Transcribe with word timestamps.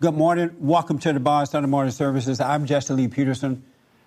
Good 0.00 0.14
morning. 0.14 0.54
Welcome 0.60 1.00
to 1.00 1.12
the 1.12 1.18
Bond 1.18 1.48
Sunday 1.48 1.68
morning 1.68 1.90
services. 1.90 2.40
I'm 2.40 2.66
Jesse 2.66 2.94
Lee 2.94 3.08
Peterson. 3.08 3.64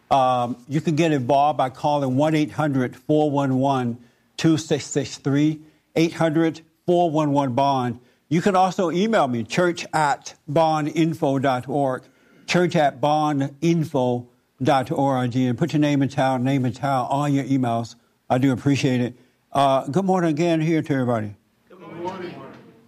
Um, 0.10 0.56
you 0.70 0.80
can 0.80 0.96
get 0.96 1.12
involved 1.12 1.58
by 1.58 1.70
calling 1.70 2.16
1 2.16 2.34
800 2.34 2.96
411 2.96 3.98
2663, 4.38 5.60
800 5.98 6.62
411 6.86 7.56
Bond. 7.56 8.00
You 8.30 8.42
can 8.42 8.56
also 8.56 8.90
email 8.90 9.28
me, 9.28 9.44
church 9.44 9.86
at 9.94 10.36
bondinfo.org, 10.50 12.04
church 12.48 12.76
at 12.78 13.02
bondinfo.org, 13.02 15.36
and 15.36 15.58
put 15.58 15.74
your 15.74 15.82
name 15.82 16.02
and 16.02 16.10
town, 16.10 16.46
name 16.46 16.64
and 16.64 16.74
town 16.74 17.08
on 17.10 17.34
your 17.34 17.44
emails. 17.44 17.96
I 18.30 18.38
do 18.38 18.54
appreciate 18.54 19.02
it. 19.02 19.18
Uh, 19.52 19.86
good 19.88 20.06
morning 20.06 20.30
again 20.30 20.62
here 20.62 20.82
to 20.82 20.94
everybody. 20.94 21.36
Good 21.68 21.82
morning. 21.82 22.34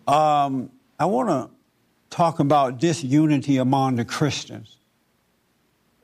Um, 0.07 0.69
I 0.97 1.05
want 1.05 1.27
to 1.27 1.52
talk 2.13 2.39
about 2.39 2.79
disunity 2.79 3.57
among 3.57 3.95
the 3.95 4.05
Christians. 4.05 4.77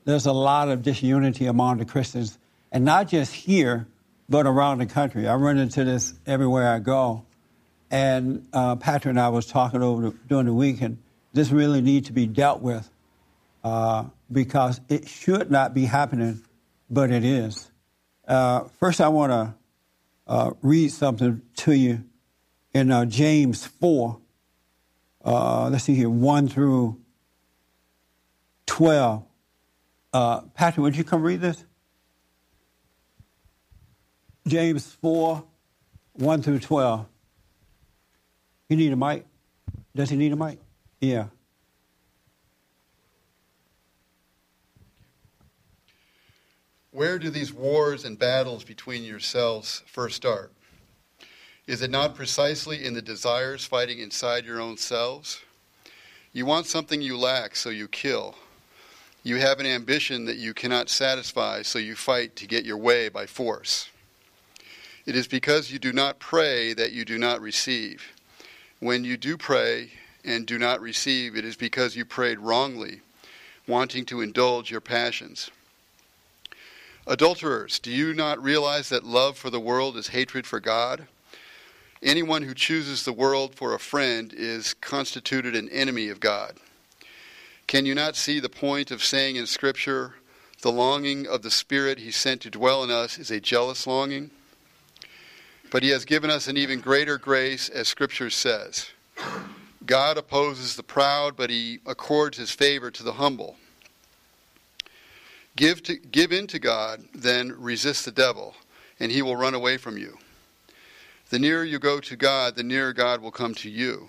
There's 0.04 0.26
a 0.26 0.32
lot 0.32 0.68
of 0.68 0.82
disunity 0.82 1.46
among 1.46 1.78
the 1.78 1.84
Christians, 1.84 2.36
and 2.72 2.84
not 2.84 3.08
just 3.08 3.32
here, 3.32 3.86
but 4.28 4.44
around 4.44 4.78
the 4.78 4.86
country. 4.86 5.28
I 5.28 5.36
run 5.36 5.58
into 5.58 5.84
this 5.84 6.12
everywhere 6.26 6.68
I 6.68 6.80
go. 6.80 7.24
And 7.92 8.46
uh, 8.52 8.76
Patrick 8.76 9.10
and 9.10 9.20
I 9.20 9.28
was 9.28 9.46
talking 9.46 9.82
over 9.82 10.10
the, 10.10 10.16
during 10.28 10.46
the 10.46 10.54
week, 10.54 10.80
and 10.82 10.98
this 11.32 11.50
really 11.50 11.80
needs 11.80 12.08
to 12.08 12.12
be 12.12 12.26
dealt 12.26 12.60
with 12.60 12.88
uh, 13.62 14.04
because 14.30 14.80
it 14.88 15.08
should 15.08 15.50
not 15.50 15.74
be 15.74 15.84
happening, 15.84 16.40
but 16.88 17.10
it 17.10 17.24
is. 17.24 17.70
Uh, 18.26 18.64
first, 18.80 19.00
I 19.00 19.08
want 19.08 19.30
to 19.30 19.54
uh, 20.26 20.50
read 20.62 20.90
something 20.90 21.42
to 21.56 21.72
you 21.72 22.04
in 22.72 22.90
uh, 22.90 23.04
James 23.04 23.64
4 23.64 24.18
uh, 25.24 25.68
let's 25.70 25.84
see 25.84 25.94
here, 25.94 26.10
1 26.10 26.48
through 26.48 26.98
12. 28.66 29.24
Uh, 30.12 30.40
Patrick, 30.54 30.82
would 30.82 30.96
you 30.96 31.04
come 31.04 31.22
read 31.22 31.40
this? 31.40 31.64
James 34.46 34.96
4, 35.00 35.44
1 36.14 36.42
through 36.42 36.58
12. 36.58 37.06
You 38.68 38.76
need 38.76 38.92
a 38.92 38.96
mic? 38.96 39.26
Does 39.94 40.10
he 40.10 40.16
need 40.16 40.32
a 40.32 40.36
mic? 40.36 40.58
Yeah. 41.00 41.26
Where 46.92 47.18
do 47.18 47.30
these 47.30 47.52
wars 47.52 48.04
and 48.04 48.18
battles 48.18 48.64
between 48.64 49.04
yourselves 49.04 49.82
first 49.86 50.16
start? 50.16 50.52
Is 51.66 51.82
it 51.82 51.90
not 51.90 52.14
precisely 52.14 52.84
in 52.84 52.94
the 52.94 53.02
desires 53.02 53.64
fighting 53.64 53.98
inside 53.98 54.44
your 54.44 54.60
own 54.60 54.76
selves? 54.76 55.40
You 56.32 56.46
want 56.46 56.66
something 56.66 57.02
you 57.02 57.16
lack, 57.16 57.56
so 57.56 57.70
you 57.70 57.88
kill. 57.88 58.36
You 59.22 59.36
have 59.36 59.60
an 59.60 59.66
ambition 59.66 60.24
that 60.24 60.38
you 60.38 60.54
cannot 60.54 60.88
satisfy, 60.88 61.62
so 61.62 61.78
you 61.78 61.94
fight 61.94 62.36
to 62.36 62.46
get 62.46 62.64
your 62.64 62.78
way 62.78 63.08
by 63.08 63.26
force. 63.26 63.88
It 65.04 65.14
is 65.14 65.28
because 65.28 65.70
you 65.70 65.78
do 65.78 65.92
not 65.92 66.18
pray 66.18 66.72
that 66.72 66.92
you 66.92 67.04
do 67.04 67.18
not 67.18 67.40
receive. 67.40 68.12
When 68.78 69.04
you 69.04 69.16
do 69.16 69.36
pray 69.36 69.90
and 70.24 70.46
do 70.46 70.58
not 70.58 70.80
receive, 70.80 71.36
it 71.36 71.44
is 71.44 71.56
because 71.56 71.96
you 71.96 72.04
prayed 72.04 72.38
wrongly, 72.38 73.00
wanting 73.66 74.06
to 74.06 74.20
indulge 74.20 74.70
your 74.70 74.80
passions. 74.80 75.50
Adulterers, 77.06 77.78
do 77.78 77.90
you 77.90 78.14
not 78.14 78.42
realize 78.42 78.88
that 78.88 79.04
love 79.04 79.36
for 79.36 79.50
the 79.50 79.60
world 79.60 79.96
is 79.96 80.08
hatred 80.08 80.46
for 80.46 80.60
God? 80.60 81.06
Anyone 82.02 82.42
who 82.42 82.54
chooses 82.54 83.04
the 83.04 83.12
world 83.12 83.54
for 83.54 83.74
a 83.74 83.78
friend 83.78 84.32
is 84.34 84.72
constituted 84.74 85.54
an 85.54 85.68
enemy 85.68 86.08
of 86.08 86.18
God. 86.18 86.56
Can 87.66 87.84
you 87.84 87.94
not 87.94 88.16
see 88.16 88.40
the 88.40 88.48
point 88.48 88.90
of 88.90 89.04
saying 89.04 89.36
in 89.36 89.46
Scripture, 89.46 90.14
the 90.62 90.72
longing 90.72 91.26
of 91.26 91.42
the 91.42 91.50
Spirit 91.50 91.98
he 91.98 92.10
sent 92.10 92.40
to 92.42 92.50
dwell 92.50 92.82
in 92.82 92.90
us 92.90 93.18
is 93.18 93.30
a 93.30 93.38
jealous 93.38 93.86
longing? 93.86 94.30
But 95.70 95.82
he 95.82 95.90
has 95.90 96.04
given 96.04 96.30
us 96.30 96.48
an 96.48 96.56
even 96.56 96.80
greater 96.80 97.18
grace, 97.18 97.68
as 97.68 97.86
Scripture 97.86 98.30
says. 98.30 98.90
God 99.84 100.16
opposes 100.16 100.76
the 100.76 100.82
proud, 100.82 101.36
but 101.36 101.50
he 101.50 101.80
accords 101.86 102.38
his 102.38 102.50
favor 102.50 102.90
to 102.90 103.02
the 103.02 103.14
humble. 103.14 103.56
Give, 105.54 105.82
to, 105.82 105.96
give 105.96 106.32
in 106.32 106.46
to 106.46 106.58
God, 106.58 107.04
then 107.14 107.54
resist 107.58 108.06
the 108.06 108.10
devil, 108.10 108.54
and 108.98 109.12
he 109.12 109.20
will 109.20 109.36
run 109.36 109.54
away 109.54 109.76
from 109.76 109.98
you. 109.98 110.18
The 111.30 111.38
nearer 111.38 111.62
you 111.62 111.78
go 111.78 112.00
to 112.00 112.16
God, 112.16 112.56
the 112.56 112.64
nearer 112.64 112.92
God 112.92 113.22
will 113.22 113.30
come 113.30 113.54
to 113.54 113.70
you. 113.70 114.08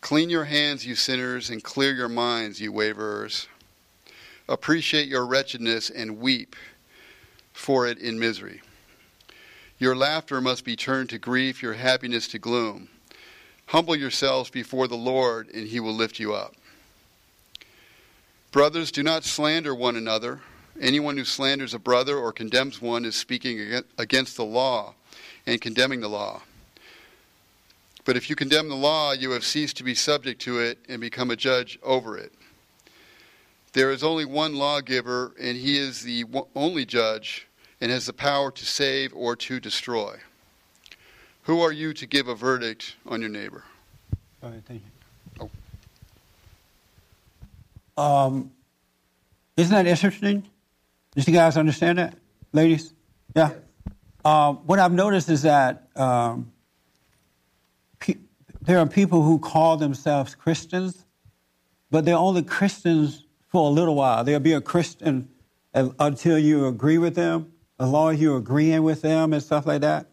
Clean 0.00 0.30
your 0.30 0.44
hands, 0.44 0.86
you 0.86 0.94
sinners, 0.94 1.50
and 1.50 1.62
clear 1.62 1.92
your 1.92 2.08
minds, 2.08 2.60
you 2.60 2.70
waverers. 2.70 3.48
Appreciate 4.48 5.08
your 5.08 5.26
wretchedness 5.26 5.90
and 5.90 6.20
weep 6.20 6.54
for 7.52 7.88
it 7.88 7.98
in 7.98 8.20
misery. 8.20 8.62
Your 9.80 9.96
laughter 9.96 10.40
must 10.40 10.64
be 10.64 10.76
turned 10.76 11.10
to 11.10 11.18
grief, 11.18 11.60
your 11.60 11.74
happiness 11.74 12.28
to 12.28 12.38
gloom. 12.38 12.88
Humble 13.66 13.96
yourselves 13.96 14.48
before 14.48 14.86
the 14.86 14.96
Lord, 14.96 15.48
and 15.52 15.66
he 15.66 15.80
will 15.80 15.92
lift 15.92 16.20
you 16.20 16.34
up. 16.34 16.54
Brothers, 18.52 18.92
do 18.92 19.02
not 19.02 19.24
slander 19.24 19.74
one 19.74 19.96
another. 19.96 20.40
Anyone 20.80 21.16
who 21.16 21.24
slanders 21.24 21.74
a 21.74 21.80
brother 21.80 22.16
or 22.16 22.32
condemns 22.32 22.80
one 22.80 23.04
is 23.04 23.16
speaking 23.16 23.82
against 23.98 24.36
the 24.36 24.44
law 24.44 24.94
and 25.46 25.60
condemning 25.60 26.00
the 26.00 26.08
law. 26.08 26.42
But 28.04 28.16
if 28.16 28.30
you 28.30 28.36
condemn 28.36 28.68
the 28.68 28.76
law, 28.76 29.12
you 29.12 29.32
have 29.32 29.44
ceased 29.44 29.76
to 29.78 29.84
be 29.84 29.94
subject 29.94 30.40
to 30.42 30.60
it 30.60 30.78
and 30.88 31.00
become 31.00 31.30
a 31.30 31.36
judge 31.36 31.78
over 31.82 32.16
it. 32.16 32.32
There 33.72 33.90
is 33.90 34.02
only 34.02 34.24
one 34.24 34.54
lawgiver, 34.54 35.34
and 35.40 35.56
he 35.56 35.76
is 35.76 36.02
the 36.02 36.24
only 36.54 36.86
judge 36.86 37.46
and 37.80 37.90
has 37.90 38.06
the 38.06 38.12
power 38.12 38.50
to 38.50 38.64
save 38.64 39.12
or 39.14 39.36
to 39.36 39.60
destroy. 39.60 40.16
Who 41.42 41.60
are 41.60 41.72
you 41.72 41.92
to 41.94 42.06
give 42.06 42.28
a 42.28 42.34
verdict 42.34 42.96
on 43.06 43.20
your 43.20 43.28
neighbor? 43.28 43.64
All 44.42 44.50
right, 44.50 44.62
thank 44.66 44.82
you. 45.40 45.50
Oh. 47.98 48.02
Um, 48.02 48.52
isn't 49.56 49.74
that 49.74 49.86
interesting? 49.86 50.44
Did 51.14 51.26
you 51.26 51.34
guys 51.34 51.56
understand 51.56 51.98
that, 51.98 52.14
ladies? 52.52 52.92
Yeah. 53.34 53.52
Uh, 54.26 54.54
what 54.54 54.80
I've 54.80 54.92
noticed 54.92 55.28
is 55.28 55.42
that 55.42 55.86
um, 55.94 56.50
pe- 58.00 58.16
there 58.60 58.80
are 58.80 58.86
people 58.86 59.22
who 59.22 59.38
call 59.38 59.76
themselves 59.76 60.34
Christians, 60.34 61.04
but 61.92 62.04
they're 62.04 62.16
only 62.16 62.42
Christians 62.42 63.24
for 63.46 63.68
a 63.68 63.70
little 63.70 63.94
while. 63.94 64.24
They'll 64.24 64.40
be 64.40 64.54
a 64.54 64.60
Christian 64.60 65.28
until 65.72 66.40
you 66.40 66.66
agree 66.66 66.98
with 66.98 67.14
them, 67.14 67.52
as 67.78 67.88
long 67.88 68.14
as 68.14 68.20
you're 68.20 68.38
agreeing 68.38 68.82
with 68.82 69.00
them 69.00 69.32
and 69.32 69.40
stuff 69.40 69.64
like 69.64 69.82
that. 69.82 70.08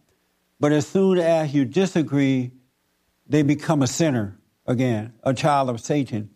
But 0.59 0.73
as 0.73 0.85
soon 0.85 1.17
as 1.17 1.51
you 1.51 1.65
disagree, 1.65 2.51
they 3.25 3.41
become 3.41 3.81
a 3.81 3.87
sinner 3.87 4.37
again, 4.67 5.13
a 5.23 5.33
child 5.33 5.71
of 5.71 5.81
Satan. 5.81 6.29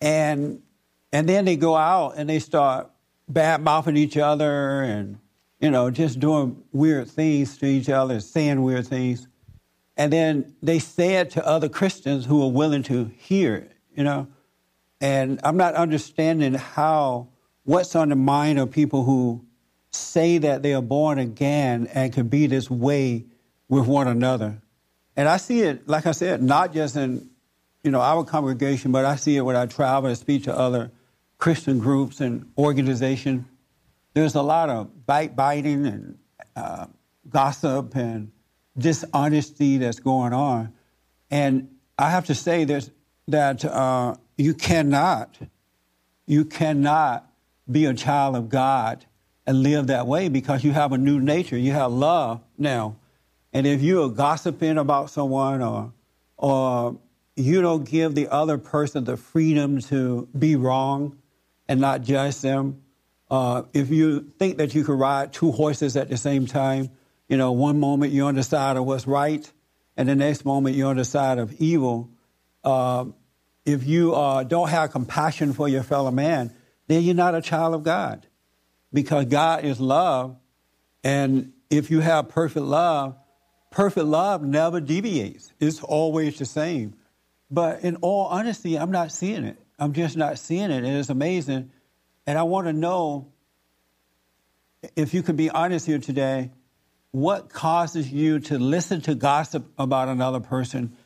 And 0.00 0.62
and 1.12 1.28
then 1.28 1.46
they 1.46 1.56
go 1.56 1.74
out 1.74 2.12
and 2.16 2.28
they 2.28 2.38
start 2.38 2.92
bad 3.28 3.60
mouthing 3.60 3.96
each 3.96 4.16
other 4.16 4.82
and 4.82 5.18
you 5.64 5.70
know, 5.70 5.90
just 5.90 6.20
doing 6.20 6.62
weird 6.72 7.08
things 7.08 7.56
to 7.56 7.64
each 7.64 7.88
other, 7.88 8.20
saying 8.20 8.62
weird 8.62 8.86
things. 8.86 9.26
And 9.96 10.12
then 10.12 10.54
they 10.62 10.78
say 10.78 11.14
it 11.14 11.30
to 11.30 11.46
other 11.46 11.70
Christians 11.70 12.26
who 12.26 12.42
are 12.42 12.50
willing 12.50 12.82
to 12.82 13.10
hear 13.16 13.54
it, 13.54 13.72
you 13.96 14.04
know. 14.04 14.28
And 15.00 15.40
I'm 15.42 15.56
not 15.56 15.72
understanding 15.72 16.52
how, 16.52 17.28
what's 17.62 17.96
on 17.96 18.10
the 18.10 18.14
mind 18.14 18.58
of 18.58 18.72
people 18.72 19.04
who 19.04 19.46
say 19.90 20.36
that 20.36 20.62
they 20.62 20.74
are 20.74 20.82
born 20.82 21.18
again 21.18 21.88
and 21.94 22.12
can 22.12 22.28
be 22.28 22.46
this 22.46 22.70
way 22.70 23.24
with 23.70 23.86
one 23.86 24.06
another. 24.06 24.60
And 25.16 25.26
I 25.30 25.38
see 25.38 25.62
it, 25.62 25.88
like 25.88 26.04
I 26.04 26.12
said, 26.12 26.42
not 26.42 26.74
just 26.74 26.94
in, 26.94 27.30
you 27.82 27.90
know, 27.90 28.02
our 28.02 28.22
congregation, 28.22 28.92
but 28.92 29.06
I 29.06 29.16
see 29.16 29.38
it 29.38 29.40
when 29.40 29.56
I 29.56 29.64
travel 29.64 30.10
and 30.10 30.18
speak 30.18 30.44
to 30.44 30.54
other 30.54 30.90
Christian 31.38 31.78
groups 31.78 32.20
and 32.20 32.52
organizations 32.58 33.46
there's 34.14 34.34
a 34.36 34.42
lot 34.42 34.70
of 34.70 35.06
bite 35.06 35.36
biting 35.36 35.86
and 35.86 36.18
uh, 36.56 36.86
gossip 37.28 37.94
and 37.96 38.30
dishonesty 38.78 39.78
that's 39.78 40.00
going 40.00 40.32
on. 40.32 40.72
And 41.30 41.68
I 41.98 42.10
have 42.10 42.26
to 42.26 42.34
say 42.34 42.64
this, 42.64 42.90
that 43.28 43.64
uh, 43.64 44.14
you 44.36 44.54
cannot, 44.54 45.36
you 46.26 46.44
cannot 46.44 47.30
be 47.70 47.86
a 47.86 47.94
child 47.94 48.36
of 48.36 48.48
God 48.48 49.04
and 49.46 49.62
live 49.62 49.88
that 49.88 50.06
way 50.06 50.28
because 50.28 50.64
you 50.64 50.72
have 50.72 50.92
a 50.92 50.98
new 50.98 51.20
nature. 51.20 51.56
You 51.56 51.72
have 51.72 51.92
love 51.92 52.40
now. 52.56 52.96
And 53.52 53.66
if 53.66 53.82
you 53.82 54.02
are 54.02 54.08
gossiping 54.08 54.78
about 54.78 55.10
someone 55.10 55.62
or, 55.62 55.92
or 56.36 56.98
you 57.36 57.62
don't 57.62 57.84
give 57.84 58.14
the 58.14 58.28
other 58.28 58.58
person 58.58 59.04
the 59.04 59.16
freedom 59.16 59.80
to 59.82 60.28
be 60.36 60.56
wrong 60.56 61.18
and 61.68 61.80
not 61.80 62.02
judge 62.02 62.40
them, 62.40 62.83
uh, 63.34 63.64
if 63.72 63.90
you 63.90 64.20
think 64.38 64.58
that 64.58 64.76
you 64.76 64.84
can 64.84 64.96
ride 64.96 65.32
two 65.32 65.50
horses 65.50 65.96
at 65.96 66.08
the 66.08 66.16
same 66.16 66.46
time, 66.46 66.90
you 67.28 67.36
know, 67.36 67.50
one 67.50 67.80
moment 67.80 68.12
you're 68.12 68.28
on 68.28 68.36
the 68.36 68.44
side 68.44 68.76
of 68.76 68.84
what's 68.84 69.08
right, 69.08 69.52
and 69.96 70.08
the 70.08 70.14
next 70.14 70.44
moment 70.44 70.76
you're 70.76 70.88
on 70.88 70.98
the 70.98 71.04
side 71.04 71.38
of 71.38 71.52
evil, 71.60 72.10
uh, 72.62 73.06
if 73.66 73.84
you 73.88 74.14
uh, 74.14 74.44
don't 74.44 74.68
have 74.68 74.92
compassion 74.92 75.52
for 75.52 75.68
your 75.68 75.82
fellow 75.82 76.12
man, 76.12 76.54
then 76.86 77.02
you're 77.02 77.16
not 77.16 77.34
a 77.34 77.42
child 77.42 77.74
of 77.74 77.82
God. 77.82 78.24
Because 78.92 79.24
God 79.24 79.64
is 79.64 79.80
love. 79.80 80.36
And 81.02 81.54
if 81.70 81.90
you 81.90 81.98
have 81.98 82.28
perfect 82.28 82.64
love, 82.64 83.16
perfect 83.72 84.06
love 84.06 84.44
never 84.44 84.80
deviates. 84.80 85.52
It's 85.58 85.82
always 85.82 86.38
the 86.38 86.44
same. 86.44 86.94
But 87.50 87.82
in 87.82 87.96
all 87.96 88.26
honesty, 88.26 88.78
I'm 88.78 88.92
not 88.92 89.10
seeing 89.10 89.42
it. 89.42 89.58
I'm 89.76 89.92
just 89.92 90.16
not 90.16 90.38
seeing 90.38 90.70
it. 90.70 90.84
And 90.84 90.86
it's 90.86 91.08
amazing. 91.08 91.72
And 92.26 92.38
I 92.38 92.42
want 92.44 92.66
to 92.66 92.72
know 92.72 93.32
if 94.96 95.14
you 95.14 95.22
can 95.22 95.36
be 95.36 95.50
honest 95.50 95.86
here 95.86 95.98
today, 95.98 96.50
what 97.10 97.48
causes 97.48 98.10
you 98.10 98.40
to 98.40 98.58
listen 98.58 99.00
to 99.02 99.14
gossip 99.14 99.66
about 99.78 100.08
another 100.08 100.40
person? 100.40 100.96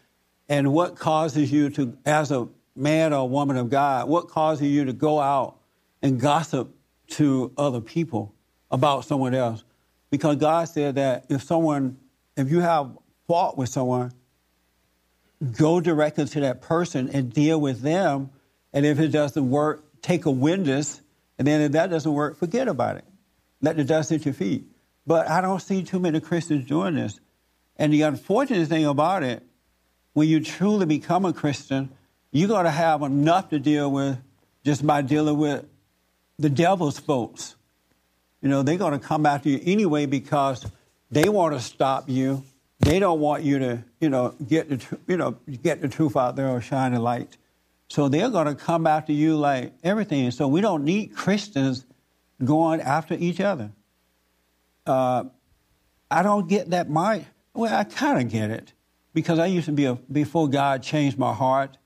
And 0.48 0.72
what 0.72 0.96
causes 0.96 1.52
you 1.52 1.70
to, 1.70 1.98
as 2.06 2.30
a 2.30 2.48
man 2.74 3.12
or 3.12 3.28
woman 3.28 3.56
of 3.56 3.68
God, 3.68 4.08
what 4.08 4.28
causes 4.28 4.66
you 4.66 4.86
to 4.86 4.92
go 4.92 5.20
out 5.20 5.58
and 6.00 6.18
gossip 6.18 6.74
to 7.08 7.52
other 7.58 7.80
people 7.80 8.34
about 8.70 9.04
someone 9.04 9.34
else? 9.34 9.64
Because 10.10 10.36
God 10.36 10.64
said 10.64 10.94
that 10.94 11.26
if 11.28 11.42
someone, 11.42 11.98
if 12.36 12.50
you 12.50 12.60
have 12.60 12.96
fault 13.26 13.58
with 13.58 13.68
someone, 13.68 14.12
go 15.56 15.80
directly 15.80 16.24
to 16.24 16.40
that 16.40 16.62
person 16.62 17.10
and 17.10 17.32
deal 17.32 17.60
with 17.60 17.82
them. 17.82 18.30
And 18.72 18.86
if 18.86 18.98
it 18.98 19.08
doesn't 19.08 19.50
work, 19.50 19.84
take 20.00 20.24
a 20.24 20.30
witness. 20.30 21.00
And 21.38 21.46
then 21.46 21.60
if 21.60 21.72
that 21.72 21.90
doesn't 21.90 22.12
work, 22.12 22.36
forget 22.36 22.68
about 22.68 22.96
it. 22.96 23.04
Let 23.60 23.76
the 23.76 23.84
dust 23.84 24.10
hit 24.10 24.24
your 24.24 24.34
feet. 24.34 24.66
But 25.06 25.28
I 25.28 25.40
don't 25.40 25.60
see 25.60 25.82
too 25.82 26.00
many 26.00 26.20
Christians 26.20 26.66
doing 26.66 26.96
this. 26.96 27.18
And 27.76 27.92
the 27.92 28.02
unfortunate 28.02 28.68
thing 28.68 28.84
about 28.84 29.22
it, 29.22 29.42
when 30.12 30.28
you 30.28 30.40
truly 30.40 30.84
become 30.84 31.24
a 31.24 31.32
Christian, 31.32 31.90
you're 32.32 32.48
going 32.48 32.64
to 32.64 32.70
have 32.70 33.02
enough 33.02 33.50
to 33.50 33.58
deal 33.58 33.90
with 33.90 34.18
just 34.64 34.86
by 34.86 35.02
dealing 35.02 35.38
with 35.38 35.64
the 36.38 36.50
devil's 36.50 36.98
folks. 36.98 37.54
You 38.42 38.48
know, 38.48 38.62
they're 38.62 38.76
going 38.76 38.98
to 38.98 39.04
come 39.04 39.26
after 39.26 39.48
you 39.48 39.60
anyway 39.64 40.06
because 40.06 40.66
they 41.10 41.28
want 41.28 41.54
to 41.54 41.60
stop 41.60 42.08
you. 42.08 42.44
They 42.80 42.98
don't 42.98 43.20
want 43.20 43.42
you 43.42 43.58
to, 43.58 43.84
you 44.00 44.08
know, 44.08 44.34
get 44.46 44.68
the, 44.68 44.98
you 45.06 45.16
know, 45.16 45.36
get 45.62 45.80
the 45.80 45.88
truth 45.88 46.16
out 46.16 46.36
there 46.36 46.48
or 46.48 46.60
shine 46.60 46.94
a 46.94 47.00
light. 47.00 47.36
So 47.88 48.08
they're 48.08 48.30
going 48.30 48.46
to 48.46 48.54
come 48.54 48.86
after 48.86 49.12
you 49.12 49.36
like 49.36 49.72
everything. 49.82 50.30
So 50.30 50.46
we 50.46 50.60
don't 50.60 50.84
need 50.84 51.14
Christians 51.14 51.86
going 52.44 52.80
after 52.80 53.14
each 53.14 53.40
other. 53.40 53.72
Uh, 54.86 55.24
I 56.10 56.22
don't 56.22 56.48
get 56.48 56.70
that 56.70 56.88
mind. 56.88 57.26
Well, 57.54 57.74
I 57.74 57.84
kind 57.84 58.22
of 58.22 58.30
get 58.30 58.50
it 58.50 58.72
because 59.14 59.38
I 59.38 59.46
used 59.46 59.66
to 59.66 59.72
be 59.72 59.86
a, 59.86 59.94
before 59.94 60.48
God 60.48 60.82
changed 60.82 61.18
my 61.18 61.32
heart. 61.32 61.76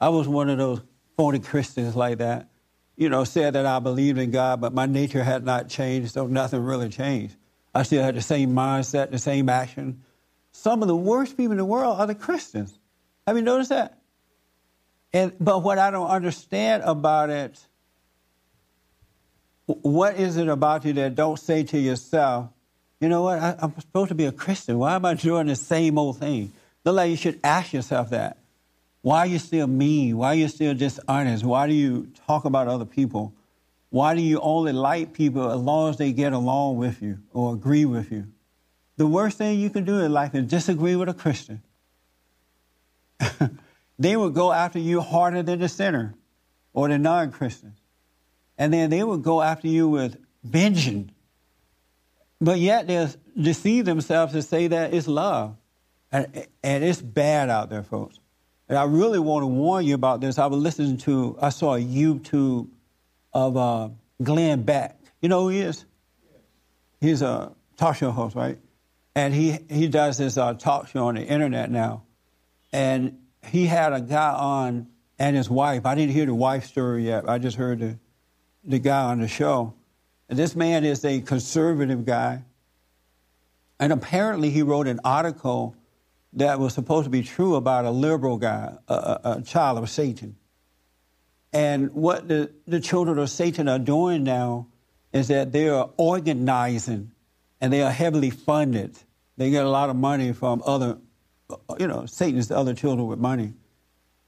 I 0.00 0.08
was 0.08 0.28
one 0.28 0.48
of 0.48 0.58
those 0.58 0.80
phony 1.16 1.40
Christians 1.40 1.96
like 1.96 2.18
that. 2.18 2.48
You 2.96 3.08
know, 3.08 3.24
said 3.24 3.52
that 3.54 3.66
I 3.66 3.78
believed 3.78 4.18
in 4.18 4.30
God, 4.32 4.60
but 4.60 4.72
my 4.72 4.86
nature 4.86 5.22
had 5.22 5.44
not 5.44 5.68
changed, 5.68 6.12
so 6.12 6.26
nothing 6.26 6.60
really 6.60 6.88
changed. 6.88 7.36
I 7.72 7.84
still 7.84 8.02
had 8.02 8.16
the 8.16 8.20
same 8.20 8.54
mindset, 8.54 9.12
the 9.12 9.18
same 9.18 9.48
action. 9.48 10.02
Some 10.50 10.82
of 10.82 10.88
the 10.88 10.96
worst 10.96 11.36
people 11.36 11.52
in 11.52 11.58
the 11.58 11.64
world 11.64 12.00
are 12.00 12.06
the 12.08 12.14
Christians. 12.14 12.76
Have 13.26 13.36
you 13.36 13.42
noticed 13.42 13.70
that? 13.70 13.97
And 15.12 15.32
but 15.40 15.62
what 15.62 15.78
I 15.78 15.90
don't 15.90 16.08
understand 16.08 16.82
about 16.84 17.30
it 17.30 17.58
what 19.68 20.16
is 20.16 20.36
it 20.36 20.48
about 20.48 20.84
you 20.84 20.94
that 20.94 21.14
don't 21.14 21.38
say 21.38 21.62
to 21.62 21.78
yourself, 21.78 22.48
you 23.00 23.08
know 23.08 23.22
what, 23.22 23.38
I, 23.38 23.56
am 23.60 23.78
supposed 23.78 24.08
to 24.08 24.14
be 24.14 24.24
a 24.24 24.32
Christian. 24.32 24.78
Why 24.78 24.94
am 24.94 25.04
I 25.04 25.14
doing 25.14 25.46
the 25.46 25.56
same 25.56 25.98
old 25.98 26.18
thing? 26.18 26.52
Look 26.84 26.96
like 26.96 27.10
you 27.10 27.16
should 27.16 27.38
ask 27.44 27.72
yourself 27.72 28.10
that. 28.10 28.38
Why 29.02 29.20
are 29.20 29.26
you 29.26 29.38
still 29.38 29.66
mean? 29.66 30.16
Why 30.16 30.28
are 30.28 30.34
you 30.34 30.48
still 30.48 30.74
dishonest? 30.74 31.44
Why 31.44 31.66
do 31.66 31.74
you 31.74 32.10
talk 32.26 32.44
about 32.44 32.66
other 32.66 32.84
people? 32.84 33.34
Why 33.90 34.14
do 34.14 34.22
you 34.22 34.40
only 34.40 34.72
like 34.72 35.12
people 35.12 35.50
as 35.50 35.60
long 35.60 35.90
as 35.90 35.98
they 35.98 36.12
get 36.12 36.32
along 36.32 36.78
with 36.78 37.00
you 37.02 37.18
or 37.32 37.54
agree 37.54 37.84
with 37.84 38.10
you? 38.10 38.26
The 38.96 39.06
worst 39.06 39.38
thing 39.38 39.60
you 39.60 39.70
can 39.70 39.84
do 39.84 40.00
in 40.00 40.12
life 40.12 40.34
is 40.34 40.46
disagree 40.46 40.96
with 40.96 41.08
a 41.08 41.14
Christian. 41.14 41.62
they 43.98 44.16
will 44.16 44.30
go 44.30 44.52
after 44.52 44.78
you 44.78 45.00
harder 45.00 45.42
than 45.42 45.58
the 45.58 45.68
sinner 45.68 46.14
or 46.72 46.88
the 46.88 46.98
non 46.98 47.32
Christians 47.32 47.78
and 48.58 48.72
then 48.72 48.90
they 48.90 49.02
would 49.02 49.22
go 49.22 49.40
after 49.40 49.68
you 49.68 49.88
with 49.88 50.18
vengeance. 50.42 51.12
But 52.40 52.58
yet 52.58 52.88
they 52.88 53.08
deceive 53.40 53.84
themselves 53.84 54.32
to 54.32 54.42
say 54.42 54.66
that 54.66 54.92
it's 54.92 55.06
love. 55.06 55.56
And, 56.10 56.46
and 56.62 56.84
it's 56.84 57.00
bad 57.00 57.50
out 57.50 57.70
there, 57.70 57.82
folks. 57.82 58.18
And 58.68 58.76
I 58.76 58.84
really 58.84 59.18
want 59.18 59.42
to 59.42 59.46
warn 59.46 59.84
you 59.84 59.94
about 59.94 60.20
this. 60.20 60.38
I 60.38 60.46
was 60.46 60.60
listening 60.60 60.98
to, 60.98 61.38
I 61.40 61.50
saw 61.50 61.74
a 61.74 61.80
YouTube 61.80 62.68
of 63.32 63.56
uh, 63.56 63.88
Glenn 64.22 64.62
Beck. 64.62 64.98
You 65.20 65.28
know 65.28 65.42
who 65.42 65.48
he 65.50 65.60
is? 65.60 65.84
He's 67.00 67.22
a 67.22 67.52
talk 67.76 67.96
show 67.96 68.10
host, 68.10 68.34
right? 68.34 68.58
And 69.14 69.34
he, 69.34 69.58
he 69.68 69.88
does 69.88 70.18
this 70.18 70.36
uh, 70.36 70.54
talk 70.54 70.88
show 70.88 71.08
on 71.08 71.14
the 71.14 71.22
internet 71.22 71.70
now. 71.70 72.04
And 72.72 73.18
he 73.48 73.66
had 73.66 73.92
a 73.92 74.00
guy 74.00 74.32
on 74.32 74.88
and 75.18 75.36
his 75.36 75.50
wife. 75.50 75.84
I 75.84 75.94
didn't 75.94 76.12
hear 76.12 76.26
the 76.26 76.34
wife 76.34 76.66
story 76.66 77.06
yet. 77.06 77.28
I 77.28 77.38
just 77.38 77.56
heard 77.56 77.80
the 77.80 77.98
the 78.64 78.78
guy 78.78 79.04
on 79.04 79.20
the 79.20 79.28
show. 79.28 79.74
And 80.28 80.38
this 80.38 80.54
man 80.54 80.84
is 80.84 81.04
a 81.04 81.20
conservative 81.20 82.04
guy. 82.04 82.44
And 83.80 83.92
apparently, 83.92 84.50
he 84.50 84.62
wrote 84.62 84.86
an 84.86 85.00
article 85.04 85.74
that 86.34 86.58
was 86.58 86.74
supposed 86.74 87.04
to 87.04 87.10
be 87.10 87.22
true 87.22 87.54
about 87.54 87.84
a 87.84 87.90
liberal 87.90 88.36
guy, 88.36 88.74
a, 88.88 88.94
a, 88.94 89.20
a 89.38 89.42
child 89.42 89.78
of 89.78 89.88
Satan. 89.88 90.36
And 91.52 91.92
what 91.92 92.28
the, 92.28 92.52
the 92.66 92.80
children 92.80 93.18
of 93.18 93.30
Satan 93.30 93.68
are 93.68 93.78
doing 93.78 94.24
now 94.24 94.66
is 95.12 95.28
that 95.28 95.52
they 95.52 95.68
are 95.70 95.88
organizing 95.96 97.12
and 97.60 97.72
they 97.72 97.82
are 97.82 97.90
heavily 97.90 98.30
funded. 98.30 98.98
They 99.38 99.50
get 99.50 99.64
a 99.64 99.70
lot 99.70 99.88
of 99.88 99.96
money 99.96 100.32
from 100.32 100.62
other, 100.66 100.98
you 101.78 101.86
know, 101.86 102.06
Satan's 102.06 102.50
other 102.50 102.74
children 102.74 103.06
with 103.06 103.18
money. 103.18 103.54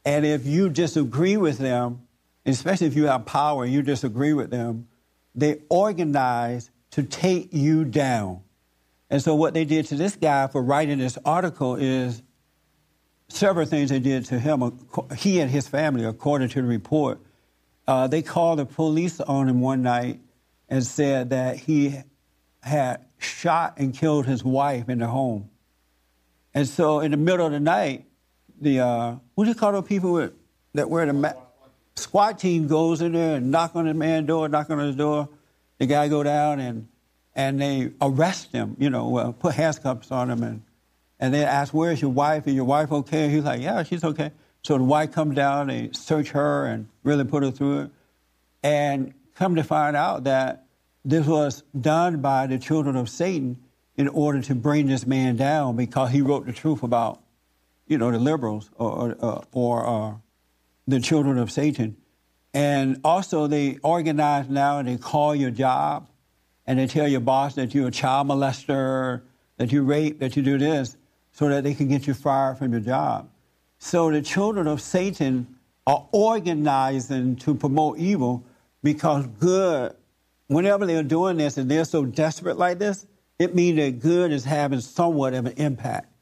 And 0.05 0.25
if 0.25 0.47
you 0.47 0.71
disagree 0.71 1.37
with 1.37 1.59
them, 1.59 2.07
especially 2.47 2.87
if 2.87 2.95
you 2.95 3.07
have 3.07 3.27
power 3.27 3.65
and 3.65 3.73
you 3.73 3.83
disagree 3.83 4.33
with 4.33 4.51
them, 4.51 4.89
they 5.35 5.59
organize 5.69 6.71
to 6.93 7.03
take 7.03 7.53
you 7.53 7.85
down. 7.85 8.43
And 9.11 9.23
so, 9.23 9.35
what 9.35 9.55
they 9.55 9.65
did 9.65 9.87
to 9.87 9.97
this 9.97 10.17
guy 10.17 10.47
for 10.47 10.63
writing 10.63 10.99
this 10.99 11.19
article 11.25 11.77
is 11.77 12.23
several 13.29 13.67
things 13.67 13.91
they 13.91 14.01
did 14.01 14.25
to 14.27 14.39
him, 14.39 14.79
he 15.17 15.41
and 15.41 15.51
his 15.51 15.69
family, 15.69 16.05
according 16.05 16.49
to 16.51 16.63
the 16.63 16.69
report. 16.69 17.21
Uh, 17.87 18.07
they 18.07 18.23
called 18.23 18.61
the 18.61 18.67
police 18.67 19.21
on 19.21 19.49
him 19.49 19.61
one 19.61 19.83
night 19.83 20.21
and 20.69 20.85
said 20.85 21.31
that 21.31 21.57
he 21.57 21.99
had 22.63 23.05
shot 23.19 23.75
and 23.79 23.95
killed 23.95 24.27
his 24.27 24.45
wife 24.45 24.89
in 24.89 24.99
the 24.99 25.07
home. 25.07 25.50
And 26.55 26.69
so, 26.69 27.01
in 27.01 27.11
the 27.11 27.17
middle 27.17 27.47
of 27.47 27.53
the 27.53 27.61
night, 27.61 28.07
the 28.61 28.81
uh, 28.81 29.17
what 29.35 29.45
do 29.45 29.51
you 29.51 29.55
call 29.55 29.73
those 29.73 29.87
people 29.87 30.13
with, 30.13 30.33
that 30.75 30.91
wear 30.91 31.07
the 31.07 31.13
mask? 31.13 31.37
SWAT 31.97 32.39
team 32.39 32.67
goes 32.67 33.03
in 33.03 33.13
there 33.13 33.37
and 33.37 33.51
knock 33.51 33.77
on 33.77 33.87
the 33.87 33.95
man's 33.95 34.27
door, 34.27 34.49
knock 34.49 34.71
on 34.71 34.79
his 34.79 34.97
door. 34.97 35.29
The 35.79 35.87
guy 35.87 36.09
go 36.09 36.23
down 36.23 36.61
and 36.61 36.89
and 37.35 37.61
they 37.61 37.93
arrest 38.01 38.53
him, 38.53 38.77
you 38.79 38.91
know, 38.91 39.17
uh, 39.17 39.33
put 39.33 39.55
handcuffs 39.55 40.11
on 40.11 40.31
him 40.31 40.43
and 40.43 40.63
and 41.19 41.35
they 41.35 41.45
ask, 41.45 41.73
"Where's 41.73 42.01
your 42.01 42.11
wife? 42.11 42.49
Is 42.49 42.55
your 42.55 42.65
wife 42.65 42.91
okay?" 42.91 43.29
He's 43.29 43.45
like, 43.45 43.61
"Yeah, 43.61 43.83
she's 43.83 44.03
okay." 44.03 44.33
So 44.63 44.77
the 44.77 44.85
wife 44.85 45.13
comes 45.13 45.37
down, 45.37 45.69
they 45.69 45.91
search 45.93 46.31
her 46.31 46.67
and 46.67 46.89
really 47.03 47.25
put 47.25 47.43
her 47.43 47.51
through 47.51 47.81
it, 47.81 47.91
and 48.63 49.15
come 49.35 49.55
to 49.55 49.65
find 49.65 49.97
out 49.97 50.25
that 50.25 50.67
this 51.05 51.27
was 51.27 51.63
done 51.79 52.21
by 52.21 52.47
the 52.47 52.59
children 52.59 52.97
of 52.97 53.09
Satan 53.09 53.59
in 54.01 54.09
order 54.09 54.41
to 54.41 54.55
bring 54.55 54.87
this 54.87 55.07
man 55.07 55.37
down 55.37 55.77
because 55.77 56.11
he 56.11 56.23
wrote 56.23 56.47
the 56.47 56.55
truth 56.55 56.83
about, 56.83 57.21
you 57.87 57.99
know, 57.99 58.11
the 58.11 58.19
liberals 58.19 58.71
or 58.77 59.15
or, 59.21 59.45
or 59.53 59.87
uh, 59.87 60.15
the 60.89 61.01
children 61.01 61.37
of 61.37 61.51
Satan. 61.51 61.99
And 62.55 62.99
also, 63.05 63.47
they 63.47 63.77
organize 63.83 64.49
now 64.49 64.79
and 64.79 64.89
they 64.89 64.97
call 64.97 65.35
your 65.35 65.51
job 65.51 66.09
and 66.67 66.79
they 66.79 66.87
tell 66.87 67.07
your 67.07 67.21
boss 67.21 67.57
that 67.57 67.75
you're 67.75 67.89
a 67.89 67.91
child 67.91 68.27
molester, 68.27 69.21
that 69.59 69.71
you 69.71 69.83
rape, 69.83 70.19
that 70.21 70.35
you 70.35 70.43
do 70.43 70.57
this, 70.57 70.97
so 71.33 71.51
that 71.51 71.63
they 71.63 71.75
can 71.75 71.89
get 71.89 72.07
you 72.07 72.15
fired 72.15 72.57
from 72.57 72.73
your 72.73 72.81
job. 72.81 73.29
So 73.79 74.11
the 74.11 74.23
children 74.23 74.67
of 74.67 74.81
Satan 74.81 75.59
are 75.87 76.09
organizing 76.11 77.37
to 77.37 77.55
promote 77.55 77.99
evil 77.99 78.47
because 78.83 79.27
good, 79.27 79.95
whenever 80.47 80.87
they're 80.87 81.03
doing 81.03 81.37
this 81.37 81.59
and 81.59 81.71
they're 81.71 81.85
so 81.85 82.07
desperate 82.07 82.57
like 82.57 82.79
this, 82.79 83.07
it 83.41 83.57
means 83.57 83.79
that 83.79 83.99
good 83.99 84.31
is 84.31 84.45
having 84.45 84.81
somewhat 84.81 85.35
of 85.35 85.47
an 85.47 85.55
impact. 85.57 86.13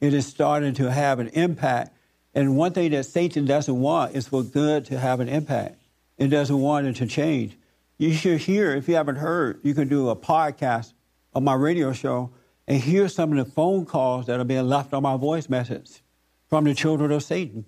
It 0.00 0.14
is 0.14 0.26
starting 0.26 0.74
to 0.74 0.92
have 0.92 1.18
an 1.18 1.28
impact 1.28 1.92
and 2.34 2.56
one 2.56 2.72
thing 2.72 2.92
that 2.92 3.04
Satan 3.04 3.44
doesn't 3.44 3.80
want 3.80 4.14
is 4.14 4.28
for 4.28 4.42
good 4.42 4.84
to 4.86 4.98
have 4.98 5.20
an 5.20 5.28
impact. 5.28 5.76
It 6.16 6.28
doesn't 6.28 6.58
want 6.58 6.86
it 6.86 6.96
to 6.96 7.06
change. 7.06 7.56
You 7.98 8.12
should 8.12 8.40
hear, 8.40 8.74
if 8.74 8.88
you 8.88 8.94
haven't 8.94 9.16
heard, 9.16 9.60
you 9.62 9.74
can 9.74 9.88
do 9.88 10.08
a 10.10 10.16
podcast 10.16 10.92
of 11.34 11.42
my 11.42 11.54
radio 11.54 11.92
show 11.92 12.30
and 12.68 12.80
hear 12.80 13.08
some 13.08 13.36
of 13.36 13.44
the 13.44 13.50
phone 13.50 13.84
calls 13.84 14.26
that 14.26 14.38
are 14.38 14.44
being 14.44 14.68
left 14.68 14.94
on 14.94 15.02
my 15.02 15.16
voice 15.16 15.48
message 15.48 16.02
from 16.48 16.64
the 16.64 16.74
children 16.74 17.10
of 17.10 17.22
Satan. 17.22 17.66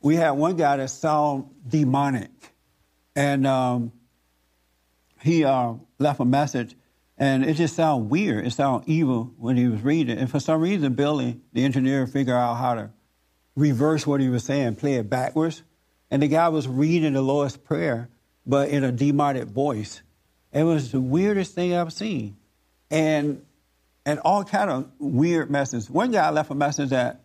we 0.00 0.16
had 0.16 0.32
one 0.32 0.56
guy 0.56 0.76
that 0.76 0.90
sounded 0.90 1.48
demonic, 1.66 2.30
and 3.16 3.46
um, 3.46 3.92
he 5.22 5.44
uh, 5.44 5.74
left 5.98 6.20
a 6.20 6.24
message, 6.24 6.76
and 7.16 7.44
it 7.44 7.54
just 7.54 7.76
sounded 7.76 8.10
weird. 8.10 8.46
It 8.46 8.52
sounded 8.52 8.88
evil 8.88 9.32
when 9.38 9.56
he 9.56 9.68
was 9.68 9.82
reading. 9.82 10.18
And 10.18 10.30
for 10.30 10.40
some 10.40 10.60
reason, 10.60 10.94
Billy, 10.94 11.40
the 11.52 11.64
engineer, 11.64 12.06
figured 12.06 12.34
out 12.34 12.54
how 12.54 12.74
to 12.74 12.90
reverse 13.54 14.06
what 14.06 14.20
he 14.20 14.28
was 14.28 14.44
saying, 14.44 14.76
play 14.76 14.94
it 14.94 15.08
backwards. 15.08 15.62
And 16.10 16.22
the 16.22 16.28
guy 16.28 16.48
was 16.48 16.66
reading 16.66 17.12
the 17.12 17.22
Lord's 17.22 17.56
Prayer, 17.56 18.08
but 18.46 18.68
in 18.68 18.82
a 18.84 18.92
demonic 18.92 19.44
voice. 19.44 20.02
It 20.52 20.64
was 20.64 20.92
the 20.92 21.00
weirdest 21.00 21.54
thing 21.54 21.74
I've 21.74 21.92
seen. 21.92 22.36
And 22.90 23.44
and 24.06 24.20
all 24.20 24.44
kind 24.44 24.70
of 24.70 24.90
weird 24.98 25.50
messages. 25.50 25.88
One 25.88 26.10
guy 26.10 26.28
left 26.30 26.50
a 26.50 26.54
message 26.54 26.90
that 26.90 27.24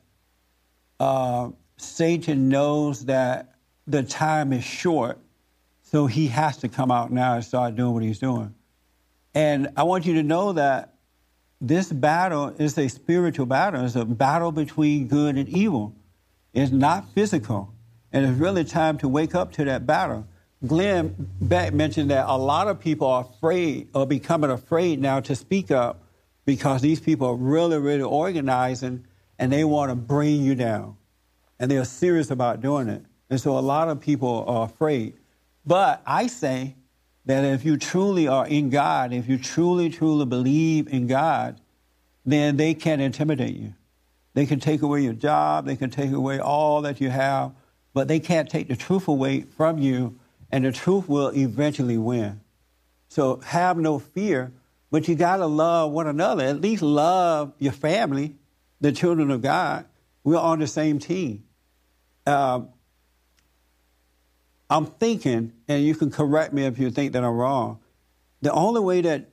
uh, 0.99 1.49
Satan 1.77 2.47
knows 2.47 3.05
that 3.05 3.55
the 3.85 4.03
time 4.03 4.53
is 4.53 4.63
short, 4.63 5.19
so 5.83 6.05
he 6.05 6.27
has 6.27 6.57
to 6.57 6.69
come 6.69 6.89
out 6.89 7.11
now 7.11 7.35
and 7.35 7.43
start 7.43 7.75
doing 7.75 7.93
what 7.93 8.03
he's 8.03 8.19
doing. 8.19 8.55
And 9.33 9.69
I 9.77 9.83
want 9.83 10.05
you 10.05 10.15
to 10.15 10.23
know 10.23 10.53
that 10.53 10.95
this 11.61 11.91
battle 11.91 12.55
is 12.57 12.77
a 12.77 12.87
spiritual 12.87 13.45
battle. 13.45 13.83
It's 13.85 13.95
a 13.95 14.05
battle 14.05 14.51
between 14.51 15.07
good 15.07 15.35
and 15.35 15.47
evil. 15.49 15.93
It's 16.53 16.71
not 16.71 17.09
physical. 17.13 17.73
And 18.11 18.25
it's 18.25 18.39
really 18.39 18.63
time 18.63 18.97
to 18.99 19.07
wake 19.07 19.35
up 19.35 19.51
to 19.53 19.65
that 19.65 19.85
battle. 19.85 20.27
Glenn 20.65 21.15
Beck 21.39 21.73
mentioned 21.73 22.11
that 22.11 22.25
a 22.27 22.37
lot 22.37 22.67
of 22.67 22.79
people 22.79 23.07
are 23.07 23.21
afraid 23.21 23.89
or 23.93 24.05
becoming 24.05 24.49
afraid 24.49 24.99
now 24.99 25.19
to 25.21 25.35
speak 25.35 25.71
up 25.71 26.03
because 26.45 26.81
these 26.81 26.99
people 26.99 27.27
are 27.27 27.35
really, 27.35 27.77
really 27.77 28.03
organizing 28.03 29.05
and 29.37 29.51
they 29.51 29.63
want 29.63 29.89
to 29.89 29.95
bring 29.95 30.41
you 30.41 30.55
down. 30.55 30.97
And 31.59 31.69
they're 31.69 31.85
serious 31.85 32.31
about 32.31 32.61
doing 32.61 32.89
it. 32.89 33.03
And 33.29 33.39
so 33.39 33.57
a 33.57 33.59
lot 33.59 33.89
of 33.89 34.01
people 34.01 34.43
are 34.47 34.65
afraid. 34.65 35.13
But 35.65 36.01
I 36.05 36.27
say 36.27 36.75
that 37.25 37.45
if 37.45 37.65
you 37.65 37.77
truly 37.77 38.27
are 38.27 38.47
in 38.47 38.69
God, 38.69 39.13
if 39.13 39.27
you 39.27 39.37
truly, 39.37 39.89
truly 39.89 40.25
believe 40.25 40.87
in 40.87 41.07
God, 41.07 41.59
then 42.25 42.57
they 42.57 42.73
can't 42.73 43.01
intimidate 43.01 43.55
you. 43.55 43.73
They 44.33 44.45
can 44.45 44.59
take 44.59 44.81
away 44.81 45.01
your 45.01 45.13
job, 45.13 45.65
they 45.65 45.75
can 45.75 45.89
take 45.89 46.11
away 46.11 46.39
all 46.39 46.81
that 46.83 47.01
you 47.01 47.09
have, 47.09 47.53
but 47.93 48.07
they 48.07 48.19
can't 48.19 48.49
take 48.49 48.67
the 48.67 48.75
truth 48.75 49.07
away 49.07 49.41
from 49.41 49.79
you, 49.79 50.19
and 50.51 50.63
the 50.63 50.71
truth 50.71 51.09
will 51.09 51.29
eventually 51.29 51.97
win. 51.97 52.41
So 53.09 53.37
have 53.41 53.77
no 53.77 53.99
fear, 53.99 54.53
but 54.91 55.07
you 55.07 55.15
got 55.15 55.37
to 55.37 55.47
love 55.47 55.91
one 55.91 56.07
another. 56.07 56.43
At 56.45 56.61
least 56.61 56.81
love 56.81 57.53
your 57.57 57.73
family, 57.73 58.35
the 58.79 58.91
children 58.91 59.31
of 59.31 59.41
God. 59.41 59.85
We're 60.23 60.37
on 60.37 60.59
the 60.59 60.67
same 60.67 60.99
team. 60.99 61.43
Uh, 62.25 62.61
I'm 64.69 64.85
thinking, 64.85 65.53
and 65.67 65.83
you 65.83 65.95
can 65.95 66.11
correct 66.11 66.53
me 66.53 66.65
if 66.65 66.77
you 66.77 66.91
think 66.91 67.13
that 67.13 67.23
I'm 67.23 67.35
wrong, 67.35 67.79
the 68.41 68.51
only 68.51 68.81
way 68.81 69.01
that 69.01 69.29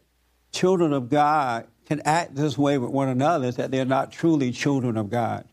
children 0.50 0.92
of 0.92 1.10
God 1.10 1.66
can 1.86 2.00
act 2.04 2.34
this 2.34 2.56
way 2.56 2.78
with 2.78 2.90
one 2.90 3.08
another 3.08 3.48
is 3.48 3.56
that 3.56 3.70
they're 3.70 3.84
not 3.84 4.10
truly 4.10 4.50
children 4.50 4.96
of 4.96 5.10
God. 5.10 5.46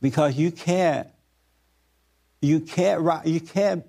Because 0.00 0.36
you 0.36 0.50
can't, 0.50 1.08
you 2.40 2.60
can't, 2.60 3.26
you 3.26 3.40
can't, 3.40 3.84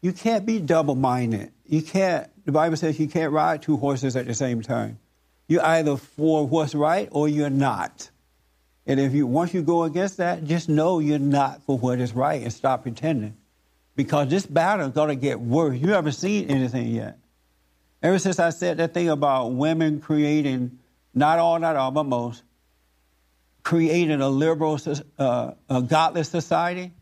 you 0.00 0.12
can't 0.12 0.46
be 0.46 0.60
double-minded. 0.60 1.50
You 1.66 1.82
can't. 1.82 2.30
The 2.46 2.52
Bible 2.52 2.76
says 2.76 2.98
you 3.00 3.08
can't 3.08 3.32
ride 3.32 3.62
two 3.62 3.76
horses 3.76 4.14
at 4.14 4.26
the 4.26 4.34
same 4.34 4.62
time. 4.62 5.00
You're 5.48 5.64
either 5.64 5.96
for 5.96 6.46
what's 6.46 6.74
right 6.74 7.08
or 7.10 7.28
you're 7.28 7.50
not. 7.50 8.10
And 8.86 9.00
if 9.00 9.12
you 9.12 9.26
once 9.26 9.52
you 9.52 9.62
go 9.62 9.82
against 9.82 10.18
that, 10.18 10.44
just 10.44 10.68
know 10.68 11.00
you're 11.00 11.18
not 11.18 11.62
for 11.64 11.76
what 11.76 11.98
is 11.98 12.14
right 12.14 12.40
and 12.42 12.52
stop 12.52 12.84
pretending 12.84 13.36
because 13.98 14.28
this 14.28 14.46
battle 14.46 14.86
is 14.86 14.92
going 14.92 15.08
to 15.08 15.16
get 15.16 15.40
worse. 15.40 15.76
You 15.76 15.88
haven't 15.88 16.12
seen 16.12 16.48
anything 16.50 16.86
yet. 16.86 17.18
Ever 18.00 18.20
since 18.20 18.38
I 18.38 18.50
said 18.50 18.76
that 18.76 18.94
thing 18.94 19.08
about 19.08 19.48
women 19.48 20.00
creating, 20.00 20.78
not 21.14 21.40
all, 21.40 21.58
not 21.58 21.74
all, 21.74 21.90
but 21.90 22.04
most, 22.04 22.44
creating 23.64 24.20
a 24.20 24.28
liberal, 24.28 24.78
uh, 25.18 25.50
a 25.68 25.82
godless 25.82 26.28
society, 26.28 26.92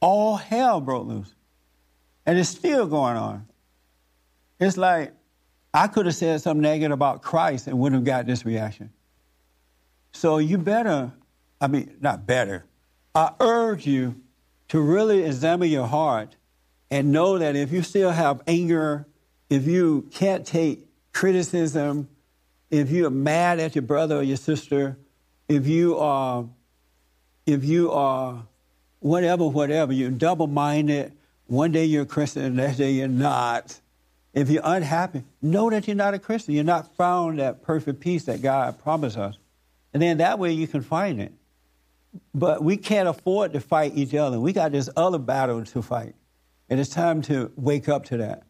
all 0.00 0.36
hell 0.36 0.82
broke 0.82 1.06
loose. 1.06 1.34
And 2.26 2.38
it's 2.38 2.50
still 2.50 2.86
going 2.86 3.16
on. 3.16 3.48
It's 4.60 4.76
like 4.76 5.14
I 5.72 5.86
could 5.86 6.04
have 6.04 6.14
said 6.14 6.42
something 6.42 6.60
negative 6.60 6.92
about 6.92 7.22
Christ 7.22 7.66
and 7.66 7.78
wouldn't 7.78 8.00
have 8.00 8.04
got 8.04 8.26
this 8.26 8.44
reaction. 8.44 8.90
So 10.12 10.36
you 10.36 10.58
better, 10.58 11.12
I 11.62 11.68
mean, 11.68 11.96
not 12.02 12.26
better, 12.26 12.66
I 13.14 13.32
urge 13.40 13.86
you 13.86 14.16
to 14.68 14.82
really 14.82 15.22
examine 15.22 15.70
your 15.70 15.86
heart 15.86 16.36
and 16.92 17.10
know 17.10 17.38
that 17.38 17.56
if 17.56 17.72
you 17.72 17.82
still 17.82 18.10
have 18.10 18.42
anger, 18.46 19.06
if 19.48 19.66
you 19.66 20.06
can't 20.10 20.46
take 20.46 20.86
criticism, 21.14 22.06
if 22.70 22.90
you're 22.90 23.08
mad 23.08 23.58
at 23.60 23.74
your 23.74 23.80
brother 23.80 24.18
or 24.18 24.22
your 24.22 24.36
sister, 24.36 24.98
if 25.48 25.66
you 25.66 25.96
are, 25.96 26.44
if 27.46 27.64
you 27.64 27.90
are, 27.92 28.44
whatever, 29.00 29.48
whatever, 29.48 29.94
you're 29.94 30.10
double-minded. 30.10 31.12
One 31.46 31.72
day 31.72 31.86
you're 31.86 32.02
a 32.02 32.06
Christian, 32.06 32.42
the 32.42 32.50
next 32.50 32.76
day 32.76 32.90
you're 32.90 33.08
not. 33.08 33.80
If 34.34 34.50
you're 34.50 34.62
unhappy, 34.62 35.24
know 35.40 35.70
that 35.70 35.86
you're 35.86 35.96
not 35.96 36.12
a 36.12 36.18
Christian. 36.18 36.52
You're 36.52 36.64
not 36.64 36.94
found 36.94 37.38
that 37.38 37.62
perfect 37.62 38.00
peace 38.00 38.24
that 38.24 38.42
God 38.42 38.78
promised 38.82 39.16
us. 39.16 39.38
And 39.94 40.02
then 40.02 40.18
that 40.18 40.38
way 40.38 40.52
you 40.52 40.66
can 40.66 40.82
find 40.82 41.22
it. 41.22 41.32
But 42.34 42.62
we 42.62 42.76
can't 42.76 43.08
afford 43.08 43.54
to 43.54 43.60
fight 43.60 43.92
each 43.94 44.14
other. 44.14 44.38
We 44.38 44.52
got 44.52 44.72
this 44.72 44.90
other 44.94 45.18
battle 45.18 45.64
to 45.64 45.80
fight. 45.80 46.14
And 46.72 46.80
it's 46.80 46.88
time 46.88 47.20
to 47.24 47.52
wake 47.54 47.90
up 47.90 48.06
to 48.06 48.16
that. 48.16 48.44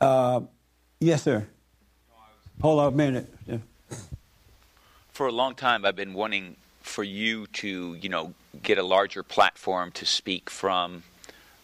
Uh, 0.00 0.40
yes, 0.98 1.22
sir. 1.22 1.46
Hold 2.60 2.80
on 2.80 2.92
a 2.92 2.96
minute. 2.96 3.32
Yeah. 3.46 3.58
For 5.12 5.28
a 5.28 5.30
long 5.30 5.54
time, 5.54 5.84
I've 5.84 5.94
been 5.94 6.12
wanting 6.12 6.56
for 6.82 7.04
you 7.04 7.46
to, 7.46 7.94
you 7.94 8.08
know, 8.08 8.34
get 8.64 8.78
a 8.78 8.82
larger 8.82 9.22
platform 9.22 9.92
to 9.92 10.04
speak 10.04 10.50
from. 10.50 11.04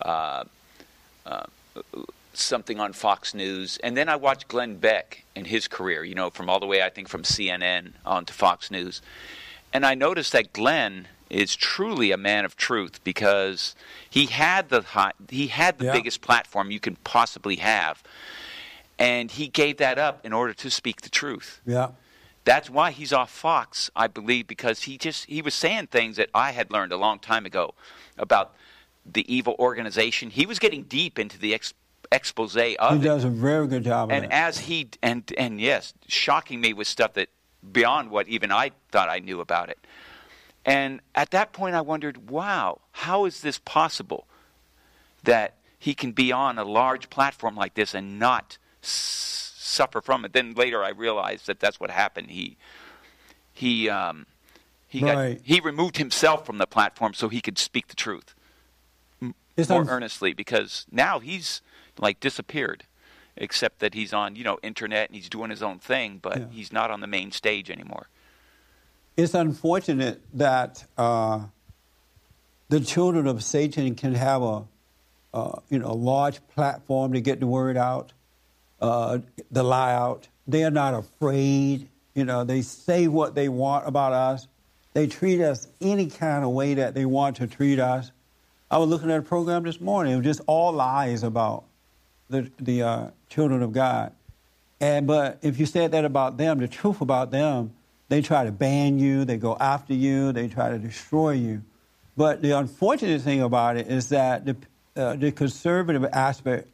Uh, 0.01 0.45
uh, 1.27 1.47
something 2.33 2.79
on 2.79 2.93
Fox 2.93 3.35
News, 3.35 3.77
and 3.83 3.97
then 3.97 4.09
I 4.09 4.15
watched 4.15 4.47
Glenn 4.47 4.77
Beck 4.77 5.25
and 5.35 5.49
his 5.49 5.67
career. 5.67 6.05
You 6.05 6.15
know, 6.15 6.31
from 6.31 6.49
all 6.49 6.61
the 6.61 6.67
way 6.67 6.81
I 6.81 6.91
think 6.91 7.09
from 7.09 7.25
CNN 7.25 7.91
on 8.05 8.25
to 8.27 8.33
Fox 8.33 8.71
News, 8.71 9.03
and 9.73 9.85
I 9.85 9.97
noticed 9.97 10.31
that 10.31 10.53
Glenn 10.53 11.09
is 11.31 11.57
truly 11.57 12.13
a 12.13 12.17
man 12.17 12.45
of 12.45 12.57
truth 12.57 13.03
because 13.05 13.75
he 14.09 14.27
had 14.27 14.69
the 14.69 14.85
he 15.29 15.49
had 15.49 15.79
the 15.79 15.87
yeah. 15.87 15.93
biggest 15.93 16.21
platform 16.21 16.71
you 16.71 16.81
can 16.81 16.97
possibly 16.97 17.57
have, 17.57 18.03
and 18.99 19.31
he 19.31 19.49
gave 19.49 19.79
that 19.79 19.99
up 19.99 20.25
in 20.25 20.33
order 20.33 20.53
to 20.55 20.71
speak 20.71 21.03
the 21.03 21.09
truth. 21.09 21.61
Yeah. 21.67 21.91
That's 22.45 22.71
why 22.71 22.93
he's 22.93 23.13
off 23.13 23.31
Fox, 23.31 23.91
I 23.97 24.07
believe, 24.07 24.47
because 24.47 24.83
he 24.83 24.99
just 24.99 25.25
he 25.27 25.43
was 25.43 25.55
saying 25.55 25.89
things 25.89 26.17
that 26.17 26.31
I 26.33 26.53
had 26.53 26.71
learned 26.71 26.93
a 26.93 26.97
long 26.97 27.19
time 27.19 27.45
ago 27.45 27.75
about 28.17 28.55
the 29.05 29.33
evil 29.33 29.57
organization. 29.59 30.31
He 30.31 30.47
was 30.47 30.59
getting 30.59 30.85
deep 30.85 31.19
into 31.19 31.39
the 31.39 31.55
ex, 31.55 31.75
expose 32.13 32.57
of 32.57 32.63
he 32.63 32.75
it. 32.75 32.93
He 32.93 32.99
does 32.99 33.25
a 33.25 33.29
very 33.29 33.67
good 33.67 33.85
job. 33.85 34.13
And 34.13 34.33
as 34.33 34.59
he 34.59 34.89
and 35.03 35.31
and 35.37 35.61
yes, 35.61 35.93
shocking 36.07 36.61
me 36.61 36.73
with 36.73 36.87
stuff 36.87 37.15
that 37.15 37.29
beyond 37.73 38.11
what 38.11 38.29
even 38.29 38.53
I 38.53 38.71
thought 38.91 39.09
I 39.09 39.19
knew 39.19 39.41
about 39.41 39.69
it. 39.69 39.79
And 40.67 41.01
at 41.15 41.31
that 41.31 41.53
point, 41.53 41.77
I 41.77 41.81
wondered, 41.81 42.29
wow, 42.29 42.81
how 42.91 43.25
is 43.25 43.41
this 43.41 43.59
possible 43.61 44.27
that 45.23 45.55
he 45.79 45.95
can 45.95 46.11
be 46.11 46.33
on 46.33 46.59
a 46.59 46.65
large 46.65 47.09
platform 47.09 47.55
like 47.55 47.75
this 47.75 47.95
and 47.95 48.19
not 48.19 48.59
s- 48.83 49.55
suffer 49.57 50.01
from 50.01 50.25
it? 50.25 50.33
Then 50.33 50.55
later, 50.55 50.83
I 50.83 50.91
realized 50.91 51.47
that 51.47 51.61
that's 51.61 51.79
what 51.79 51.91
happened. 51.91 52.33
He 52.33 52.57
he 53.53 53.89
um, 53.89 54.27
he 54.89 55.05
right. 55.05 55.37
got, 55.39 55.47
he 55.47 55.61
removed 55.61 55.99
himself 55.99 56.45
from 56.45 56.59
the 56.59 56.67
platform 56.67 57.15
so 57.15 57.29
he 57.29 57.41
could 57.41 57.59
speak 57.59 57.87
the 57.87 57.97
truth 57.97 58.35
more 59.69 59.87
earnestly 59.89 60.35
because 60.35 60.87
now 60.91 61.19
he's 61.19 61.63
like 61.99 62.21
disappeared 62.21 62.85
except 63.37 63.79
that 63.79 63.95
he's 63.95 64.13
on 64.13 64.37
you 64.37 64.45
know 64.45 64.59
internet 64.63 65.09
and 65.09 65.17
he's 65.17 65.29
doing 65.29 65.51
his 65.51 65.63
own 65.63 65.79
thing 65.79 66.19
but 66.21 66.39
yeah. 66.39 66.47
he's 66.51 66.73
not 66.73 66.91
on 66.91 67.01
the 67.01 67.07
main 67.07 67.33
stage 67.33 67.71
anymore 67.71 68.09
it's 69.17 69.35
unfortunate 69.35 70.21
that 70.35 70.85
uh, 70.99 71.41
the 72.69 72.81
children 72.81 73.27
of 73.27 73.43
Satan 73.43 73.95
can 73.95 74.15
have 74.15 74.43
a, 74.43 74.65
uh, 75.33 75.61
you 75.71 75.79
know, 75.79 75.87
a 75.87 75.95
large 75.95 76.47
platform 76.49 77.15
to 77.15 77.21
get 77.21 77.41
the 77.41 77.47
word 77.47 77.77
out, 77.77 78.13
uh, 78.81 79.19
the 79.51 79.63
lie 79.63 79.95
out. 79.95 80.29
They 80.47 80.65
are 80.65 80.71
not 80.71 80.95
afraid. 80.95 81.89
You 82.15 82.25
know, 82.25 82.45
they 82.45 82.63
say 82.63 83.09
what 83.09 83.35
they 83.35 83.49
want 83.49 83.89
about 83.89 84.13
us. 84.13 84.47
They 84.93 85.07
treat 85.07 85.43
us 85.43 85.67
any 85.81 86.09
kind 86.09 86.45
of 86.45 86.51
way 86.51 86.75
that 86.75 86.95
they 86.95 87.05
want 87.05 87.37
to 87.37 87.47
treat 87.47 87.79
us. 87.79 88.11
I 88.71 88.79
was 88.79 88.89
looking 88.89 89.11
at 89.11 89.19
a 89.19 89.23
program 89.23 89.63
this 89.63 89.81
morning. 89.81 90.13
It 90.13 90.17
was 90.17 90.25
just 90.25 90.41
all 90.47 90.73
lies 90.73 91.23
about 91.23 91.65
the 92.29 92.51
the 92.59 92.83
uh, 92.83 93.11
children 93.29 93.63
of 93.63 93.73
God. 93.73 94.13
And 94.81 95.07
but 95.07 95.39
if 95.43 95.59
you 95.59 95.67
said 95.67 95.93
that 95.93 96.05
about 96.05 96.37
them, 96.37 96.59
the 96.59 96.69
truth 96.69 97.01
about 97.01 97.31
them 97.31 97.76
they 98.09 98.23
try 98.23 98.45
to 98.45 98.53
ban 98.53 98.99
you, 98.99 99.25
they 99.25 99.37
go 99.37 99.57
after 99.59 99.95
you, 99.95 100.33
they 100.33 100.49
try 100.49 100.71
to 100.71 100.79
destroy 100.79 101.33
you. 101.33 101.63
But 102.17 102.41
the 102.41 102.53
unfortunate 102.53 103.21
thing 103.23 103.43
about 103.43 103.77
it 103.77 103.89
is 103.89 104.09
that 104.11 104.45
the, 104.47 104.57
uh, 104.97 105.17
the 105.17 105.33
conservative 105.33 106.05
aspect 106.13 106.69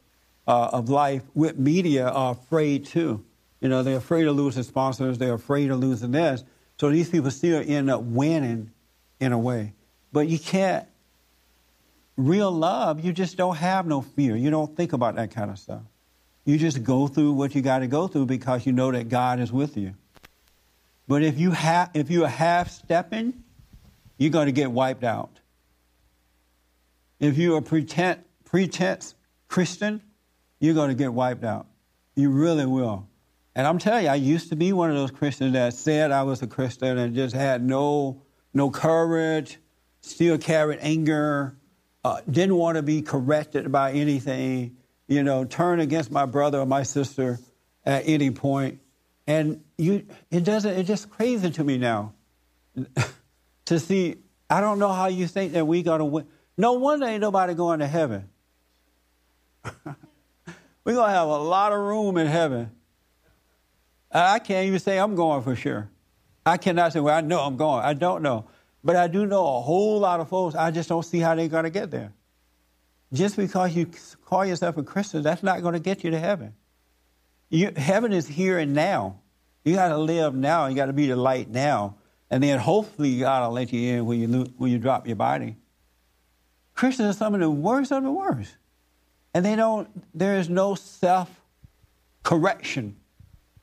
uh, 0.47 0.69
of 0.73 0.89
life 0.89 1.23
with 1.33 1.57
media 1.57 2.07
are 2.07 2.31
afraid 2.33 2.85
too. 2.85 3.23
You 3.59 3.69
know, 3.69 3.83
they're 3.83 3.97
afraid 3.97 4.27
of 4.27 4.35
losing 4.35 4.63
sponsors, 4.63 5.17
they're 5.17 5.33
afraid 5.33 5.71
of 5.71 5.79
losing 5.79 6.11
this. 6.11 6.43
So 6.79 6.89
these 6.89 7.09
people 7.09 7.31
still 7.31 7.63
end 7.65 7.89
up 7.89 8.01
winning 8.01 8.71
in 9.19 9.31
a 9.31 9.39
way. 9.39 9.73
But 10.11 10.27
you 10.27 10.37
can't, 10.37 10.85
real 12.17 12.51
love, 12.51 13.03
you 13.03 13.13
just 13.13 13.37
don't 13.37 13.55
have 13.55 13.85
no 13.85 14.01
fear. 14.01 14.35
You 14.35 14.49
don't 14.49 14.75
think 14.75 14.93
about 14.93 15.15
that 15.15 15.31
kind 15.31 15.49
of 15.49 15.57
stuff. 15.57 15.81
You 16.45 16.57
just 16.57 16.83
go 16.83 17.07
through 17.07 17.33
what 17.33 17.55
you 17.55 17.61
got 17.61 17.79
to 17.79 17.87
go 17.87 18.07
through 18.07 18.25
because 18.25 18.65
you 18.65 18.73
know 18.73 18.91
that 18.91 19.09
God 19.09 19.39
is 19.39 19.51
with 19.51 19.77
you. 19.77 19.95
But 21.07 21.23
if 21.23 21.39
you 21.39 21.51
have, 21.51 21.91
if 21.93 22.09
you're 22.09 22.27
half 22.27 22.69
stepping, 22.69 23.43
you're 24.17 24.31
going 24.31 24.45
to 24.45 24.53
get 24.53 24.71
wiped 24.71 25.03
out. 25.03 25.39
If 27.19 27.37
you're 27.37 27.57
a 27.57 27.61
pretense 27.61 29.15
Christian, 29.47 30.01
you're 30.59 30.73
going 30.73 30.89
to 30.89 30.95
get 30.95 31.13
wiped 31.13 31.43
out. 31.43 31.67
You 32.15 32.29
really 32.29 32.65
will. 32.65 33.07
And 33.55 33.67
I'm 33.67 33.77
telling 33.77 34.05
you, 34.05 34.09
I 34.09 34.15
used 34.15 34.49
to 34.49 34.55
be 34.55 34.73
one 34.73 34.89
of 34.89 34.95
those 34.95 35.11
Christians 35.11 35.53
that 35.53 35.73
said 35.73 36.11
I 36.11 36.23
was 36.23 36.41
a 36.41 36.47
Christian 36.47 36.97
and 36.97 37.15
just 37.15 37.35
had 37.35 37.63
no, 37.63 38.23
no 38.53 38.71
courage, 38.71 39.59
still 40.01 40.37
carried 40.37 40.79
anger, 40.81 41.57
uh, 42.03 42.21
didn't 42.29 42.55
want 42.55 42.77
to 42.77 42.81
be 42.83 43.01
corrected 43.01 43.71
by 43.71 43.91
anything, 43.91 44.77
you 45.07 45.23
know, 45.23 45.45
turn 45.45 45.79
against 45.79 46.11
my 46.11 46.25
brother 46.25 46.59
or 46.59 46.65
my 46.65 46.83
sister 46.83 47.39
at 47.85 48.03
any 48.05 48.31
point. 48.31 48.79
And 49.25 49.63
you, 49.77 50.05
it 50.29 50.43
doesn't, 50.43 50.71
it's 50.71 50.87
just 50.87 51.09
crazy 51.09 51.49
to 51.51 51.63
me 51.63 51.77
now 51.77 52.13
to 53.65 53.79
see. 53.79 54.17
I 54.49 54.61
don't 54.61 54.77
know 54.79 54.91
how 54.91 55.07
you 55.07 55.27
think 55.27 55.53
that 55.53 55.65
we 55.65 55.81
got 55.81 55.97
to 55.97 56.05
win. 56.05 56.27
No 56.57 56.73
wonder 56.73 57.05
ain't 57.05 57.21
nobody 57.21 57.53
going 57.53 57.79
to 57.79 57.87
heaven. 57.87 58.29
We're 60.83 60.95
going 60.95 61.09
to 61.09 61.15
have 61.15 61.27
a 61.27 61.37
lot 61.37 61.71
of 61.71 61.79
room 61.79 62.17
in 62.17 62.27
heaven. 62.27 62.71
I 64.11 64.39
can't 64.39 64.67
even 64.67 64.79
say 64.79 64.99
I'm 64.99 65.15
going 65.15 65.41
for 65.41 65.55
sure. 65.55 65.89
I 66.45 66.57
cannot 66.57 66.93
say, 66.93 66.99
well, 66.99 67.15
I 67.15 67.21
know 67.21 67.39
I'm 67.39 67.55
going. 67.55 67.83
I 67.83 67.93
don't 67.93 68.21
know. 68.21 68.45
But 68.83 68.97
I 68.97 69.07
do 69.07 69.25
know 69.25 69.57
a 69.57 69.61
whole 69.61 69.99
lot 69.99 70.19
of 70.19 70.27
folks, 70.27 70.55
I 70.55 70.71
just 70.71 70.89
don't 70.89 71.03
see 71.03 71.19
how 71.19 71.35
they're 71.35 71.47
going 71.47 71.63
to 71.63 71.69
get 71.69 71.89
there. 71.89 72.13
Just 73.13 73.37
because 73.37 73.75
you 73.75 73.89
call 74.25 74.45
yourself 74.45 74.77
a 74.77 74.83
Christian, 74.83 75.21
that's 75.21 75.41
not 75.41 75.61
going 75.61 75.73
to 75.73 75.79
get 75.79 76.03
you 76.03 76.11
to 76.11 76.19
heaven. 76.19 76.53
You, 77.53 77.71
heaven 77.75 78.13
is 78.13 78.27
here 78.27 78.57
and 78.57 78.73
now. 78.73 79.19
You 79.63 79.75
got 79.75 79.89
to 79.89 79.97
live 79.99 80.33
now. 80.33 80.65
You 80.65 80.75
got 80.75 80.87
to 80.87 80.93
be 80.93 81.05
the 81.05 81.15
light 81.15 81.51
now. 81.51 81.97
And 82.31 82.41
then 82.41 82.57
hopefully 82.57 83.19
God 83.19 83.47
will 83.47 83.53
let 83.53 83.71
you 83.71 83.93
in 83.93 84.05
when 84.07 84.19
you, 84.19 84.45
when 84.57 84.71
you 84.71 84.79
drop 84.79 85.05
your 85.05 85.17
body. 85.17 85.55
Christians 86.73 87.15
are 87.15 87.17
some 87.17 87.35
of 87.35 87.41
the 87.41 87.51
worst 87.51 87.91
of 87.91 88.01
the 88.01 88.11
worst. 88.11 88.57
And 89.35 89.45
they 89.45 89.55
don't, 89.55 89.87
there 90.15 90.39
is 90.39 90.49
no 90.49 90.73
self 90.73 91.29
correction. 92.23 92.95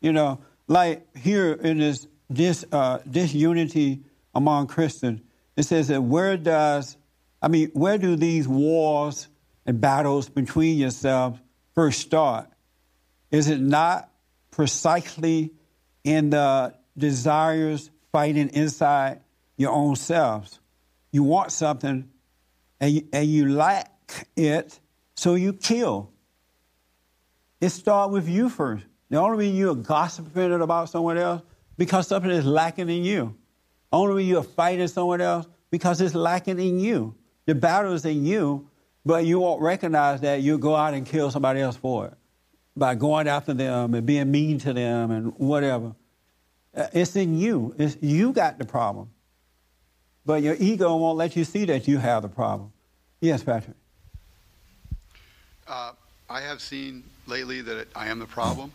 You 0.01 0.13
know, 0.13 0.39
like 0.69 1.17
here 1.17 1.53
in 1.55 1.79
this, 1.79 2.07
this, 2.29 2.65
uh, 2.71 3.01
this 3.05 3.35
unity 3.35 4.05
among 4.37 4.69
Christians, 4.69 5.21
it 5.57 5.65
says 5.65 5.89
that 5.89 6.01
where 6.01 6.37
does, 6.37 6.97
I 7.43 7.49
mean, 7.49 7.71
where 7.73 7.99
do 7.99 8.15
these 8.15 8.47
wars 8.47 9.27
and 9.67 9.81
battles 9.81 10.29
between 10.29 10.79
yourselves 10.79 11.41
first 11.75 11.99
start? 11.99 12.47
Is 13.31 13.49
it 13.49 13.61
not 13.61 14.11
precisely 14.51 15.53
in 16.03 16.31
the 16.31 16.75
desires 16.97 17.91
fighting 18.13 18.49
inside 18.51 19.21
your 19.57 19.73
own 19.73 19.97
selves? 19.97 20.59
You 21.13 21.23
want 21.23 21.53
something 21.53 22.09
and 22.81 22.93
you, 22.93 23.09
and 23.13 23.29
you 23.29 23.49
lack 23.49 23.93
it, 24.37 24.79
so 25.15 25.35
you 25.35 25.53
kill. 25.53 26.13
It 27.61 27.71
starts 27.71 28.13
with 28.13 28.29
you 28.29 28.49
first. 28.49 28.85
The 29.11 29.19
only 29.19 29.39
reason 29.39 29.57
you're 29.57 29.75
gossiping 29.75 30.53
about 30.53 30.89
someone 30.89 31.19
else 31.19 31.43
because 31.77 32.09
something 32.09 32.31
is 32.31 32.47
lacking 32.47 32.89
in 32.89 33.05
you. 33.05 33.37
Only 33.93 34.15
reason 34.15 34.31
you're 34.31 34.43
fighting 34.43 34.89
someone 34.89 35.21
else 35.21 35.47
because 35.71 36.01
it's 36.01 36.15
lacking 36.15 36.59
in 36.59 36.81
you. 36.81 37.15
The 37.47 37.55
battle 37.55 37.93
is 37.93 38.05
in 38.05 38.25
you, 38.25 38.71
but 39.05 39.25
you 39.25 39.41
won't 39.41 39.61
recognize 39.63 40.21
that 40.21 40.43
you 40.43 40.59
go 40.59 40.75
out 40.75 40.95
and 40.95 41.05
kill 41.05 41.31
somebody 41.31 41.61
else 41.61 41.77
for 41.77 42.07
it 42.07 42.15
by 42.77 42.95
going 42.95 43.29
after 43.29 43.55
them 43.55 43.95
and 43.95 44.07
being 44.07 44.31
mean 44.31 44.59
to 44.61 44.73
them 44.73 45.11
and 45.11 45.35
whatever. 45.39 45.95
Uh, 46.75 46.87
it's 46.93 47.17
in 47.17 47.39
you. 47.39 47.75
It's, 47.79 47.97
you 48.01 48.33
got 48.33 48.59
the 48.59 48.65
problem. 48.65 49.11
But 50.25 50.43
your 50.43 50.55
ego 50.59 50.97
won't 50.97 51.19
let 51.19 51.35
you 51.35 51.45
see 51.45 51.65
that 51.67 51.89
you 51.89 51.99
have 51.99 52.23
the 52.23 52.29
problem. 52.29 52.73
Yes, 53.21 53.43
Patrick. 53.43 53.77
Uh, 55.67 55.93
I 56.29 56.41
have 56.41 56.61
seen 56.61 57.03
lately 57.27 57.61
that 57.63 57.89
I 57.97 58.09
am 58.09 58.19
the 58.19 58.27
problem. 58.27 58.73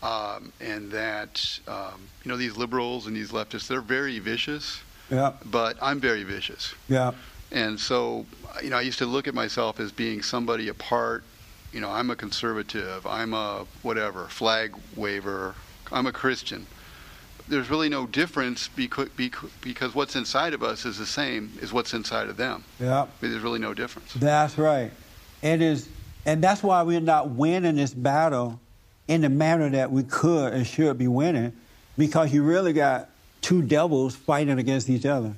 Um, 0.00 0.52
and 0.60 0.92
that, 0.92 1.58
um, 1.66 2.00
you 2.22 2.30
know, 2.30 2.36
these 2.36 2.56
liberals 2.56 3.08
and 3.08 3.16
these 3.16 3.32
leftists, 3.32 3.66
they're 3.66 3.80
very 3.80 4.20
vicious. 4.20 4.80
Yeah. 5.10 5.32
But 5.44 5.76
I'm 5.82 5.98
very 5.98 6.22
vicious. 6.22 6.74
Yeah. 6.88 7.12
And 7.50 7.80
so, 7.80 8.24
you 8.62 8.70
know, 8.70 8.76
I 8.76 8.82
used 8.82 8.98
to 8.98 9.06
look 9.06 9.26
at 9.26 9.34
myself 9.34 9.80
as 9.80 9.90
being 9.90 10.22
somebody 10.22 10.68
apart. 10.68 11.24
You 11.72 11.80
know, 11.80 11.90
I'm 11.90 12.10
a 12.10 12.16
conservative. 12.16 13.06
I'm 13.06 13.34
a 13.34 13.66
whatever, 13.82 14.24
flag 14.24 14.74
waver. 14.96 15.54
I'm 15.92 16.06
a 16.06 16.12
Christian. 16.12 16.66
There's 17.46 17.70
really 17.70 17.88
no 17.88 18.06
difference 18.06 18.68
because, 18.68 19.08
because 19.60 19.94
what's 19.94 20.16
inside 20.16 20.54
of 20.54 20.62
us 20.62 20.84
is 20.84 20.98
the 20.98 21.06
same 21.06 21.52
as 21.62 21.72
what's 21.72 21.94
inside 21.94 22.28
of 22.28 22.36
them. 22.36 22.64
Yeah. 22.78 23.06
There's 23.20 23.40
really 23.40 23.58
no 23.58 23.72
difference. 23.74 24.12
That's 24.14 24.58
right. 24.58 24.90
It 25.42 25.62
is, 25.62 25.88
and 26.26 26.42
that's 26.42 26.62
why 26.62 26.82
we're 26.82 27.00
not 27.00 27.30
winning 27.30 27.76
this 27.76 27.94
battle 27.94 28.60
in 29.06 29.22
the 29.22 29.30
manner 29.30 29.70
that 29.70 29.90
we 29.90 30.02
could 30.02 30.52
and 30.52 30.66
should 30.66 30.98
be 30.98 31.08
winning, 31.08 31.54
because 31.96 32.32
you 32.32 32.42
really 32.42 32.74
got 32.74 33.08
two 33.40 33.62
devils 33.62 34.14
fighting 34.14 34.58
against 34.58 34.90
each 34.90 35.06
other. 35.06 35.34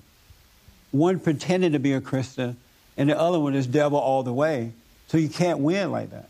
One 0.90 1.20
pretending 1.20 1.72
to 1.72 1.78
be 1.78 1.92
a 1.92 2.00
Christian, 2.00 2.56
and 2.96 3.08
the 3.08 3.16
other 3.16 3.38
one 3.38 3.54
is 3.54 3.68
devil 3.68 3.98
all 3.98 4.24
the 4.24 4.32
way. 4.32 4.72
So 5.10 5.18
you 5.18 5.28
can't 5.28 5.58
win 5.58 5.90
like 5.90 6.12
that. 6.12 6.28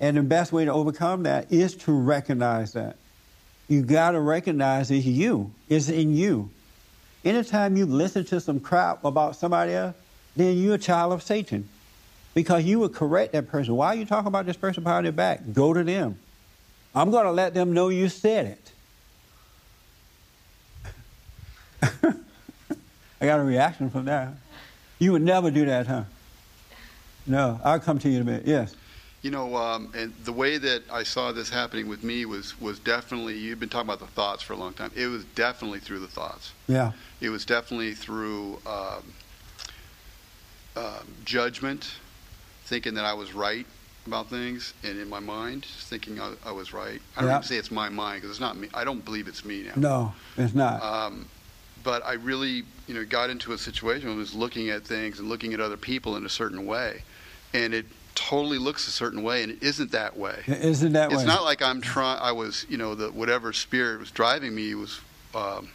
And 0.00 0.16
the 0.16 0.22
best 0.22 0.50
way 0.50 0.64
to 0.64 0.72
overcome 0.72 1.24
that 1.24 1.52
is 1.52 1.74
to 1.76 1.92
recognize 1.92 2.72
that. 2.72 2.96
You 3.68 3.82
got 3.82 4.12
to 4.12 4.20
recognize 4.20 4.90
it's 4.90 5.04
you. 5.04 5.52
It's 5.68 5.90
in 5.90 6.16
you. 6.16 6.48
Anytime 7.22 7.76
you 7.76 7.84
listen 7.84 8.24
to 8.24 8.40
some 8.40 8.60
crap 8.60 9.04
about 9.04 9.36
somebody 9.36 9.74
else, 9.74 9.94
then 10.34 10.56
you're 10.56 10.76
a 10.76 10.78
child 10.78 11.12
of 11.12 11.22
Satan. 11.22 11.68
Because 12.32 12.64
you 12.64 12.78
would 12.78 12.94
correct 12.94 13.32
that 13.32 13.48
person. 13.48 13.76
Why 13.76 13.88
are 13.88 13.96
you 13.96 14.06
talking 14.06 14.28
about 14.28 14.46
this 14.46 14.56
person 14.56 14.82
behind 14.84 15.04
their 15.04 15.12
back? 15.12 15.42
Go 15.52 15.74
to 15.74 15.84
them. 15.84 16.18
I'm 16.94 17.10
going 17.10 17.26
to 17.26 17.32
let 17.32 17.52
them 17.52 17.74
know 17.74 17.90
you 17.90 18.08
said 18.08 18.58
it. 21.82 21.92
I 23.20 23.26
got 23.26 23.38
a 23.38 23.44
reaction 23.44 23.90
from 23.90 24.06
that. 24.06 24.32
You 24.98 25.12
would 25.12 25.20
never 25.20 25.50
do 25.50 25.66
that, 25.66 25.86
huh? 25.86 26.04
No, 27.28 27.60
I'll 27.62 27.78
come 27.78 27.98
to 28.00 28.08
you 28.08 28.16
in 28.16 28.22
a 28.22 28.24
minute. 28.24 28.46
Yes. 28.46 28.74
You 29.22 29.30
know, 29.30 29.56
um, 29.56 29.92
and 29.96 30.14
the 30.24 30.32
way 30.32 30.58
that 30.58 30.82
I 30.92 31.02
saw 31.02 31.32
this 31.32 31.50
happening 31.50 31.88
with 31.88 32.02
me 32.02 32.24
was 32.24 32.58
was 32.60 32.78
definitely. 32.78 33.36
You've 33.36 33.60
been 33.60 33.68
talking 33.68 33.88
about 33.88 33.98
the 34.00 34.06
thoughts 34.06 34.42
for 34.42 34.52
a 34.52 34.56
long 34.56 34.72
time. 34.74 34.90
It 34.96 35.08
was 35.08 35.24
definitely 35.24 35.80
through 35.80 35.98
the 36.00 36.08
thoughts. 36.08 36.52
Yeah. 36.68 36.92
It 37.20 37.28
was 37.30 37.44
definitely 37.44 37.94
through 37.94 38.60
um, 38.66 39.02
uh, 40.76 41.00
judgment, 41.24 41.90
thinking 42.64 42.94
that 42.94 43.04
I 43.04 43.12
was 43.14 43.34
right 43.34 43.66
about 44.06 44.30
things, 44.30 44.72
and 44.84 44.98
in 44.98 45.08
my 45.08 45.18
mind, 45.20 45.64
thinking 45.66 46.20
I, 46.20 46.32
I 46.46 46.52
was 46.52 46.72
right. 46.72 47.00
I 47.16 47.20
don't 47.20 47.28
Yeah. 47.30 47.36
even 47.38 47.42
say 47.48 47.56
it's 47.56 47.70
my 47.72 47.88
mind 47.88 48.22
because 48.22 48.30
it's 48.30 48.40
not 48.40 48.56
me. 48.56 48.68
I 48.72 48.84
don't 48.84 49.04
believe 49.04 49.28
it's 49.28 49.44
me 49.44 49.64
now. 49.64 49.72
No, 49.76 50.14
it's 50.36 50.54
not. 50.54 50.80
Um, 50.82 51.26
but 51.84 52.06
I 52.06 52.14
really, 52.14 52.62
you 52.86 52.94
know, 52.94 53.04
got 53.04 53.30
into 53.30 53.52
a 53.52 53.58
situation 53.58 54.06
where 54.08 54.14
I 54.16 54.18
was 54.18 54.34
looking 54.34 54.70
at 54.70 54.84
things 54.84 55.18
and 55.18 55.28
looking 55.28 55.52
at 55.54 55.60
other 55.60 55.76
people 55.76 56.16
in 56.16 56.24
a 56.24 56.28
certain 56.28 56.64
way, 56.66 57.02
and 57.54 57.74
it 57.74 57.86
totally 58.14 58.58
looks 58.58 58.88
a 58.88 58.90
certain 58.90 59.22
way, 59.22 59.42
and 59.42 59.52
it 59.52 59.62
isn't 59.62 59.92
that 59.92 60.16
way. 60.16 60.42
It 60.46 60.60
isn't 60.64 60.92
that 60.92 61.12
it's 61.12 61.20
way? 61.20 61.26
not 61.26 61.44
like 61.44 61.62
I'm 61.62 61.80
trying. 61.80 62.18
I 62.20 62.32
was, 62.32 62.66
you 62.68 62.76
know, 62.76 62.94
the 62.94 63.10
whatever 63.10 63.52
spirit 63.52 64.00
was 64.00 64.10
driving 64.10 64.54
me 64.54 64.74
was, 64.74 65.00
um, 65.34 65.70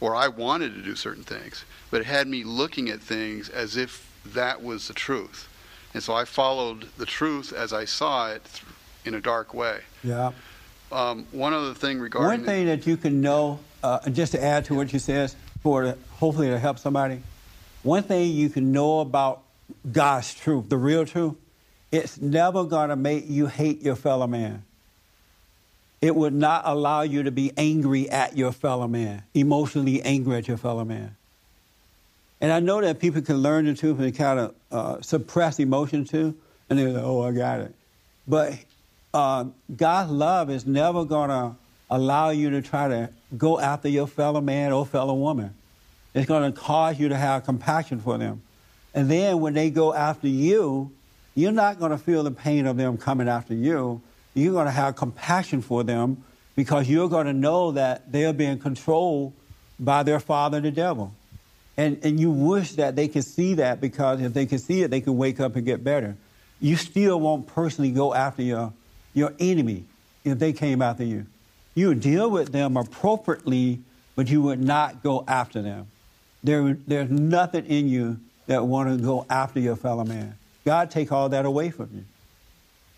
or 0.00 0.14
I 0.16 0.28
wanted 0.28 0.74
to 0.74 0.82
do 0.82 0.96
certain 0.96 1.22
things, 1.22 1.64
but 1.90 2.00
it 2.00 2.06
had 2.06 2.26
me 2.26 2.44
looking 2.44 2.88
at 2.90 3.00
things 3.00 3.48
as 3.48 3.76
if 3.76 4.10
that 4.26 4.62
was 4.62 4.88
the 4.88 4.94
truth, 4.94 5.48
and 5.94 6.02
so 6.02 6.14
I 6.14 6.24
followed 6.24 6.88
the 6.98 7.06
truth 7.06 7.52
as 7.52 7.72
I 7.72 7.84
saw 7.84 8.30
it 8.30 8.60
in 9.04 9.14
a 9.14 9.20
dark 9.20 9.54
way. 9.54 9.80
yeah. 10.02 10.32
Um, 10.90 11.26
one 11.32 11.54
other 11.54 11.72
thing 11.72 12.00
regarding 12.00 12.40
One 12.40 12.44
thing 12.44 12.66
that 12.66 12.86
you 12.86 12.98
can 12.98 13.22
know, 13.22 13.60
uh, 13.82 14.10
just 14.10 14.32
to 14.32 14.44
add 14.44 14.66
to 14.66 14.74
what 14.74 14.92
you 14.92 14.98
said, 14.98 15.32
for 15.62 15.96
hopefully 16.18 16.48
to 16.50 16.58
help 16.58 16.78
somebody, 16.78 17.22
one 17.82 18.02
thing 18.02 18.30
you 18.30 18.50
can 18.50 18.72
know 18.72 19.00
about 19.00 19.42
God's 19.90 20.34
truth, 20.34 20.68
the 20.68 20.76
real 20.76 21.04
truth, 21.04 21.34
it's 21.90 22.20
never 22.20 22.64
going 22.64 22.88
to 22.88 22.96
make 22.96 23.28
you 23.28 23.46
hate 23.46 23.82
your 23.82 23.96
fellow 23.96 24.26
man. 24.26 24.64
It 26.00 26.16
would 26.16 26.32
not 26.32 26.62
allow 26.64 27.02
you 27.02 27.24
to 27.24 27.30
be 27.30 27.52
angry 27.56 28.10
at 28.10 28.36
your 28.36 28.52
fellow 28.52 28.88
man, 28.88 29.22
emotionally 29.34 30.02
angry 30.02 30.36
at 30.36 30.48
your 30.48 30.56
fellow 30.56 30.84
man. 30.84 31.16
And 32.40 32.50
I 32.50 32.58
know 32.58 32.80
that 32.80 32.98
people 32.98 33.22
can 33.22 33.36
learn 33.36 33.66
the 33.66 33.74
truth 33.74 34.00
and 34.00 34.16
kind 34.16 34.40
of 34.40 34.54
uh, 34.72 35.00
suppress 35.00 35.60
emotion 35.60 36.04
too, 36.04 36.34
and 36.68 36.78
they're 36.78 36.88
like, 36.88 37.04
"Oh, 37.04 37.22
I 37.22 37.30
got 37.30 37.60
it." 37.60 37.74
But 38.26 38.54
uh, 39.14 39.44
God's 39.76 40.10
love 40.10 40.50
is 40.50 40.66
never 40.66 41.04
gonna 41.04 41.54
allow 41.92 42.30
you 42.30 42.50
to 42.50 42.62
try 42.62 42.88
to 42.88 43.10
go 43.36 43.60
after 43.60 43.88
your 43.88 44.06
fellow 44.06 44.40
man 44.40 44.72
or 44.72 44.84
fellow 44.84 45.14
woman. 45.14 45.54
It's 46.14 46.26
going 46.26 46.50
to 46.50 46.58
cause 46.58 46.98
you 46.98 47.08
to 47.10 47.16
have 47.16 47.44
compassion 47.44 48.00
for 48.00 48.18
them. 48.18 48.42
And 48.94 49.10
then 49.10 49.40
when 49.40 49.54
they 49.54 49.70
go 49.70 49.94
after 49.94 50.28
you, 50.28 50.90
you're 51.34 51.52
not 51.52 51.78
going 51.78 51.92
to 51.92 51.98
feel 51.98 52.22
the 52.22 52.30
pain 52.30 52.66
of 52.66 52.76
them 52.76 52.98
coming 52.98 53.28
after 53.28 53.54
you. 53.54 54.02
You're 54.34 54.52
going 54.52 54.66
to 54.66 54.72
have 54.72 54.96
compassion 54.96 55.62
for 55.62 55.82
them 55.82 56.24
because 56.56 56.88
you're 56.88 57.08
going 57.08 57.26
to 57.26 57.32
know 57.32 57.72
that 57.72 58.12
they're 58.12 58.32
being 58.32 58.58
controlled 58.58 59.32
by 59.80 60.02
their 60.02 60.20
father, 60.20 60.60
the 60.60 60.70
devil. 60.70 61.14
And, 61.76 61.98
and 62.02 62.20
you 62.20 62.30
wish 62.30 62.72
that 62.72 62.96
they 62.96 63.08
could 63.08 63.24
see 63.24 63.54
that 63.54 63.80
because 63.80 64.20
if 64.20 64.34
they 64.34 64.44
could 64.44 64.60
see 64.60 64.82
it, 64.82 64.90
they 64.90 65.00
could 65.00 65.12
wake 65.12 65.40
up 65.40 65.56
and 65.56 65.64
get 65.64 65.82
better. 65.82 66.16
You 66.60 66.76
still 66.76 67.18
won't 67.18 67.46
personally 67.46 67.90
go 67.90 68.12
after 68.12 68.42
your, 68.42 68.72
your 69.14 69.32
enemy 69.40 69.84
if 70.24 70.38
they 70.38 70.52
came 70.52 70.82
after 70.82 71.04
you. 71.04 71.26
You 71.74 71.88
would 71.88 72.00
deal 72.00 72.30
with 72.30 72.52
them 72.52 72.76
appropriately, 72.76 73.80
but 74.14 74.28
you 74.28 74.42
would 74.42 74.62
not 74.62 75.02
go 75.02 75.24
after 75.26 75.62
them. 75.62 75.86
There, 76.44 76.76
there's 76.86 77.10
nothing 77.10 77.64
in 77.66 77.88
you 77.88 78.20
that 78.46 78.66
want 78.66 78.90
to 78.90 79.02
go 79.02 79.26
after 79.30 79.60
your 79.60 79.76
fellow 79.76 80.04
man. 80.04 80.36
God 80.64 80.90
take 80.90 81.12
all 81.12 81.28
that 81.30 81.44
away 81.44 81.70
from 81.70 81.90
you. 81.94 82.04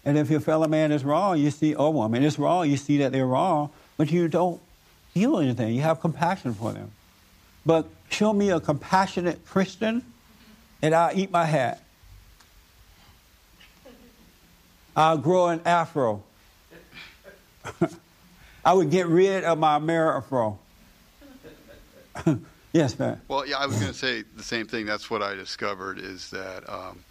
And 0.05 0.19
if 0.19 0.31
your 0.31 0.41
fellow 0.41 0.69
man 0.69 0.93
is 0.93 1.05
wrong, 1.05 1.39
you 1.39 1.51
see, 1.51 1.75
or 1.75 1.93
woman 1.93 2.23
is 2.23 2.39
wrong, 2.39 2.69
you 2.69 2.77
see 2.77 2.99
that 2.99 3.13
they're 3.13 3.27
wrong, 3.27 3.71
but 3.97 4.11
you 4.11 4.29
don't 4.29 4.61
feel 5.13 5.39
anything. 5.39 5.75
You 5.75 5.81
have 5.83 6.01
compassion 6.01 6.53
for 6.55 6.73
them. 6.73 6.91
But 7.65 7.87
show 8.11 8.33
me 8.33 8.51
a 8.51 8.61
compassionate 8.61 9.47
Christian, 9.47 10.05
and 10.83 10.95
I'll 10.95 11.17
eat 11.17 11.31
my 11.31 11.45
hat. 11.45 11.81
I'll 14.97 15.19
grow 15.19 15.49
an 15.49 15.61
afro. 15.65 16.23
I 18.65 18.73
would 18.73 18.91
get 18.91 19.07
rid 19.07 19.45
of 19.45 19.59
my 19.59 19.79
Amerifro. 19.79 20.59
yes, 22.75 22.99
man. 22.99 23.21
Well, 23.29 23.47
yeah, 23.47 23.57
I 23.57 23.67
was 23.67 23.77
going 23.77 23.93
to 23.93 23.99
say 23.99 24.25
the 24.37 24.43
same 24.43 24.67
thing. 24.67 24.85
That's 24.85 25.09
what 25.09 25.23
I 25.23 25.35
discovered 25.35 25.99
is 25.99 26.29
that 26.31 26.69
um, 26.69 27.03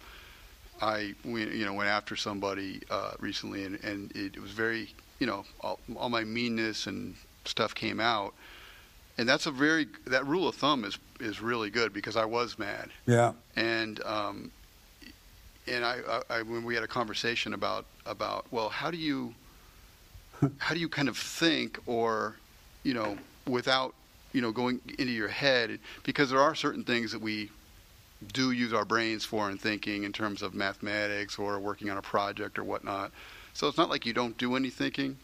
I, 0.80 1.14
you 1.24 1.64
know, 1.64 1.74
went 1.74 1.88
after 1.88 2.14
somebody 2.14 2.80
uh, 2.90 3.12
recently, 3.18 3.64
and, 3.64 3.82
and 3.82 4.12
it, 4.14 4.40
was 4.40 4.52
very, 4.52 4.90
you 5.18 5.26
know, 5.26 5.44
all, 5.60 5.80
all 5.96 6.08
my 6.08 6.22
meanness 6.22 6.86
and 6.86 7.16
stuff 7.44 7.74
came 7.74 7.98
out, 7.98 8.34
and 9.18 9.28
that's 9.28 9.46
a 9.46 9.50
very 9.50 9.86
that 10.06 10.26
rule 10.26 10.48
of 10.48 10.54
thumb 10.54 10.84
is 10.84 10.98
is 11.20 11.40
really 11.40 11.70
good 11.70 11.92
because 11.92 12.16
I 12.16 12.24
was 12.24 12.58
mad. 12.58 12.90
Yeah. 13.06 13.32
And 13.56 14.02
um, 14.04 14.50
and 15.66 15.84
I, 15.84 15.98
I, 16.08 16.38
I 16.38 16.42
when 16.42 16.64
we 16.64 16.74
had 16.74 16.82
a 16.82 16.88
conversation 16.88 17.54
about 17.54 17.86
about 18.06 18.46
well, 18.50 18.68
how 18.68 18.90
do 18.90 18.96
you 18.96 19.34
how 20.58 20.74
do 20.74 20.80
you 20.80 20.88
kind 20.88 21.08
of 21.08 21.16
think 21.16 21.78
or 21.86 22.36
you 22.82 22.94
know 22.94 23.16
without 23.46 23.94
you 24.34 24.42
know 24.42 24.52
going 24.52 24.80
into 24.98 25.12
your 25.12 25.28
head 25.28 25.78
because 26.02 26.28
there 26.28 26.40
are 26.40 26.54
certain 26.54 26.84
things 26.84 27.12
that 27.12 27.22
we 27.22 27.48
do 28.32 28.50
use 28.50 28.72
our 28.72 28.84
brains 28.84 29.24
for 29.24 29.50
in 29.50 29.56
thinking 29.56 30.04
in 30.04 30.12
terms 30.12 30.42
of 30.42 30.54
mathematics 30.54 31.38
or 31.38 31.58
working 31.58 31.88
on 31.88 31.96
a 31.96 32.02
project 32.02 32.58
or 32.58 32.64
whatnot 32.64 33.10
so 33.54 33.68
it's 33.68 33.78
not 33.78 33.88
like 33.88 34.04
you 34.04 34.12
don't 34.12 34.36
do 34.36 34.56
any 34.56 34.68
thinking 34.70 35.16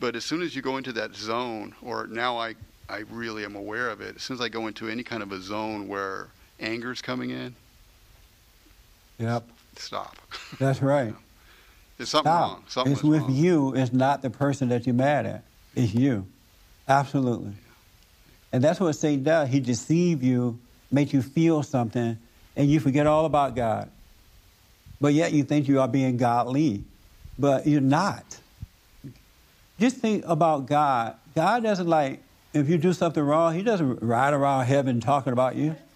but 0.00 0.14
as 0.16 0.24
soon 0.24 0.42
as 0.42 0.54
you 0.54 0.60
go 0.60 0.76
into 0.76 0.92
that 0.92 1.14
zone 1.14 1.74
or 1.82 2.06
now 2.08 2.36
i 2.36 2.54
i 2.88 2.98
really 3.10 3.44
am 3.44 3.54
aware 3.56 3.88
of 3.88 4.00
it 4.00 4.16
as 4.16 4.22
soon 4.22 4.34
as 4.34 4.40
i 4.40 4.48
go 4.48 4.66
into 4.66 4.88
any 4.88 5.02
kind 5.02 5.22
of 5.22 5.32
a 5.32 5.40
zone 5.40 5.88
where 5.88 6.28
anger's 6.60 7.00
coming 7.00 7.30
in 7.30 7.54
yep 9.18 9.46
stop 9.76 10.16
that's 10.58 10.82
right 10.82 11.14
There's 11.98 12.10
something 12.10 12.30
Stop. 12.30 12.50
wrong. 12.52 12.64
Something 12.68 12.92
it's 12.92 13.02
with 13.02 13.22
wrong. 13.22 13.32
you. 13.34 13.74
It's 13.74 13.92
not 13.92 14.22
the 14.22 14.30
person 14.30 14.68
that 14.68 14.86
you're 14.86 14.94
mad 14.94 15.26
at. 15.26 15.42
It's 15.74 15.92
you. 15.92 16.26
Absolutely. 16.88 17.54
And 18.52 18.62
that's 18.64 18.80
what 18.80 18.92
Satan 18.94 19.24
does. 19.24 19.48
He 19.48 19.60
deceives 19.60 20.22
you, 20.22 20.58
make 20.90 21.12
you 21.12 21.22
feel 21.22 21.62
something, 21.62 22.18
and 22.56 22.70
you 22.70 22.80
forget 22.80 23.06
all 23.06 23.24
about 23.26 23.54
God. 23.54 23.90
But 25.00 25.14
yet 25.14 25.32
you 25.32 25.44
think 25.44 25.68
you 25.68 25.80
are 25.80 25.88
being 25.88 26.16
godly, 26.16 26.84
but 27.38 27.66
you're 27.66 27.80
not. 27.80 28.24
Just 29.78 29.98
think 29.98 30.24
about 30.26 30.66
God. 30.66 31.14
God 31.34 31.62
doesn't 31.62 31.86
like, 31.86 32.22
if 32.52 32.68
you 32.68 32.78
do 32.78 32.92
something 32.92 33.22
wrong, 33.22 33.54
He 33.54 33.62
doesn't 33.62 34.02
ride 34.02 34.34
around 34.34 34.64
heaven 34.64 35.00
talking 35.00 35.32
about 35.32 35.54
you. 35.54 35.76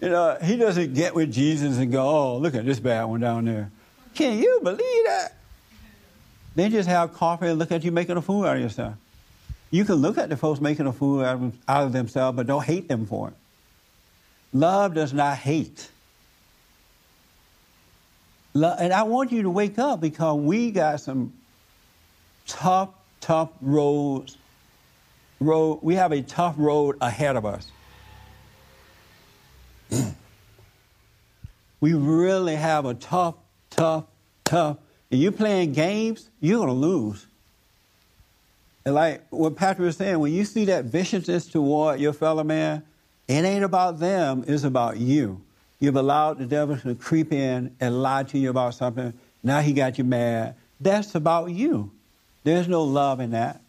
You 0.00 0.08
know, 0.08 0.38
he 0.42 0.56
doesn't 0.56 0.94
get 0.94 1.14
with 1.14 1.30
Jesus 1.30 1.76
and 1.76 1.92
go, 1.92 2.08
oh, 2.08 2.38
look 2.38 2.54
at 2.54 2.64
this 2.64 2.80
bad 2.80 3.04
one 3.04 3.20
down 3.20 3.44
there. 3.44 3.70
Can 4.14 4.38
you 4.38 4.60
believe 4.62 5.04
that? 5.04 5.34
They 6.54 6.68
just 6.68 6.88
have 6.88 7.14
coffee 7.14 7.46
and 7.46 7.58
look 7.58 7.72
at 7.72 7.84
you 7.84 7.92
making 7.92 8.16
a 8.16 8.22
fool 8.22 8.44
out 8.44 8.56
of 8.56 8.62
yourself. 8.62 8.94
You 9.70 9.84
can 9.84 9.96
look 9.96 10.18
at 10.18 10.28
the 10.28 10.36
folks 10.36 10.60
making 10.60 10.86
a 10.86 10.92
fool 10.92 11.24
out 11.24 11.36
of, 11.36 11.56
out 11.68 11.84
of 11.84 11.92
themselves, 11.92 12.36
but 12.36 12.46
don't 12.46 12.64
hate 12.64 12.88
them 12.88 13.06
for 13.06 13.28
it. 13.28 13.34
Love 14.52 14.94
does 14.94 15.12
not 15.12 15.36
hate. 15.36 15.88
And 18.54 18.92
I 18.92 19.04
want 19.04 19.30
you 19.30 19.42
to 19.42 19.50
wake 19.50 19.78
up 19.78 20.00
because 20.00 20.40
we 20.40 20.72
got 20.72 21.00
some 21.00 21.32
tough, 22.48 22.90
tough 23.20 23.50
roads. 23.60 24.36
Road, 25.38 25.78
we 25.82 25.94
have 25.94 26.10
a 26.12 26.20
tough 26.20 26.56
road 26.58 26.96
ahead 27.00 27.36
of 27.36 27.46
us. 27.46 27.70
we 31.80 31.94
really 31.94 32.56
have 32.56 32.84
a 32.86 32.94
tough, 32.94 33.36
tough, 33.70 34.04
tough. 34.44 34.78
And 35.10 35.20
you 35.20 35.32
playing 35.32 35.72
games, 35.72 36.30
you're 36.40 36.60
gonna 36.60 36.72
lose. 36.72 37.26
And 38.84 38.94
like 38.94 39.26
what 39.30 39.56
Patrick 39.56 39.86
was 39.86 39.96
saying, 39.96 40.18
when 40.18 40.32
you 40.32 40.44
see 40.44 40.66
that 40.66 40.86
viciousness 40.86 41.46
toward 41.46 42.00
your 42.00 42.12
fellow 42.12 42.44
man, 42.44 42.82
it 43.28 43.44
ain't 43.44 43.64
about 43.64 43.98
them, 43.98 44.44
it's 44.46 44.64
about 44.64 44.96
you. 44.96 45.40
You've 45.78 45.96
allowed 45.96 46.38
the 46.38 46.46
devil 46.46 46.76
to 46.76 46.94
creep 46.94 47.32
in 47.32 47.74
and 47.80 48.02
lie 48.02 48.24
to 48.24 48.38
you 48.38 48.50
about 48.50 48.74
something. 48.74 49.14
Now 49.42 49.60
he 49.60 49.72
got 49.72 49.98
you 49.98 50.04
mad. 50.04 50.54
That's 50.80 51.14
about 51.14 51.50
you. 51.50 51.90
There's 52.44 52.68
no 52.68 52.84
love 52.84 53.20
in 53.20 53.30
that. 53.30 53.60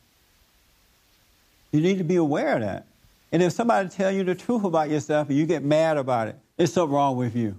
You 1.71 1.81
need 1.81 1.97
to 1.99 2.03
be 2.03 2.17
aware 2.17 2.55
of 2.55 2.61
that. 2.61 2.85
And 3.31 3.41
if 3.41 3.53
somebody 3.53 3.87
tell 3.87 4.11
you 4.11 4.23
the 4.23 4.35
truth 4.35 4.65
about 4.65 4.89
yourself 4.89 5.29
and 5.29 5.37
you 5.37 5.45
get 5.45 5.63
mad 5.63 5.97
about 5.97 6.27
it, 6.27 6.35
there's 6.57 6.73
something 6.73 6.93
wrong 6.93 7.15
with 7.15 7.35
you. 7.35 7.55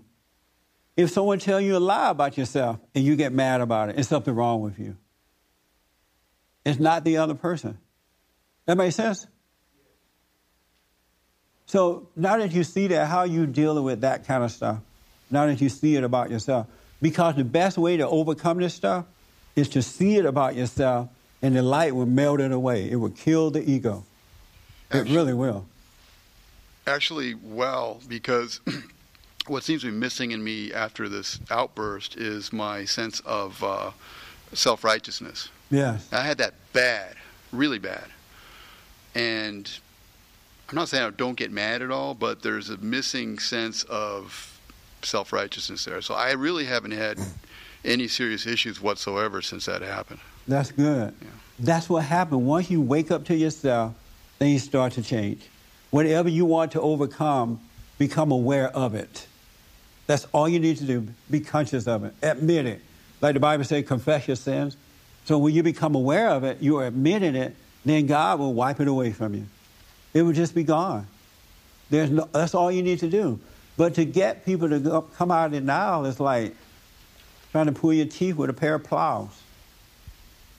If 0.96 1.10
someone 1.10 1.38
tell 1.38 1.60
you 1.60 1.76
a 1.76 1.78
lie 1.78 2.10
about 2.10 2.36
yourself 2.36 2.78
and 2.94 3.04
you 3.04 3.16
get 3.16 3.32
mad 3.32 3.60
about 3.60 3.88
it, 3.88 3.98
it's 3.98 4.08
something 4.08 4.34
wrong 4.34 4.60
with 4.60 4.78
you. 4.78 4.96
It's 6.64 6.78
not 6.78 7.04
the 7.04 7.16
other 7.16 7.34
person. 7.34 7.78
That 8.66 8.76
makes 8.76 8.96
sense? 8.96 9.26
So 11.66 12.08
now 12.14 12.36
that 12.36 12.52
you 12.52 12.64
see 12.64 12.88
that, 12.88 13.08
how 13.08 13.20
are 13.20 13.26
you 13.26 13.46
dealing 13.46 13.84
with 13.84 14.02
that 14.02 14.26
kind 14.26 14.44
of 14.44 14.50
stuff? 14.50 14.78
Now 15.30 15.46
that 15.46 15.60
you 15.60 15.70
see 15.70 15.96
it 15.96 16.04
about 16.04 16.30
yourself. 16.30 16.66
Because 17.00 17.34
the 17.36 17.44
best 17.44 17.78
way 17.78 17.96
to 17.96 18.06
overcome 18.06 18.58
this 18.58 18.74
stuff 18.74 19.06
is 19.56 19.70
to 19.70 19.82
see 19.82 20.16
it 20.16 20.26
about 20.26 20.54
yourself 20.54 21.08
and 21.40 21.56
the 21.56 21.62
light 21.62 21.94
will 21.94 22.06
melt 22.06 22.40
it 22.40 22.52
away. 22.52 22.90
It 22.90 22.96
will 22.96 23.10
kill 23.10 23.50
the 23.50 23.68
ego. 23.68 24.04
It 24.92 25.08
really 25.08 25.34
will. 25.34 25.66
Actually, 26.86 27.34
well, 27.34 28.00
because 28.06 28.60
what 29.46 29.64
seems 29.64 29.82
to 29.82 29.90
be 29.90 29.96
missing 29.96 30.30
in 30.30 30.42
me 30.42 30.72
after 30.72 31.08
this 31.08 31.40
outburst 31.50 32.16
is 32.16 32.52
my 32.52 32.84
sense 32.84 33.20
of 33.20 33.62
uh, 33.62 33.90
self 34.52 34.84
righteousness. 34.84 35.48
Yes. 35.70 36.08
I 36.12 36.22
had 36.22 36.38
that 36.38 36.54
bad, 36.72 37.14
really 37.50 37.78
bad. 37.78 38.04
And 39.14 39.70
I'm 40.68 40.76
not 40.76 40.88
saying 40.88 41.04
I 41.04 41.10
don't 41.10 41.36
get 41.36 41.50
mad 41.50 41.82
at 41.82 41.90
all, 41.90 42.14
but 42.14 42.42
there's 42.42 42.70
a 42.70 42.76
missing 42.78 43.38
sense 43.38 43.82
of 43.84 44.60
self 45.02 45.32
righteousness 45.32 45.84
there. 45.84 46.00
So 46.00 46.14
I 46.14 46.32
really 46.32 46.64
haven't 46.64 46.92
had 46.92 47.18
any 47.84 48.08
serious 48.08 48.46
issues 48.46 48.80
whatsoever 48.80 49.42
since 49.42 49.66
that 49.66 49.82
happened. 49.82 50.20
That's 50.46 50.70
good. 50.70 51.14
Yeah. 51.20 51.28
That's 51.58 51.88
what 51.88 52.04
happened. 52.04 52.46
Once 52.46 52.70
you 52.70 52.80
wake 52.80 53.10
up 53.10 53.24
to 53.26 53.34
yourself, 53.36 53.94
things 54.38 54.62
start 54.62 54.94
to 54.94 55.02
change. 55.02 55.42
Whatever 55.90 56.28
you 56.28 56.44
want 56.44 56.72
to 56.72 56.80
overcome, 56.80 57.60
become 57.98 58.32
aware 58.32 58.68
of 58.68 58.94
it. 58.94 59.26
That's 60.06 60.26
all 60.32 60.48
you 60.48 60.58
need 60.58 60.78
to 60.78 60.84
do. 60.84 61.06
Be 61.30 61.40
conscious 61.40 61.86
of 61.86 62.04
it. 62.04 62.14
Admit 62.22 62.66
it. 62.66 62.80
Like 63.20 63.34
the 63.34 63.40
Bible 63.40 63.64
says, 63.64 63.86
confess 63.86 64.26
your 64.26 64.36
sins. 64.36 64.76
So 65.24 65.38
when 65.38 65.54
you 65.54 65.62
become 65.62 65.94
aware 65.94 66.30
of 66.30 66.44
it, 66.44 66.60
you 66.60 66.78
are 66.78 66.86
admitting 66.86 67.36
it, 67.36 67.54
then 67.84 68.06
God 68.06 68.40
will 68.40 68.54
wipe 68.54 68.80
it 68.80 68.88
away 68.88 69.12
from 69.12 69.34
you. 69.34 69.46
It 70.12 70.22
will 70.22 70.32
just 70.32 70.54
be 70.54 70.64
gone. 70.64 71.06
There's 71.90 72.10
no, 72.10 72.28
that's 72.32 72.54
all 72.54 72.70
you 72.72 72.82
need 72.82 72.98
to 73.00 73.08
do. 73.08 73.38
But 73.76 73.94
to 73.94 74.04
get 74.04 74.44
people 74.44 74.68
to 74.68 74.78
go, 74.78 75.02
come 75.02 75.30
out 75.30 75.46
of 75.46 75.52
denial 75.52 76.04
is 76.06 76.20
like 76.20 76.54
trying 77.52 77.66
to 77.66 77.72
pull 77.72 77.92
your 77.92 78.06
teeth 78.06 78.36
with 78.36 78.50
a 78.50 78.52
pair 78.52 78.74
of 78.74 78.84
plows. 78.84 79.30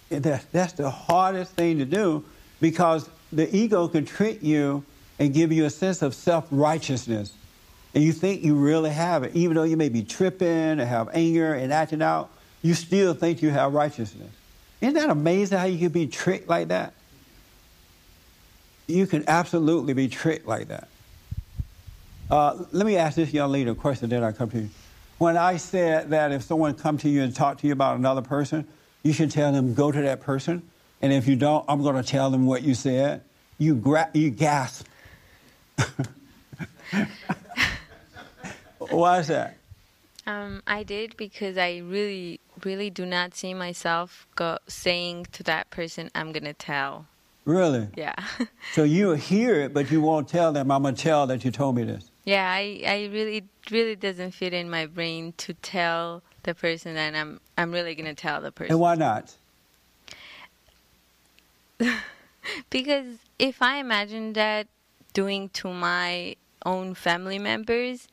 That, 0.10 0.46
that's 0.52 0.74
the 0.74 0.90
hardest 0.90 1.52
thing 1.54 1.80
to 1.80 1.86
do 1.86 2.24
because 2.62 3.10
the 3.32 3.54
ego 3.56 3.88
can 3.88 4.06
trick 4.06 4.44
you 4.44 4.84
and 5.20 5.34
give 5.34 5.52
you 5.52 5.66
a 5.66 5.70
sense 5.70 6.02
of 6.02 6.14
self 6.14 6.48
righteousness. 6.52 7.34
And 7.94 8.04
you 8.04 8.12
think 8.12 8.44
you 8.44 8.56
really 8.56 8.90
have 8.90 9.24
it. 9.24 9.36
Even 9.36 9.56
though 9.56 9.64
you 9.64 9.78
may 9.78 9.90
be 9.90 10.04
tripping 10.04 10.48
and 10.48 10.82
have 10.82 11.10
anger 11.14 11.54
and 11.54 11.72
acting 11.72 12.02
out, 12.02 12.30
you 12.62 12.74
still 12.74 13.14
think 13.14 13.42
you 13.42 13.50
have 13.50 13.74
righteousness. 13.74 14.32
Isn't 14.82 14.96
that 14.96 15.10
amazing 15.10 15.58
how 15.58 15.66
you 15.66 15.78
can 15.78 15.90
be 15.90 16.08
tricked 16.08 16.50
like 16.50 16.70
that? 16.70 16.94
You 18.88 19.06
can 19.08 19.24
absolutely 19.28 19.94
be 19.94 20.08
tricked 20.08 20.48
like 20.48 20.70
that. 20.70 20.88
Uh, 22.30 22.66
let 22.72 22.86
me 22.86 22.98
ask 22.98 23.16
this 23.16 23.32
young 23.32 23.52
lady 23.52 23.70
a 23.70 23.76
question, 23.76 24.10
then 24.10 24.24
I 24.24 24.32
come 24.32 24.50
to 24.52 24.60
you. 24.60 24.70
When 25.20 25.38
I 25.38 25.58
said 25.58 26.10
that 26.10 26.32
if 26.32 26.44
someone 26.44 26.74
come 26.74 26.98
to 27.00 27.10
you 27.10 27.22
and 27.22 27.36
talk 27.36 27.60
to 27.60 27.68
you 27.68 27.74
about 27.74 27.98
another 27.98 28.22
person, 28.22 28.68
you 29.04 29.14
should 29.14 29.32
tell 29.32 29.52
them 29.52 29.74
go 29.74 29.92
to 29.92 30.02
that 30.02 30.22
person, 30.22 30.64
and 31.02 31.14
if 31.14 31.28
you 31.28 31.36
don't, 31.36 31.64
I'm 31.68 31.84
going 31.84 31.96
to 31.96 32.04
tell 32.04 32.32
them 32.32 32.46
what 32.46 32.64
you 32.64 32.74
said. 32.74 33.22
You 33.58 33.76
gra- 33.76 34.10
you 34.14 34.32
gasp. 34.32 34.88
Why 38.92 39.20
is 39.20 39.28
that? 39.28 39.58
Um, 40.26 40.64
I 40.66 40.84
did 40.84 41.18
because 41.18 41.58
I 41.58 41.78
really, 41.80 42.40
really 42.64 42.90
do 42.90 43.06
not 43.06 43.36
see 43.36 43.54
myself 43.54 44.26
go 44.36 44.58
saying 44.68 45.28
to 45.34 45.44
that 45.44 45.70
person, 45.70 46.10
"I'm 46.16 46.32
gonna 46.32 46.54
tell." 46.54 47.08
Really? 47.46 47.90
Yeah, 47.98 48.16
So 48.74 48.84
you 48.84 49.12
hear 49.14 49.56
it, 49.60 49.74
but 49.74 49.92
you 49.92 50.00
won't 50.00 50.30
tell 50.30 50.54
them. 50.54 50.72
I'm 50.72 50.84
gonna 50.84 50.96
tell 50.96 51.28
that 51.28 51.44
you 51.44 51.52
told 51.52 51.76
me 51.76 51.84
this. 51.84 52.10
yeah. 52.24 52.50
I, 52.50 52.82
I 52.88 53.10
really, 53.12 53.44
really 53.70 53.98
doesn't 53.98 54.32
fit 54.32 54.54
in 54.54 54.70
my 54.70 54.86
brain 54.86 55.34
to 55.40 55.54
tell 55.56 56.24
the 56.44 56.56
person 56.56 56.94
that 56.96 57.14
I'm, 57.16 57.42
I'm 57.58 57.74
really 57.74 57.96
gonna 57.96 58.16
tell 58.16 58.40
the 58.40 58.52
person. 58.54 58.72
And 58.72 58.80
why 58.80 58.96
not? 58.96 59.36
Because 62.70 63.18
if 63.40 63.62
I 63.62 63.78
imagine 63.78 64.34
that 64.34 64.68
doing 65.14 65.50
to 65.50 65.74
my 65.74 66.36
own 66.66 66.94
family 66.94 67.40
members, 67.40 68.08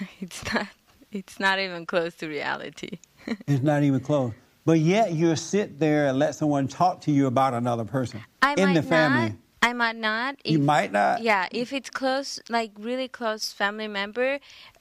it's 0.20 0.52
not, 0.52 0.68
it's 1.10 1.40
not 1.40 1.58
even 1.58 1.86
close 1.86 2.14
to 2.16 2.28
reality. 2.28 2.98
It's 3.46 3.62
not 3.62 3.82
even 3.82 4.00
close. 4.00 4.32
But 4.64 4.80
yet 4.80 5.12
you 5.12 5.34
sit 5.36 5.78
there 5.78 6.06
and 6.06 6.18
let 6.18 6.34
someone 6.34 6.68
talk 6.68 7.00
to 7.02 7.10
you 7.10 7.26
about 7.26 7.54
another 7.54 7.84
person 7.84 8.22
I 8.42 8.54
in 8.54 8.74
the 8.74 8.82
family. 8.82 9.30
not. 9.30 9.32
I 9.62 9.72
might 9.72 9.96
not. 9.96 10.46
You 10.46 10.58
might 10.60 10.92
not. 10.92 11.22
Yeah, 11.22 11.48
if 11.50 11.72
it's 11.72 11.90
close, 11.90 12.40
like 12.48 12.72
really 12.78 13.08
close 13.08 13.52
family 13.52 13.88
member, 13.88 14.38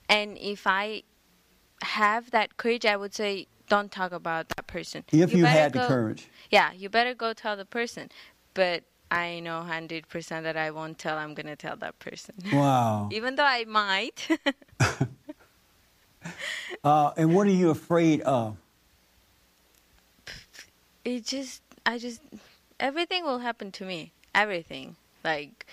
and 0.07 0.37
if 0.37 0.67
I 0.67 1.03
have 1.81 2.31
that 2.31 2.57
courage, 2.57 2.85
I 2.85 2.95
would 2.95 3.13
say 3.13 3.47
don't 3.67 3.91
talk 3.91 4.11
about 4.11 4.49
that 4.49 4.67
person. 4.67 5.03
If 5.11 5.33
you, 5.33 5.43
better 5.43 5.47
had 5.47 5.73
the 5.73 5.79
courage. 5.79 6.29
Yeah, 6.49 6.71
you 6.73 6.89
better 6.89 7.13
go 7.13 7.33
tell 7.33 7.57
the 7.57 7.65
person. 7.65 8.09
But 8.53 8.83
I 9.09 9.39
know 9.39 9.61
hundred 9.61 10.07
percent 10.09 10.43
that 10.43 10.57
I 10.57 10.71
won't 10.71 10.97
tell. 10.97 11.17
I'm 11.17 11.33
gonna 11.33 11.55
tell 11.55 11.75
that 11.77 11.97
person, 11.99 12.35
Wow. 12.53 13.09
even 13.11 13.35
though 13.35 13.43
I 13.45 13.65
might. 13.65 14.27
Uh, 16.83 17.11
and 17.17 17.33
what 17.33 17.47
are 17.47 17.51
you 17.51 17.69
afraid 17.69 18.21
of? 18.21 18.57
it 21.05 21.25
just, 21.25 21.61
I 21.85 21.97
just, 21.97 22.21
everything 22.79 23.23
will 23.23 23.39
happen 23.39 23.71
to 23.73 23.85
me. 23.85 24.11
Everything, 24.35 24.95
like. 25.23 25.65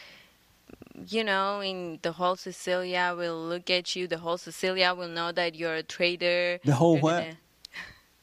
You 1.08 1.24
know, 1.24 1.60
in 1.60 1.98
the 2.02 2.12
whole 2.12 2.36
Cecilia 2.36 3.14
will 3.16 3.40
look 3.44 3.68
at 3.68 3.96
you. 3.96 4.06
The 4.06 4.18
whole 4.18 4.38
Cecilia 4.38 4.94
will 4.94 5.08
know 5.08 5.32
that 5.32 5.56
you're 5.56 5.74
a 5.74 5.82
traitor. 5.82 6.60
The 6.64 6.74
whole 6.74 6.98
what? 6.98 7.18
gonna- 7.24 7.36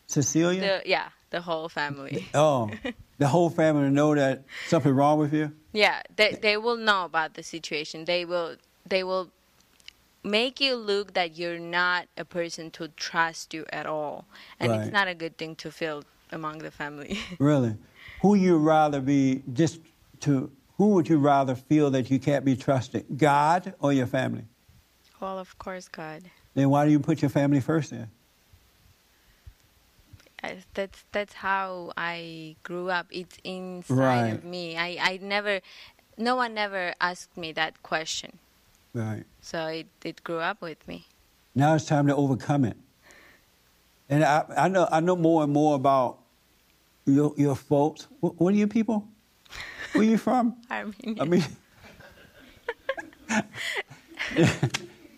Cecilia? 0.07 0.61
The, 0.61 0.89
yeah, 0.89 1.09
the 1.31 1.41
whole 1.41 1.67
family. 1.69 2.27
oh, 2.33 2.69
the 3.17 3.27
whole 3.27 3.49
family 3.49 3.89
know 3.89 4.13
that 4.15 4.43
something 4.67 4.93
wrong 4.93 5.17
with 5.19 5.33
you? 5.33 5.51
Yeah, 5.73 6.01
they 6.15 6.37
they 6.41 6.57
will 6.57 6.77
know 6.77 7.05
about 7.05 7.33
the 7.33 7.43
situation. 7.43 8.05
They 8.05 8.23
will 8.25 8.55
they 8.87 9.03
will 9.03 9.31
make 10.23 10.61
you 10.61 10.75
look 10.75 11.13
that 11.13 11.37
you're 11.37 11.59
not 11.59 12.05
a 12.15 12.23
person 12.25 12.69
to 12.71 12.89
trust 12.89 13.53
you 13.53 13.65
at 13.73 13.85
all, 13.87 14.25
and 14.59 14.71
Right. 14.71 14.81
it's 14.81 14.91
not 14.93 15.07
a 15.07 15.15
good 15.15 15.37
thing 15.37 15.55
to 15.55 15.71
feel 15.71 16.03
among 16.31 16.59
the 16.59 16.71
family. 16.71 17.17
Really? 17.39 17.75
Who 18.21 18.35
you 18.35 18.57
rather 18.57 19.01
be 19.01 19.41
just 19.53 19.79
to 20.21 20.51
who 20.77 20.89
would 20.93 21.09
you 21.09 21.17
rather 21.17 21.55
feel 21.55 21.89
that 21.91 22.09
you 22.11 22.19
can't 22.19 22.45
be 22.45 22.55
trusted? 22.55 23.05
God 23.17 23.73
or 23.79 23.93
your 23.93 24.07
family? 24.07 24.45
well, 25.19 25.37
of 25.39 25.57
course, 25.57 25.87
God. 25.87 26.21
Then 26.55 26.69
why 26.69 26.85
do 26.85 26.91
you 26.91 26.99
put 26.99 27.21
your 27.21 27.29
family 27.29 27.61
first 27.61 27.91
then? 27.91 28.09
I, 30.43 30.57
that's 30.73 31.03
that's 31.11 31.33
how 31.33 31.91
I 31.97 32.55
grew 32.63 32.89
up. 32.89 33.07
It's 33.11 33.37
inside 33.43 33.95
Right. 33.97 34.33
of 34.33 34.43
me. 34.43 34.77
I 34.77 34.97
I 34.99 35.19
never, 35.21 35.61
no 36.17 36.35
one 36.35 36.53
never 36.53 36.93
asked 36.99 37.37
me 37.37 37.51
that 37.53 37.81
question, 37.83 38.39
Right. 38.93 39.23
so 39.41 39.67
it 39.67 39.87
it 40.03 40.23
grew 40.23 40.39
up 40.39 40.61
with 40.61 40.87
me. 40.87 41.05
Now 41.53 41.75
it's 41.75 41.85
time 41.85 42.07
to 42.07 42.15
overcome 42.15 42.65
it. 42.65 42.77
And 44.09 44.23
I, 44.23 44.43
I 44.57 44.67
know 44.67 44.87
I 44.91 44.99
know 44.99 45.15
more 45.15 45.43
and 45.43 45.53
more 45.53 45.75
about 45.75 46.19
your 47.05 47.33
your 47.37 47.55
folks. 47.55 48.07
What, 48.19 48.39
what 48.41 48.53
are 48.53 48.57
you 48.57 48.67
people? 48.67 49.07
Where 49.93 50.05
are 50.07 50.09
you 50.09 50.17
from? 50.17 50.55
Armenian. 50.71 51.19
I 51.19 51.25
mean, 51.25 51.43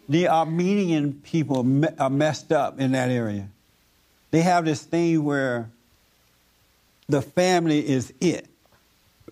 the 0.09 0.27
Armenian 0.27 1.13
people 1.23 1.65
are 1.99 2.09
messed 2.09 2.51
up 2.51 2.79
in 2.79 2.91
that 2.91 3.09
area. 3.09 3.47
They 4.33 4.41
have 4.41 4.65
this 4.65 4.81
thing 4.81 5.23
where 5.23 5.69
the 7.07 7.21
family 7.21 7.87
is 7.87 8.11
it. 8.19 8.47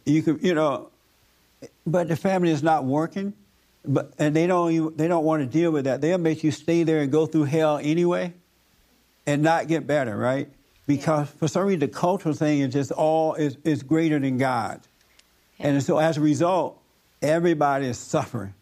You 0.05 0.21
could, 0.21 0.43
you 0.43 0.53
know, 0.53 0.91
but 1.87 2.07
the 2.07 2.15
family 2.15 2.51
is 2.51 2.61
not 2.61 2.85
working, 2.85 3.33
but 3.83 4.13
and 4.19 4.35
they 4.35 4.45
don't 4.45 4.71
even, 4.71 4.95
they 4.97 5.07
don't 5.07 5.25
want 5.25 5.41
to 5.41 5.47
deal 5.47 5.71
with 5.71 5.85
that. 5.85 6.01
They'll 6.01 6.19
make 6.19 6.43
you 6.43 6.51
stay 6.51 6.83
there 6.83 7.01
and 7.01 7.11
go 7.11 7.25
through 7.25 7.45
hell 7.45 7.79
anyway, 7.81 8.31
and 9.25 9.41
not 9.41 9.67
get 9.67 9.87
better, 9.87 10.15
right? 10.15 10.47
Because 10.85 11.31
for 11.31 11.47
some 11.47 11.65
reason 11.65 11.79
the 11.79 11.87
cultural 11.87 12.35
thing 12.35 12.59
is 12.59 12.71
just 12.71 12.91
all 12.91 13.33
is, 13.33 13.57
is 13.63 13.81
greater 13.81 14.19
than 14.19 14.37
God. 14.37 14.81
And 15.57 15.81
so 15.81 15.97
as 15.97 16.17
a 16.17 16.21
result, 16.21 16.79
everybody 17.23 17.87
is 17.87 17.97
suffering 17.97 18.53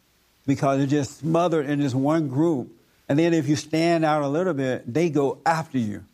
because 0.47 0.77
they're 0.77 0.87
just 0.87 1.17
smothered 1.17 1.65
in 1.65 1.81
this 1.81 1.93
one 1.93 2.29
group. 2.29 2.69
And 3.09 3.19
then 3.19 3.33
if 3.33 3.49
you 3.49 3.57
stand 3.57 4.05
out 4.05 4.21
a 4.21 4.29
little 4.29 4.53
bit, 4.53 4.93
they 4.93 5.09
go 5.09 5.39
after 5.45 5.77
you. 5.77 6.05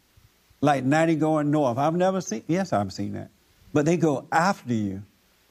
Like 0.62 0.84
90 0.84 1.16
going 1.16 1.52
north. 1.52 1.78
I've 1.78 1.96
never 1.96 2.22
seen, 2.22 2.44
yes, 2.48 2.74
I've 2.74 2.92
seen 2.92 3.14
that. 3.14 3.30
But 3.74 3.86
they 3.86 3.98
go 3.98 4.28
after 4.32 4.74
you. 4.74 5.04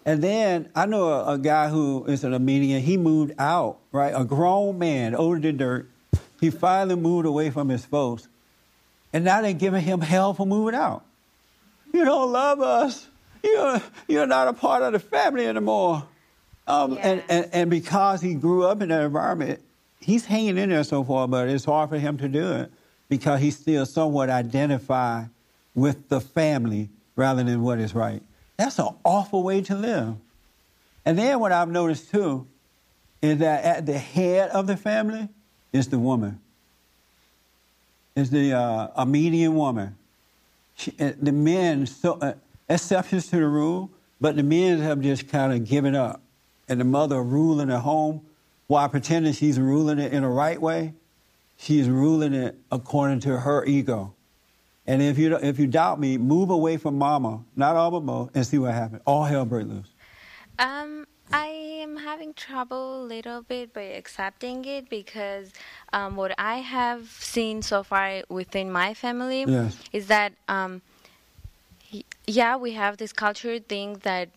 And 0.07 0.23
then 0.23 0.69
I 0.75 0.87
know 0.87 1.09
a, 1.09 1.35
a 1.35 1.39
guy 1.39 1.69
who 1.69 2.05
is 2.07 2.25
an 2.25 2.33
Armenian. 2.33 2.83
He 2.83 2.97
moved 2.97 3.33
out, 3.39 3.79
right? 3.93 4.13
A 4.15 4.25
grown 4.25 4.79
man, 4.79 5.15
older 5.15 5.41
than 5.41 5.57
dirt. 5.57 5.91
He 6.41 6.51
finally 6.51 6.97
moved 6.97 7.27
away 7.27 7.51
from 7.51 7.69
his 7.69 7.85
folks. 7.85 8.29
And 9.13 9.25
now 9.25 9.41
they're 9.41 9.53
giving 9.53 9.83
him 9.83 10.01
hell 10.01 10.35
for 10.35 10.47
moving 10.47 10.75
out. 10.75 11.05
You 11.93 12.05
don't 12.05 12.33
love 12.33 12.61
us. 12.61 13.07
You're, 13.43 13.83
you're 14.09 14.27
not 14.27 14.49
a 14.49 14.53
part 14.53 14.83
of 14.83 14.93
the 14.93 14.99
family 14.99 15.47
anymore. 15.47 16.07
Um, 16.67 16.99
and, 17.01 17.23
and, 17.29 17.49
and 17.53 17.71
because 17.71 18.21
he 18.21 18.35
grew 18.35 18.65
up 18.65 18.81
in 18.83 18.89
that 18.89 19.03
environment, 19.03 19.61
he's 20.01 20.25
hanging 20.25 20.59
in 20.59 20.71
there 20.71 20.85
so 20.85 21.05
far, 21.05 21.29
but 21.29 21.49
it's 21.49 21.65
hard 21.65 21.91
for 21.91 21.99
him 21.99 22.17
to 22.19 22.29
do 22.29 22.53
it 22.53 22.73
because 23.09 23.41
he 23.41 23.51
still 23.51 23.87
somewhat 23.87 24.31
identified 24.31 25.29
with 25.75 26.09
the 26.09 26.21
family 26.21 26.89
rather 27.17 27.43
than 27.43 27.63
what 27.63 27.79
is 27.79 27.95
right. 27.95 28.23
That's 28.57 28.79
an 28.79 28.89
awful 29.05 29.43
way 29.43 29.63
to 29.63 29.75
live. 29.75 30.15
And 31.05 31.19
then 31.19 31.41
what 31.41 31.53
I've 31.53 31.69
noticed 31.69 32.11
too 32.11 32.47
is 33.21 33.39
that 33.39 33.65
at 33.65 33.87
the 33.87 33.99
head 33.99 34.51
of 34.51 34.67
the 34.67 34.77
family 34.77 35.29
is 35.73 35.89
the 35.89 35.99
woman. 35.99 36.41
Is 38.15 38.31
the 38.31 38.53
uh, 38.53 38.89
Armenian 38.97 39.55
woman. 39.55 39.97
She, 40.77 40.95
uh, 41.01 41.13
the 41.21 41.33
men, 41.33 41.87
so 41.87 42.15
uh, 42.15 42.35
exceptions 42.69 43.29
to 43.29 43.37
the 43.37 43.47
rule, 43.47 43.91
but 44.21 44.37
the 44.37 44.43
men 44.43 44.79
have 44.79 45.01
just 45.01 45.29
kind 45.29 45.53
of 45.53 45.69
given 45.69 45.95
up. 45.95 46.21
And 46.69 46.81
the 46.81 46.85
mother 46.85 47.23
ruling 47.23 47.69
the 47.69 47.81
home 47.81 48.23
while 48.67 48.89
pretending 48.89 49.33
she's 49.33 49.59
ruling 49.59 49.99
it 49.99 50.13
in 50.13 50.23
the 50.23 50.29
right 50.29 50.61
way. 50.61 50.95
She's 51.65 51.89
ruling 51.89 52.35
it 52.35 52.59
according 52.71 53.21
to 53.21 53.39
her 53.39 53.65
ego. 53.65 54.15
And 54.87 55.01
if 55.01 55.19
you, 55.19 55.35
if 55.39 55.59
you 55.59 55.67
doubt 55.67 55.99
me, 55.99 56.19
move 56.19 56.51
away 56.51 56.77
from 56.77 56.99
mama, 56.99 57.43
not 57.57 57.75
all 57.75 57.91
but 57.91 58.03
mo, 58.03 58.29
and 58.35 58.47
see 58.47 58.59
what 58.59 58.75
happens. 58.75 59.01
All 59.07 59.25
hell 59.25 59.47
break 59.47 59.67
loose. 59.67 59.89
Um, 60.59 61.07
I 61.33 61.47
am 61.47 61.97
having 61.97 62.35
trouble 62.35 63.03
a 63.03 63.07
little 63.07 63.41
bit 63.41 63.73
by 63.73 63.81
accepting 63.81 64.67
it 64.67 64.91
because 64.91 65.55
um, 65.95 66.17
what 66.17 66.35
I 66.37 66.57
have 66.57 67.09
seen 67.09 67.63
so 67.63 67.83
far 67.83 68.25
within 68.29 68.71
my 68.71 68.93
family 68.93 69.47
Yes. 69.49 69.79
is 69.91 70.09
that 70.09 70.35
um, 70.49 70.83
yeah, 72.27 72.57
we 72.57 72.73
have 72.73 72.99
this 72.99 73.15
culture 73.15 73.59
thing 73.59 74.01
that 74.03 74.29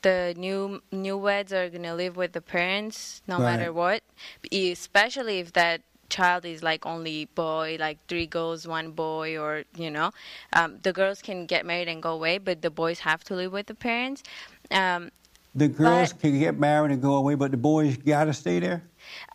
the 0.00 0.32
new 0.38 0.80
new 0.90 1.18
weds 1.18 1.52
are 1.52 1.68
gonna 1.68 1.94
live 1.94 2.16
with 2.16 2.32
the 2.32 2.40
parents 2.40 3.20
no 3.28 3.40
Right. 3.40 3.58
matter 3.58 3.72
what, 3.74 4.02
especially 4.50 5.40
if 5.40 5.52
that 5.52 5.82
child 6.08 6.44
is 6.44 6.62
like 6.62 6.86
only 6.86 7.26
boy, 7.34 7.76
like 7.78 7.98
three 8.08 8.26
girls, 8.26 8.66
one 8.66 8.90
boy, 8.92 9.38
or 9.38 9.64
you 9.76 9.90
know, 9.90 10.10
um, 10.52 10.78
the 10.82 10.92
girls 10.92 11.22
can 11.22 11.46
get 11.46 11.64
married 11.66 11.88
and 11.88 12.02
go 12.02 12.12
away, 12.12 12.38
but 12.38 12.62
the 12.62 12.70
boys 12.70 12.98
have 13.00 13.22
to 13.24 13.34
live 13.34 13.52
with 13.52 13.66
the 13.66 13.74
parents. 13.74 14.22
Um, 14.70 15.10
the 15.54 15.68
girls 15.68 16.12
But- 16.12 16.20
can 16.20 16.38
get 16.38 16.58
married 16.58 16.92
and 16.92 17.00
go 17.00 17.14
away, 17.14 17.34
but 17.34 17.50
the 17.50 17.56
boys 17.56 17.96
gotta 17.96 18.34
stay 18.34 18.58
there. 18.60 18.82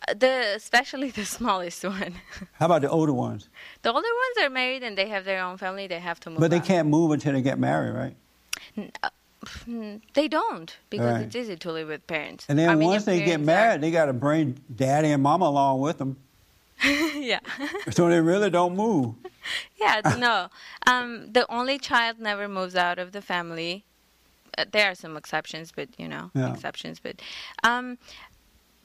Uh, 0.08 0.14
The 0.14 0.54
especially 0.56 1.10
the 1.10 1.26
smallest 1.38 1.84
one. 1.84 2.14
How 2.60 2.68
about 2.68 2.82
the 2.82 2.90
older 2.90 3.14
ones? 3.14 3.50
the 3.82 3.90
older 3.92 4.08
ones 4.24 4.46
are 4.46 4.50
married 4.52 4.84
and 4.84 4.96
they 4.98 5.08
have 5.10 5.26
their 5.26 5.42
own 5.44 5.58
family. 5.58 5.88
They 5.88 6.00
have 6.00 6.20
to 6.22 6.30
move. 6.30 6.40
But 6.40 6.52
they 6.52 6.58
out. 6.60 6.66
can't 6.66 6.88
move 6.90 7.12
until 7.12 7.34
they 7.34 7.42
get 7.42 7.58
married, 7.58 7.92
right? 8.02 8.16
Mm, 9.68 10.02
They 10.14 10.28
don't 10.28 10.78
because 10.92 11.14
Right. 11.14 11.22
it's 11.26 11.36
easy 11.36 11.56
to 11.56 11.72
live 11.72 11.88
with 11.88 12.06
parents. 12.06 12.46
And 12.48 12.60
then 12.60 12.70
Armenian 12.70 12.92
once 12.92 13.06
they 13.06 13.24
get 13.26 13.40
married, 13.42 13.82
they 13.82 13.90
gotta 13.90 14.14
bring 14.14 14.60
daddy 14.76 15.10
and 15.12 15.24
mama 15.24 15.46
along 15.46 15.80
with 15.82 15.98
them, 15.98 16.18
yeah. 17.16 17.40
so 17.92 18.10
they 18.10 18.20
really 18.22 18.50
don't 18.50 18.76
move. 18.76 19.16
Yeah, 19.80 20.02
no. 20.18 20.50
Um, 20.88 21.32
the 21.32 21.46
only 21.52 21.78
child 21.78 22.20
never 22.20 22.48
moves 22.48 22.76
out 22.76 23.00
of 23.00 23.12
the 23.12 23.22
family. 23.22 23.86
Uh, 24.58 24.66
there 24.72 24.92
are 24.92 24.96
some 24.96 25.16
exceptions, 25.18 25.72
but 25.76 25.90
you 25.98 26.08
know, 26.08 26.32
Yeah. 26.34 26.54
exceptions. 26.54 27.00
But, 27.00 27.22
um, 27.64 27.98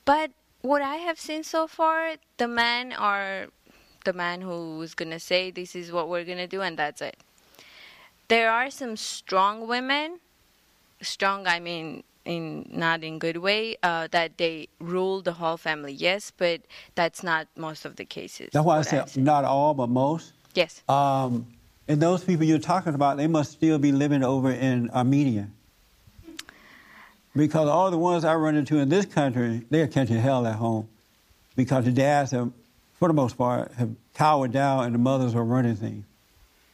but 0.04 0.30
what 0.62 0.82
I 0.82 0.96
have 0.96 1.18
seen 1.18 1.42
so 1.42 1.66
far, 1.66 2.14
the 2.38 2.48
men 2.48 2.92
are 2.92 3.46
the 4.04 4.12
man 4.12 4.40
who's 4.40 4.94
gonna 4.94 5.18
say 5.20 5.50
this 5.50 5.74
is 5.74 5.90
what 5.90 6.08
we're 6.08 6.24
gonna 6.24 6.46
do, 6.46 6.62
and 6.62 6.78
that's 6.78 7.02
it. 7.02 7.16
There 8.28 8.50
are 8.50 8.70
some 8.70 8.96
strong 8.96 9.66
women. 9.68 10.20
Strong, 11.02 11.46
I 11.46 11.60
mean, 11.60 12.04
in 12.26 12.68
not 12.70 13.02
in 13.02 13.18
good 13.18 13.38
way. 13.38 13.76
Uh, 13.82 14.08
that 14.10 14.36
they 14.38 14.68
rule 14.80 15.22
the 15.22 15.32
whole 15.32 15.56
family. 15.56 15.92
Yes, 15.92 16.32
but 16.36 16.60
that's 16.94 17.22
not 17.22 17.48
most 17.56 17.84
of 17.84 17.96
the 17.96 18.04
cases. 18.04 18.50
That's 18.52 18.64
why 18.64 18.78
I 18.78 18.82
said 18.82 19.16
not 19.16 19.44
all, 19.44 19.74
but 19.74 19.88
most. 19.88 20.32
Yes. 20.54 20.82
Um, 20.88 21.46
and 21.88 22.00
those 22.00 22.24
people 22.24 22.44
you're 22.44 22.58
talking 22.58 22.94
about, 22.94 23.16
they 23.16 23.26
must 23.26 23.52
still 23.52 23.78
be 23.78 23.92
living 23.92 24.24
over 24.24 24.50
in 24.50 24.90
Armenia. 24.90 25.48
Because 27.34 27.68
all 27.68 27.90
the 27.90 27.98
ones 27.98 28.24
I 28.24 28.34
run 28.34 28.56
into 28.56 28.78
in 28.78 28.88
this 28.88 29.04
country, 29.04 29.62
they're 29.70 29.86
catching 29.86 30.16
hell 30.16 30.46
at 30.46 30.56
home. 30.56 30.88
Because 31.54 31.84
the 31.84 31.92
dads 31.92 32.30
have, 32.32 32.50
for 32.94 33.08
the 33.08 33.14
most 33.14 33.36
part, 33.36 33.72
have 33.74 33.90
cowered 34.14 34.52
down 34.52 34.84
and 34.84 34.94
the 34.94 34.98
mothers 34.98 35.34
are 35.34 35.44
running 35.44 35.76
things. 35.76 36.04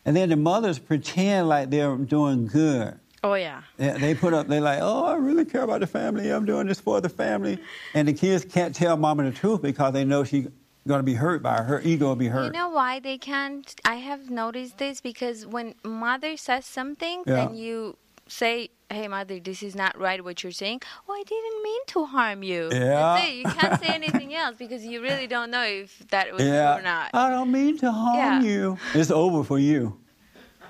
And 0.05 0.17
then 0.17 0.29
the 0.29 0.37
mothers 0.37 0.79
pretend 0.79 1.49
like 1.49 1.71
they're 1.71 1.97
doing 1.97 2.47
good. 2.47 2.99
Oh 3.25 3.35
yeah. 3.35 3.63
They, 3.77 3.91
they 3.99 4.15
put 4.15 4.35
up, 4.35 4.49
they're 4.49 4.61
like, 4.61 4.81
oh, 4.83 5.05
I 5.07 5.15
really 5.15 5.45
care 5.45 5.63
about 5.63 5.81
the 5.81 5.87
family. 5.87 6.31
I'm 6.31 6.45
doing 6.45 6.67
this 6.67 6.81
for 6.81 7.01
the 7.01 7.09
family. 7.09 7.59
And 7.95 8.09
the 8.09 8.13
kids 8.13 8.45
can't 8.45 8.75
tell 8.75 8.97
mama 8.97 9.23
the 9.25 9.31
truth 9.31 9.63
because 9.63 9.93
they 9.93 10.05
know 10.05 10.25
she's 10.25 10.49
going 10.89 10.99
to 10.99 11.05
be 11.05 11.15
hurt 11.15 11.41
by 11.43 11.55
her. 11.59 11.63
Her 11.63 11.81
ego 11.85 12.07
will 12.09 12.17
be 12.17 12.27
hurt. 12.27 12.47
You 12.47 12.51
know 12.51 12.71
why 12.71 12.99
they 12.99 13.19
can't? 13.19 13.73
I 13.85 13.97
have 13.97 14.29
noticed 14.31 14.79
this 14.79 15.01
because 15.01 15.47
when 15.47 15.75
mother 15.85 16.37
says 16.37 16.67
something, 16.67 17.23
Yeah. 17.25 17.35
then 17.47 17.55
you 17.55 17.97
say, 18.27 18.71
"Hey, 18.91 19.07
mother, 19.07 19.39
this 19.39 19.63
is 19.63 19.77
not 19.77 19.97
right. 20.01 20.25
What 20.25 20.43
you're 20.43 20.51
saying." 20.51 20.81
Oh, 21.09 21.13
I 21.13 21.23
didn't 21.23 21.63
mean 21.63 21.81
to 21.89 22.05
harm 22.07 22.43
you. 22.43 22.71
Yeah. 22.73 23.25
You 23.25 23.45
can't 23.45 23.81
say 23.81 23.95
anything 23.95 24.35
else 24.43 24.57
because 24.59 24.85
you 24.85 25.01
really 25.01 25.29
don't 25.29 25.51
know 25.53 25.63
if 25.63 25.97
that 26.09 26.33
was 26.33 26.43
Yeah. 26.43 26.73
true 26.73 26.81
or 26.81 26.83
not. 26.83 27.11
I 27.15 27.31
don't 27.31 27.53
mean 27.53 27.79
to 27.79 27.93
harm 27.93 28.17
Yeah. 28.17 28.43
you. 28.43 28.79
It's 28.95 29.13
over 29.13 29.45
for 29.45 29.61
you. 29.61 29.97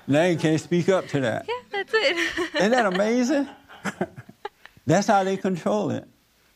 Now 0.07 0.25
you 0.25 0.37
can't 0.37 0.59
speak 0.59 0.89
up 0.89 1.07
to 1.09 1.19
that. 1.21 1.45
yeah, 1.47 1.55
that's 1.71 1.93
it. 1.93 2.55
Isn't 2.55 2.71
that 2.71 2.85
amazing? 2.85 3.47
That's 4.85 5.07
how 5.07 5.23
they 5.23 5.37
control 5.37 5.91
it. 5.91 6.05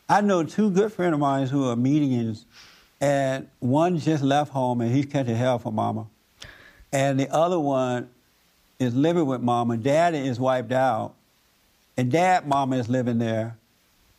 I 0.10 0.22
know 0.22 0.44
two 0.44 0.70
good 0.70 0.92
friends 0.92 1.14
of 1.14 1.20
mine 1.20 1.48
who 1.48 1.66
are 1.66 1.70
Armenians, 1.70 2.46
and 3.00 3.48
one 3.60 4.00
just 4.00 4.24
left 4.24 4.52
home 4.52 4.82
and 4.82 4.94
he's 4.94 5.06
catching 5.06 5.36
hell 5.36 5.60
for 5.60 5.72
mama. 5.72 6.08
And 6.92 7.20
the 7.20 7.30
other 7.34 7.60
one 7.60 8.10
is 8.80 8.96
living 8.96 9.26
with 9.26 9.42
mama. 9.42 9.78
Daddy 9.78 10.20
is 10.20 10.40
wiped 10.40 10.72
out. 10.72 11.14
And 11.96 12.12
dad, 12.12 12.48
mama 12.48 12.78
is 12.78 12.90
living 12.90 13.18
there. 13.18 13.58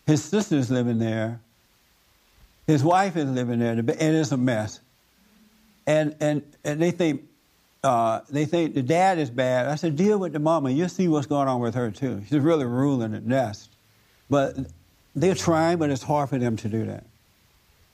His 0.06 0.22
sister's 0.24 0.70
living 0.70 0.98
there. 0.98 1.40
His 2.66 2.82
wife 2.82 3.16
is 3.16 3.30
living 3.30 3.58
there. 3.58 3.72
And 3.72 3.90
it's 3.90 4.32
a 4.32 4.36
mess. 4.36 4.80
And, 5.86 6.14
and, 6.20 6.42
and 6.64 6.80
they 6.82 6.90
think 6.90 7.22
uh, 7.82 8.20
they 8.28 8.44
think 8.44 8.74
the 8.74 8.82
dad 8.82 9.18
is 9.18 9.30
bad. 9.30 9.66
I 9.66 9.76
said, 9.76 9.96
deal 9.96 10.18
with 10.18 10.32
the 10.32 10.38
mama. 10.38 10.70
You'll 10.70 10.88
see 10.88 11.08
what's 11.08 11.26
going 11.26 11.48
on 11.48 11.60
with 11.60 11.74
her, 11.74 11.90
too. 11.90 12.22
She's 12.28 12.40
really 12.40 12.64
ruling 12.64 13.12
the 13.12 13.20
nest. 13.20 13.70
But 14.28 14.56
they're 15.14 15.34
trying, 15.34 15.78
but 15.78 15.90
it's 15.90 16.02
hard 16.02 16.28
for 16.28 16.38
them 16.38 16.56
to 16.56 16.68
do 16.68 16.86
that. 16.86 17.04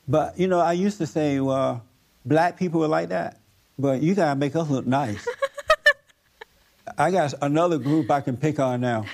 But, 0.09 0.39
you 0.39 0.49
know, 0.49 0.61
I 0.61 0.73
used 0.73 0.99
to 0.99 1.07
say, 1.07 1.41
well, 1.41 1.83
black 2.25 2.59
people 2.59 2.83
are 2.85 2.89
like 2.89 3.11
that, 3.11 3.39
but 3.79 4.03
you 4.03 4.15
got 4.15 4.31
to 4.31 4.37
make 4.37 4.57
us 4.57 4.69
look 4.69 4.87
nice. 4.87 5.27
I 6.99 7.11
got 7.11 7.35
another 7.43 7.79
group 7.79 8.11
I 8.11 8.21
can 8.21 8.37
pick 8.37 8.59
on 8.61 8.81
now. 8.81 9.07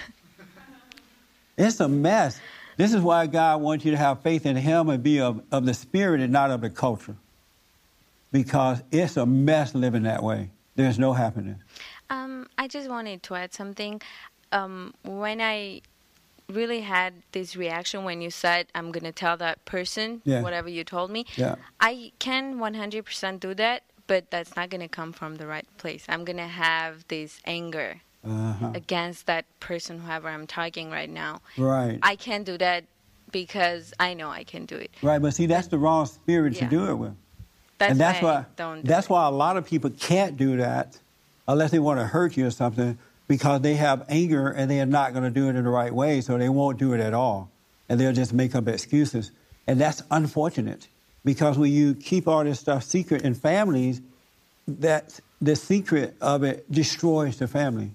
It's 1.56 1.80
a 1.80 1.88
mess. 1.88 2.40
This 2.76 2.94
is 2.94 3.02
why 3.02 3.26
God 3.26 3.61
wants 3.61 3.85
you 3.85 3.90
to 3.90 3.96
have 3.96 4.22
faith 4.22 4.46
in 4.46 4.56
Him 4.56 4.88
and 4.88 5.02
be 5.02 5.20
of, 5.20 5.42
of 5.52 5.66
the 5.66 5.74
spirit 5.74 6.20
and 6.20 6.33
not 6.33 6.50
of 6.50 6.61
the 6.62 6.70
culture. 6.70 7.16
Because 8.33 8.83
it's 8.90 9.16
a 9.16 9.26
mess 9.26 9.74
living 9.74 10.04
that 10.04 10.22
way. 10.22 10.50
There's 10.76 10.98
no 10.98 11.12
happiness. 11.12 11.59
Um, 12.09 12.48
I 12.59 12.68
just 12.68 12.88
wanted 12.88 13.22
to 13.24 13.35
add 13.35 13.52
something. 13.52 14.00
Um, 14.52 14.94
when 15.04 15.40
I 15.40 15.83
really 16.48 16.80
had 16.80 17.14
this 17.33 17.54
reaction 17.54 18.02
when 18.04 18.20
you 18.20 18.30
said, 18.30 18.66
I'm 18.74 18.90
going 18.90 19.04
to 19.04 19.12
tell 19.12 19.37
that 19.37 19.64
person 19.64 20.22
Yeah. 20.24 20.42
whatever 20.42 20.68
you 20.68 20.83
told 20.85 21.11
me, 21.11 21.24
Yeah. 21.37 21.56
I 21.80 22.12
can 22.18 22.59
100% 22.59 23.40
do 23.40 23.54
that, 23.54 23.85
but 24.06 24.30
that's 24.30 24.56
not 24.56 24.70
going 24.70 24.80
to 24.80 24.88
come 24.88 25.12
from 25.12 25.37
the 25.37 25.46
right 25.46 25.66
place. 25.78 26.04
I'm 26.09 26.24
going 26.24 26.38
to 26.38 26.48
have 26.48 27.06
this 27.09 27.40
anger 27.44 28.00
Uh-huh. 28.24 28.72
against 28.74 29.26
that 29.26 29.44
person, 29.61 30.00
whoever 30.00 30.28
I'm 30.28 30.46
talking 30.46 30.90
right 30.90 31.09
now. 31.09 31.40
Right. 31.56 31.98
I 32.02 32.16
can't 32.16 32.44
do 32.44 32.59
that 32.59 32.85
because 33.30 33.94
I 34.00 34.14
know 34.14 34.28
I 34.30 34.42
can 34.44 34.66
do 34.66 34.74
it. 34.76 34.90
right, 35.02 35.22
but 35.22 35.33
see, 35.35 35.46
that's 35.46 35.68
the 35.68 35.78
wrong 35.78 36.06
spirit 36.06 36.54
to 36.56 36.64
do 36.66 36.90
it 36.90 36.94
with. 36.96 37.14
That's, 37.80 37.92
and 37.92 38.00
that's 38.00 38.20
why, 38.20 38.44
why 38.56 38.74
do 38.74 38.82
that's 38.86 39.06
it. 39.06 39.10
why 39.10 39.26
a 39.26 39.30
lot 39.30 39.56
of 39.56 39.64
people 39.66 39.88
can't 39.88 40.36
do 40.36 40.58
that 40.58 40.98
unless 41.48 41.70
they 41.70 41.78
want 41.78 41.98
to 41.98 42.04
hurt 42.04 42.36
you 42.36 42.46
or 42.46 42.50
something 42.50 42.98
because 43.26 43.62
they 43.62 43.74
have 43.76 44.04
anger 44.10 44.50
and 44.50 44.70
they 44.70 44.80
are 44.80 44.86
not 44.86 45.14
going 45.14 45.24
to 45.24 45.30
do 45.30 45.48
it 45.48 45.56
in 45.56 45.64
the 45.64 45.70
right 45.70 45.94
way, 45.94 46.20
so 46.20 46.36
they 46.36 46.50
won't 46.50 46.78
do 46.78 46.92
it 46.92 47.00
at 47.00 47.14
all, 47.14 47.50
and 47.88 47.98
they'll 47.98 48.12
just 48.12 48.34
make 48.34 48.54
up 48.54 48.68
excuses, 48.68 49.30
and 49.66 49.80
that's 49.80 50.02
unfortunate 50.10 50.88
because 51.24 51.56
when 51.56 51.72
you 51.72 51.94
keep 51.94 52.28
all 52.28 52.44
this 52.44 52.60
stuff 52.60 52.82
secret 52.82 53.22
in 53.22 53.34
families, 53.34 54.02
that 54.68 55.18
the 55.40 55.56
secret 55.56 56.14
of 56.20 56.42
it 56.42 56.70
destroys 56.70 57.38
the 57.38 57.48
family. 57.48 57.92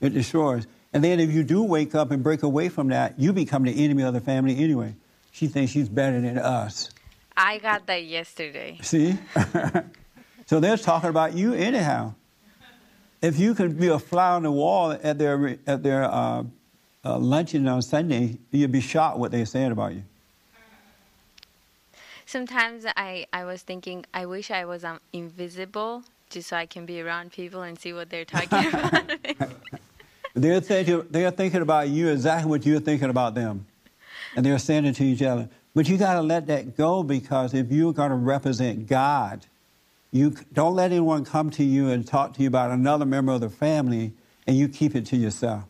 It 0.00 0.14
destroys. 0.14 0.68
And 0.92 1.02
then 1.02 1.18
if 1.18 1.32
you 1.32 1.42
do 1.42 1.64
wake 1.64 1.96
up 1.96 2.12
and 2.12 2.22
break 2.22 2.44
away 2.44 2.68
from 2.68 2.88
that, 2.88 3.18
you 3.18 3.32
become 3.32 3.64
the 3.64 3.84
enemy 3.84 4.04
of 4.04 4.14
the 4.14 4.20
family 4.20 4.62
anyway. 4.62 4.94
She 5.32 5.48
thinks 5.48 5.72
she's 5.72 5.88
better 5.88 6.20
than 6.20 6.38
us. 6.38 6.90
I 7.38 7.58
got 7.58 7.86
that 7.86 8.04
yesterday. 8.04 8.78
See? 8.82 9.16
so 10.46 10.58
they're 10.58 10.76
talking 10.76 11.08
about 11.08 11.34
you 11.34 11.54
anyhow. 11.54 12.14
If 13.22 13.38
you 13.38 13.54
could 13.54 13.78
be 13.78 13.86
a 13.88 13.98
fly 13.98 14.30
on 14.30 14.42
the 14.42 14.50
wall 14.50 14.92
at 14.92 15.18
their, 15.18 15.56
at 15.66 15.82
their 15.84 16.04
uh, 16.04 16.42
uh, 17.04 17.18
luncheon 17.18 17.66
on 17.68 17.80
Sunday, 17.82 18.38
you'd 18.50 18.72
be 18.72 18.80
shocked 18.80 19.18
what 19.18 19.30
they're 19.30 19.46
saying 19.46 19.70
about 19.70 19.94
you. 19.94 20.02
Sometimes 22.26 22.84
I, 22.96 23.26
I 23.32 23.44
was 23.44 23.62
thinking, 23.62 24.04
I 24.12 24.26
wish 24.26 24.50
I 24.50 24.64
was 24.64 24.84
um, 24.84 25.00
invisible 25.12 26.02
just 26.30 26.48
so 26.48 26.56
I 26.56 26.66
can 26.66 26.86
be 26.86 27.00
around 27.00 27.32
people 27.32 27.62
and 27.62 27.78
see 27.78 27.92
what 27.92 28.10
they're 28.10 28.24
talking 28.24 28.68
about. 28.74 29.10
They're 30.34 30.60
thinking, 30.60 31.04
they're 31.10 31.32
thinking 31.32 31.62
about 31.62 31.88
you 31.88 32.10
exactly 32.10 32.48
what 32.48 32.64
you're 32.64 32.78
thinking 32.78 33.10
about 33.10 33.34
them. 33.34 33.66
And 34.36 34.46
they're 34.46 34.58
saying 34.58 34.84
it 34.84 34.94
to 34.96 35.04
each 35.04 35.22
other. 35.22 35.48
But 35.78 35.88
you 35.88 35.96
got 35.96 36.14
to 36.14 36.22
let 36.22 36.48
that 36.48 36.76
go 36.76 37.04
because 37.04 37.54
if 37.54 37.70
you're 37.70 37.92
going 37.92 38.10
to 38.10 38.16
represent 38.16 38.88
God, 38.88 39.46
you 40.10 40.34
don't 40.52 40.74
let 40.74 40.90
anyone 40.90 41.24
come 41.24 41.50
to 41.50 41.62
you 41.62 41.90
and 41.90 42.04
talk 42.04 42.34
to 42.34 42.42
you 42.42 42.48
about 42.48 42.72
another 42.72 43.06
member 43.06 43.30
of 43.30 43.42
the 43.42 43.48
family 43.48 44.12
and 44.48 44.58
you 44.58 44.68
keep 44.68 44.96
it 44.96 45.06
to 45.06 45.16
yourself. 45.16 45.62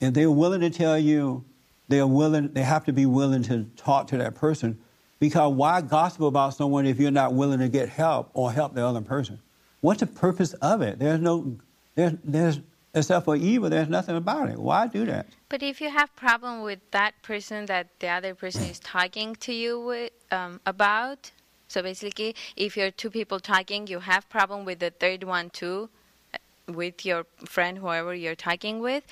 If 0.00 0.14
they're 0.14 0.30
willing 0.30 0.62
to 0.62 0.70
tell 0.70 0.98
you, 0.98 1.44
they're 1.88 2.06
willing, 2.06 2.54
they 2.54 2.62
have 2.62 2.86
to 2.86 2.92
be 2.94 3.04
willing 3.04 3.42
to 3.42 3.66
talk 3.76 4.06
to 4.06 4.16
that 4.16 4.34
person 4.34 4.78
because 5.20 5.52
why 5.52 5.82
gossip 5.82 6.22
about 6.22 6.54
someone 6.54 6.86
if 6.86 6.98
you're 6.98 7.10
not 7.10 7.34
willing 7.34 7.58
to 7.58 7.68
get 7.68 7.90
help 7.90 8.30
or 8.32 8.50
help 8.50 8.74
the 8.74 8.82
other 8.82 9.02
person? 9.02 9.38
What's 9.82 10.00
the 10.00 10.06
purpose 10.06 10.54
of 10.54 10.80
it? 10.80 10.98
There's 10.98 11.20
no, 11.20 11.58
there's, 11.96 12.14
there's, 12.24 12.60
except 12.96 13.24
for 13.26 13.36
evil, 13.36 13.68
there's 13.70 13.88
nothing 13.88 14.16
about 14.16 14.48
it. 14.48 14.58
Why 14.58 14.86
do 14.86 15.04
that? 15.06 15.26
but 15.48 15.62
if 15.62 15.80
you 15.80 15.90
have 15.90 16.14
problem 16.16 16.62
with 16.62 16.80
that 16.90 17.12
person 17.22 17.66
that 17.66 17.86
the 18.00 18.08
other 18.08 18.34
person 18.34 18.64
is 18.64 18.80
talking 18.80 19.36
to 19.36 19.52
you 19.52 19.78
with, 19.78 20.10
um, 20.32 20.60
about, 20.66 21.30
so 21.68 21.82
basically, 21.82 22.34
if 22.56 22.76
you're 22.76 22.90
two 22.90 23.10
people 23.10 23.38
talking, 23.38 23.86
you 23.86 24.00
have 24.00 24.28
problem 24.28 24.64
with 24.64 24.80
the 24.80 24.90
third 24.90 25.22
one 25.24 25.50
too, 25.50 25.88
uh, 26.34 26.38
with 26.72 27.04
your 27.04 27.26
friend, 27.44 27.78
whoever 27.78 28.14
you're 28.14 28.34
talking 28.34 28.80
with, 28.80 29.04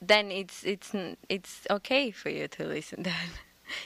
then 0.00 0.30
it's 0.30 0.64
it's 0.64 0.92
it's 1.28 1.66
okay 1.70 2.10
for 2.10 2.30
you 2.30 2.48
to 2.48 2.64
listen. 2.66 3.02
Then 3.02 3.14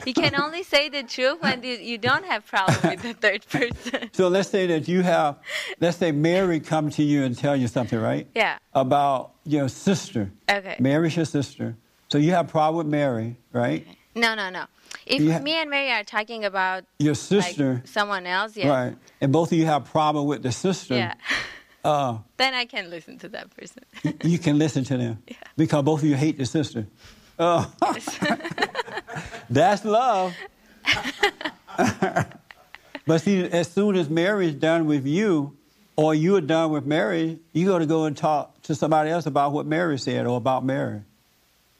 you 0.07 0.15
can 0.15 0.35
only 0.41 0.63
say 0.63 0.89
the 0.89 1.03
truth 1.03 1.41
when 1.43 1.63
you, 1.63 1.75
you 1.77 1.99
don't 1.99 2.25
have 2.25 2.47
problem 2.47 2.79
with 2.85 3.03
the 3.03 3.15
third 3.15 3.47
person. 3.49 4.11
So 4.13 4.29
let's 4.29 4.49
say 4.49 4.67
that 4.69 4.89
you 4.89 5.03
have, 5.03 5.39
let's 5.81 5.97
say 5.97 6.13
Mary 6.13 6.61
come 6.61 6.91
to 6.91 7.03
you 7.03 7.25
and 7.25 7.37
tell 7.37 7.57
you 7.57 7.69
something, 7.69 7.99
right? 7.99 8.27
yeah. 8.35 8.59
About 8.75 9.33
your 9.45 9.69
sister. 9.69 10.31
Okay. 10.49 10.77
Mary's 10.79 11.17
your 11.17 11.25
sister. 11.25 11.77
So 12.11 12.19
you 12.19 12.33
have 12.33 12.49
problem 12.49 12.87
with 12.87 12.91
Mary, 12.91 13.37
right? 13.53 13.87
No, 14.15 14.35
no, 14.35 14.51
no. 14.51 14.65
If 15.07 15.33
ha- 15.33 15.39
me 15.41 15.53
and 15.53 15.71
Mary 15.71 15.91
are 15.93 16.05
talking 16.05 16.45
about 16.45 16.85
Your 16.99 17.15
like 17.15 17.19
sister, 17.19 17.83
someone 17.85 18.27
else, 18.27 18.57
yeah, 18.57 18.69
right? 18.69 18.97
And 19.21 19.33
both 19.33 19.53
of 19.53 19.59
you 19.59 19.67
have 19.67 19.85
problem 19.87 20.27
with 20.27 20.43
the 20.43 20.53
sister. 20.53 20.95
yeah, 20.97 21.15
Uh, 21.83 22.19
then 22.37 22.53
I 22.53 22.67
can 22.67 22.91
listen 22.91 23.17
to 23.21 23.29
that 23.31 23.49
person. 23.57 23.83
you 24.23 24.39
can 24.39 24.59
listen 24.59 24.85
to 24.85 24.99
them 24.99 25.23
because 25.57 25.83
both 25.83 26.03
of 26.03 26.09
you 26.09 26.15
hate 26.15 26.37
the 26.37 26.45
sister. 26.45 26.87
Uh, 27.41 27.65
that's 29.51 29.83
love. 29.87 30.37
but 33.07 33.19
see, 33.19 33.45
as 33.45 33.67
soon 33.73 33.97
as 33.97 34.11
Mary's 34.11 34.55
done 34.55 34.85
with 34.85 35.07
you, 35.07 35.57
or 35.97 36.15
you're 36.15 36.43
done 36.43 36.71
with 36.71 36.85
Mary, 36.85 37.39
you 37.55 37.67
got 37.67 37.79
to 37.79 37.87
go 37.87 38.05
and 38.05 38.15
talk 38.17 38.61
to 38.63 38.75
somebody 38.75 39.11
else 39.11 39.25
about 39.25 39.53
what 39.53 39.65
Mary 39.65 39.99
said 39.99 40.27
or 40.27 40.37
about 40.37 40.65
Mary, 40.65 41.01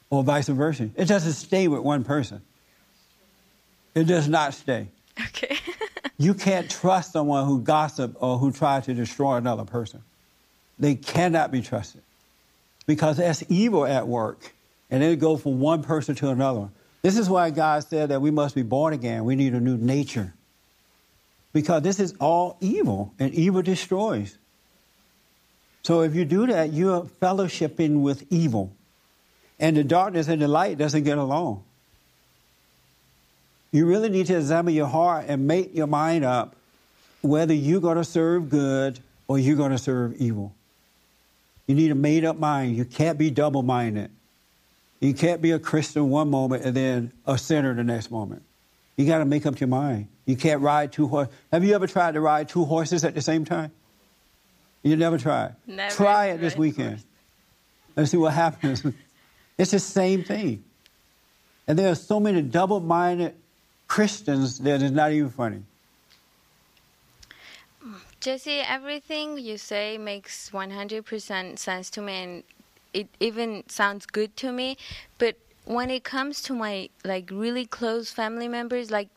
or 0.09 0.23
vice 0.23 0.47
versa. 0.47 0.89
It 0.95 1.05
doesn't 1.05 1.33
stay 1.33 1.67
with 1.67 1.81
one 1.81 2.03
person. 2.03 2.41
It 3.93 4.05
does 4.05 4.27
not 4.27 4.53
stay. 4.53 4.87
okay. 5.27 5.57
You 6.17 6.35
can't 6.35 6.69
trust 6.69 7.13
someone 7.13 7.47
who 7.47 7.61
gossip 7.61 8.15
or 8.19 8.37
who 8.37 8.51
tries 8.51 8.85
to 8.85 8.93
destroy 8.93 9.37
another 9.37 9.65
person. 9.65 10.03
They 10.77 10.93
cannot 10.93 11.51
be 11.51 11.63
trusted 11.63 12.03
because 12.85 13.17
that's 13.17 13.43
evil 13.49 13.87
at 13.87 14.07
work, 14.07 14.53
and 14.91 15.01
it 15.01 15.19
goes 15.19 15.41
from 15.41 15.59
one 15.59 15.81
person 15.81 16.13
to 16.15 16.29
another. 16.29 16.69
This 17.01 17.17
is 17.17 17.29
why 17.29 17.49
God 17.49 17.83
said 17.83 18.09
that 18.09 18.21
we 18.21 18.29
must 18.29 18.53
be 18.53 18.61
born 18.61 18.93
again. 18.93 19.25
We 19.25 19.35
need 19.35 19.53
a 19.53 19.59
new 19.59 19.77
nature 19.77 20.33
because 21.53 21.81
this 21.81 21.99
is 21.99 22.13
all 22.19 22.57
evil, 22.61 23.13
and 23.19 23.33
evil 23.33 23.61
destroys. 23.61 24.37
So 25.83 26.01
if 26.01 26.15
you 26.15 26.25
do 26.25 26.47
that, 26.47 26.71
you're 26.71 27.03
fellowshipping 27.21 28.01
with 28.01 28.25
evil, 28.29 28.71
and 29.59 29.75
the 29.75 29.83
darkness 29.83 30.27
and 30.27 30.41
the 30.41 30.47
light 30.47 30.77
doesn't 30.77 31.03
get 31.03 31.17
along. 31.17 31.63
You 33.71 33.85
really 33.85 34.09
need 34.09 34.27
to 34.27 34.37
examine 34.37 34.73
your 34.73 34.87
heart 34.87 35.25
and 35.27 35.47
make 35.47 35.75
your 35.75 35.87
mind 35.87 36.25
up 36.25 36.55
whether 37.21 37.53
you're 37.53 37.81
going 37.81 37.97
to 37.97 38.03
serve 38.03 38.49
good 38.49 38.99
or 39.27 39.39
you're 39.39 39.55
going 39.55 39.71
to 39.71 39.77
serve 39.77 40.15
evil. 40.15 40.53
You 41.67 41.75
need 41.75 41.91
a 41.91 41.95
made 41.95 42.25
up 42.25 42.37
mind. 42.37 42.75
You 42.75 42.83
can't 42.83 43.17
be 43.17 43.29
double 43.29 43.63
minded. 43.63 44.11
You 45.01 45.15
can't 45.15 45.41
be 45.41 45.51
a 45.51 45.59
Christian 45.59 46.09
one 46.09 46.29
moment 46.29 46.63
and 46.63 46.75
then 46.75 47.11
a 47.25 47.37
sinner 47.37 47.73
the 47.73 47.83
next 47.83 48.11
moment. 48.11 48.43
You 48.95 49.07
got 49.07 49.17
to 49.17 49.25
make 49.25 49.47
up 49.47 49.59
your 49.59 49.67
mind. 49.67 50.07
You 50.25 50.35
can't 50.35 50.61
ride 50.61 50.91
two 50.91 51.07
horses. 51.07 51.33
Have 51.51 51.63
you 51.63 51.73
ever 51.73 51.87
tried 51.87 52.13
to 52.13 52.21
ride 52.21 52.47
two 52.47 52.65
horses 52.65 53.03
at 53.03 53.15
the 53.15 53.21
same 53.21 53.43
time? 53.43 53.71
You 54.83 54.95
never 54.95 55.17
tried. 55.17 55.55
Never 55.65 55.93
Try 55.93 56.27
it 56.27 56.37
this 56.37 56.55
weekend 56.55 56.89
horse. 56.89 57.05
and 57.95 58.09
see 58.09 58.17
what 58.17 58.33
happens. 58.33 58.85
it's 59.57 59.71
the 59.71 59.79
same 59.79 60.23
thing. 60.23 60.63
And 61.67 61.77
there 61.77 61.91
are 61.91 61.95
so 61.95 62.19
many 62.19 62.41
double 62.43 62.79
minded 62.79 63.35
Christians 63.87 64.59
that 64.59 64.81
it's 64.83 64.93
not 64.93 65.11
even 65.11 65.29
funny. 65.29 65.63
Jesse, 68.19 68.59
everything 68.59 69.39
you 69.39 69.57
say 69.57 69.97
makes 69.97 70.51
100% 70.51 71.57
sense 71.57 71.89
to 71.89 72.01
me 72.01 72.13
and 72.13 72.43
it 72.93 73.07
even 73.19 73.63
sounds 73.67 74.05
good 74.05 74.35
to 74.37 74.51
me, 74.51 74.77
but 75.17 75.35
when 75.65 75.89
it 75.89 76.03
comes 76.03 76.41
to 76.43 76.53
my 76.53 76.89
like 77.05 77.29
really 77.31 77.65
close 77.65 78.11
family 78.11 78.47
members 78.47 78.91
like 78.91 79.09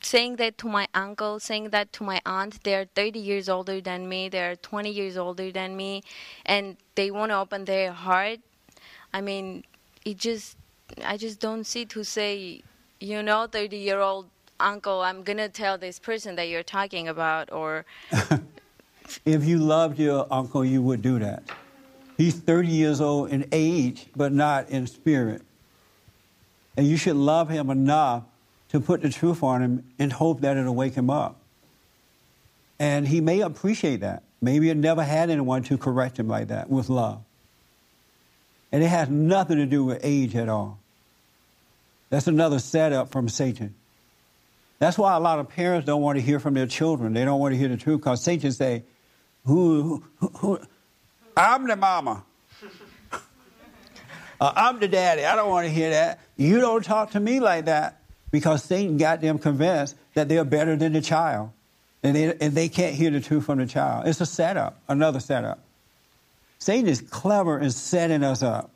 saying 0.00 0.36
that 0.36 0.56
to 0.58 0.66
my 0.66 0.86
uncle, 0.94 1.38
saying 1.38 1.70
that 1.70 1.92
to 1.92 2.04
my 2.04 2.20
aunt, 2.24 2.62
they're 2.64 2.86
30 2.94 3.18
years 3.18 3.48
older 3.48 3.80
than 3.80 4.08
me, 4.08 4.28
they're 4.28 4.56
20 4.56 4.90
years 4.90 5.16
older 5.16 5.50
than 5.50 5.76
me 5.76 6.02
and 6.46 6.76
they 6.94 7.10
want 7.10 7.30
to 7.30 7.36
open 7.36 7.64
their 7.64 7.92
heart. 7.92 8.38
I 9.12 9.20
mean, 9.20 9.64
it 10.04 10.16
just 10.16 10.56
I 11.04 11.16
just 11.16 11.40
don't 11.40 11.64
see 11.64 11.84
to 11.86 12.04
say, 12.04 12.62
you 13.00 13.22
know, 13.22 13.46
30 13.46 13.76
year 13.76 14.00
old 14.00 14.26
uncle, 14.58 15.02
I'm 15.02 15.22
going 15.22 15.38
to 15.38 15.48
tell 15.48 15.78
this 15.78 15.98
person 15.98 16.36
that 16.36 16.48
you're 16.48 16.62
talking 16.62 17.08
about 17.08 17.52
or 17.52 17.84
If 19.24 19.44
you 19.44 19.58
loved 19.58 19.98
your 19.98 20.26
uncle, 20.30 20.64
you 20.64 20.82
would 20.82 21.02
do 21.02 21.18
that. 21.18 21.42
He's 22.20 22.34
30 22.34 22.68
years 22.68 23.00
old 23.00 23.30
in 23.30 23.48
age, 23.50 24.04
but 24.14 24.30
not 24.30 24.68
in 24.68 24.86
spirit. 24.86 25.40
And 26.76 26.86
you 26.86 26.98
should 26.98 27.16
love 27.16 27.48
him 27.48 27.70
enough 27.70 28.24
to 28.72 28.78
put 28.78 29.00
the 29.00 29.08
truth 29.08 29.42
on 29.42 29.62
him 29.62 29.84
and 29.98 30.12
hope 30.12 30.42
that 30.42 30.58
it'll 30.58 30.74
wake 30.74 30.92
him 30.92 31.08
up. 31.08 31.40
And 32.78 33.08
he 33.08 33.22
may 33.22 33.40
appreciate 33.40 34.00
that. 34.00 34.22
Maybe 34.42 34.68
he 34.68 34.74
never 34.74 35.02
had 35.02 35.30
anyone 35.30 35.62
to 35.62 35.78
correct 35.78 36.18
him 36.18 36.28
like 36.28 36.48
that 36.48 36.68
with 36.68 36.90
love. 36.90 37.22
And 38.70 38.84
it 38.84 38.88
has 38.88 39.08
nothing 39.08 39.56
to 39.56 39.64
do 39.64 39.86
with 39.86 40.00
age 40.02 40.36
at 40.36 40.50
all. 40.50 40.78
That's 42.10 42.26
another 42.26 42.58
setup 42.58 43.12
from 43.12 43.30
Satan. 43.30 43.74
That's 44.78 44.98
why 44.98 45.16
a 45.16 45.20
lot 45.20 45.38
of 45.38 45.48
parents 45.48 45.86
don't 45.86 46.02
want 46.02 46.18
to 46.18 46.22
hear 46.22 46.38
from 46.38 46.52
their 46.52 46.66
children. 46.66 47.14
They 47.14 47.24
don't 47.24 47.40
want 47.40 47.54
to 47.54 47.58
hear 47.58 47.68
the 47.68 47.78
truth 47.78 48.00
because 48.00 48.22
Satan 48.22 48.52
say, 48.52 48.82
who, 49.46 50.04
who, 50.18 50.28
who, 50.36 50.60
I'm 51.36 51.66
the 51.66 51.76
mama. 51.76 52.24
Uh, 54.40 54.52
I'm 54.56 54.80
the 54.80 54.88
daddy. 54.88 55.24
I 55.24 55.36
don't 55.36 55.50
want 55.50 55.66
to 55.66 55.72
hear 55.72 55.90
that. 55.90 56.20
You 56.36 56.60
don't 56.60 56.82
talk 56.82 57.10
to 57.10 57.20
me 57.20 57.40
like 57.40 57.66
that 57.66 58.00
because 58.30 58.64
Satan 58.64 58.96
got 58.96 59.20
them 59.20 59.38
convinced 59.38 59.96
that 60.14 60.28
they're 60.28 60.44
better 60.44 60.76
than 60.76 60.94
the 60.94 61.02
child. 61.02 61.50
And 62.02 62.16
they, 62.16 62.34
and 62.40 62.54
they 62.54 62.70
can't 62.70 62.94
hear 62.94 63.10
the 63.10 63.20
truth 63.20 63.44
from 63.44 63.58
the 63.58 63.66
child. 63.66 64.06
It's 64.06 64.20
a 64.22 64.26
setup, 64.26 64.80
another 64.88 65.20
setup. 65.20 65.58
Satan 66.58 66.88
is 66.88 67.02
clever 67.02 67.58
in 67.58 67.70
setting 67.70 68.24
us 68.24 68.42
up. 68.42 68.70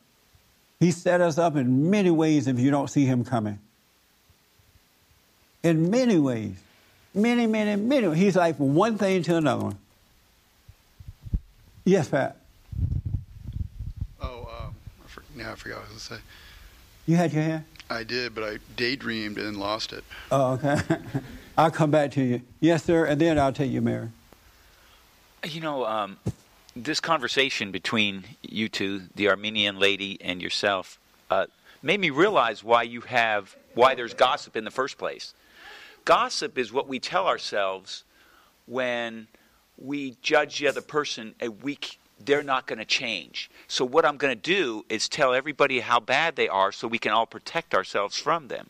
He 0.80 0.90
set 0.90 1.22
us 1.22 1.38
up 1.38 1.56
in 1.56 1.90
many 1.90 2.10
ways 2.10 2.46
if 2.46 2.58
you 2.58 2.70
don't 2.70 2.88
see 2.88 3.06
him 3.06 3.24
coming. 3.24 3.58
In 5.62 5.90
many 5.90 6.18
ways. 6.18 6.56
Many, 7.14 7.46
many, 7.46 7.80
many. 7.80 8.14
He's 8.14 8.36
like 8.36 8.56
one 8.56 8.98
thing 8.98 9.22
to 9.22 9.36
another 9.36 9.64
one. 9.64 9.78
Yes, 11.86 12.08
Pat. 12.08 12.36
I 15.34 15.38
for, 15.38 15.42
now 15.42 15.52
I 15.52 15.54
forgot 15.54 15.78
what 15.80 15.88
I 15.90 15.92
was 15.92 16.08
going 16.08 16.18
to 16.18 16.22
say. 16.22 16.30
You 17.06 17.16
had 17.16 17.32
your 17.32 17.42
hand? 17.42 17.64
I 17.90 18.02
did, 18.02 18.34
but 18.34 18.44
I 18.44 18.58
daydreamed 18.76 19.38
and 19.38 19.58
lost 19.58 19.92
it. 19.92 20.04
Oh, 20.30 20.52
okay. 20.52 20.78
I'll 21.58 21.70
come 21.70 21.90
back 21.90 22.10
to 22.12 22.22
you. 22.22 22.42
Yes, 22.60 22.84
sir, 22.84 23.04
and 23.04 23.20
then 23.20 23.38
I'll 23.38 23.52
take 23.52 23.70
you, 23.70 23.80
Mary. 23.80 24.08
You 25.44 25.60
know, 25.60 25.84
um, 25.84 26.16
this 26.74 27.00
conversation 27.00 27.70
between 27.70 28.24
you 28.42 28.68
two, 28.68 29.02
the 29.14 29.28
Armenian 29.28 29.78
lady 29.78 30.18
and 30.20 30.40
yourself, 30.40 30.98
uh, 31.30 31.46
made 31.82 32.00
me 32.00 32.10
realize 32.10 32.64
why 32.64 32.82
you 32.82 33.02
have 33.02 33.54
why 33.74 33.94
there's 33.94 34.14
gossip 34.14 34.56
in 34.56 34.64
the 34.64 34.70
first 34.70 34.98
place. 34.98 35.34
Gossip 36.04 36.58
is 36.58 36.72
what 36.72 36.88
we 36.88 36.98
tell 36.98 37.26
ourselves 37.26 38.04
when 38.66 39.26
we 39.76 40.16
judge 40.22 40.58
the 40.58 40.68
other 40.68 40.80
person 40.80 41.34
a 41.40 41.48
week 41.48 41.98
they're 42.24 42.42
not 42.42 42.66
going 42.66 42.78
to 42.78 42.84
change. 42.84 43.50
So 43.68 43.84
what 43.84 44.04
I'm 44.04 44.16
going 44.16 44.34
to 44.34 44.40
do 44.40 44.84
is 44.88 45.08
tell 45.08 45.34
everybody 45.34 45.80
how 45.80 46.00
bad 46.00 46.36
they 46.36 46.48
are 46.48 46.72
so 46.72 46.88
we 46.88 46.98
can 46.98 47.12
all 47.12 47.26
protect 47.26 47.74
ourselves 47.74 48.16
from 48.18 48.48
them. 48.48 48.68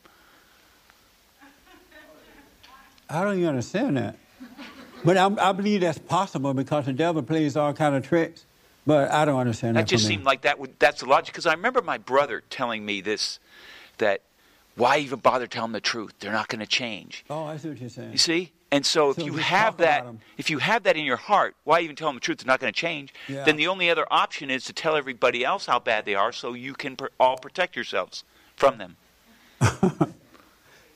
I 3.09 3.23
don't 3.23 3.37
even 3.37 3.51
understand 3.51 3.97
that. 3.97 4.17
But 5.05 5.19
I, 5.19 5.31
I 5.39 5.53
believe 5.53 5.83
that's 5.83 5.99
possible 5.99 6.55
because 6.55 6.87
the 6.87 6.93
devil 6.93 7.23
plays 7.23 7.57
all 7.57 7.73
kind 7.75 7.95
of 7.95 8.07
tricks. 8.07 8.47
But 8.87 9.11
I 9.11 9.25
don't 9.25 9.39
understand 9.39 9.77
that. 9.77 9.83
That 9.83 9.89
just 9.89 10.07
seemed 10.07 10.25
like 10.25 10.43
that 10.43 10.59
would 10.59 10.79
that's 10.79 11.01
the 11.01 11.07
logic 11.07 11.33
because 11.33 11.47
I 11.47 11.53
remember 11.53 11.81
my 11.81 11.99
brother 11.99 12.43
telling 12.51 12.85
me 12.85 13.01
this 13.01 13.39
that 13.99 14.23
why 14.77 14.99
even 14.99 15.21
bother 15.21 15.47
telling 15.47 15.73
the 15.73 15.81
truth? 15.81 16.13
They're 16.21 16.33
not 16.33 16.49
going 16.49 16.61
to 16.61 16.67
change. 16.67 17.25
Oh, 17.31 17.45
I 17.45 17.57
see 17.57 17.69
what 17.69 17.81
you're 17.81 17.89
saying. 17.89 18.13
You 18.13 18.19
see? 18.19 18.53
And 18.75 18.85
so 18.85 19.11
if 19.11 19.18
you 19.18 19.35
have 19.35 19.77
that 19.77 20.05
if 20.37 20.51
you 20.51 20.59
have 20.59 20.83
that 20.83 20.97
in 20.97 21.05
your 21.05 21.16
heart, 21.16 21.55
why 21.62 21.81
even 21.81 21.95
tell 21.95 22.09
them 22.09 22.16
the 22.16 22.20
truth? 22.20 22.39
They're 22.39 22.47
not 22.47 22.59
going 22.59 22.72
to 22.72 22.77
change. 22.79 23.14
Yeah. 23.29 23.45
Then 23.45 23.57
the 23.57 23.68
only 23.68 23.89
other 23.89 24.05
option 24.11 24.51
is 24.51 24.64
to 24.64 24.72
tell 24.72 24.97
everybody 24.97 25.45
else 25.45 25.64
how 25.64 25.79
bad 25.79 26.05
they 26.05 26.16
are 26.16 26.33
so 26.33 26.55
you 26.55 26.75
can 26.75 26.97
pr- 26.97 27.07
all 27.20 27.37
protect 27.37 27.77
yourselves 27.77 28.25
from 28.57 28.79
them. 28.79 28.97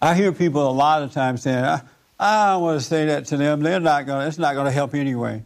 I 0.02 0.14
hear 0.14 0.32
people 0.32 0.68
a 0.68 0.72
lot 0.72 1.02
of 1.02 1.12
times 1.12 1.42
saying, 1.42 1.64
I, 1.64 1.82
I 2.18 2.52
don't 2.52 2.62
want 2.62 2.80
to 2.80 2.84
say 2.84 3.06
that 3.06 3.26
to 3.26 3.36
them. 3.36 3.60
They're 3.60 3.78
not 3.78 4.06
going. 4.06 4.26
It's 4.26 4.38
not 4.38 4.54
going 4.54 4.66
to 4.66 4.72
help 4.72 4.94
anyway. 4.94 5.44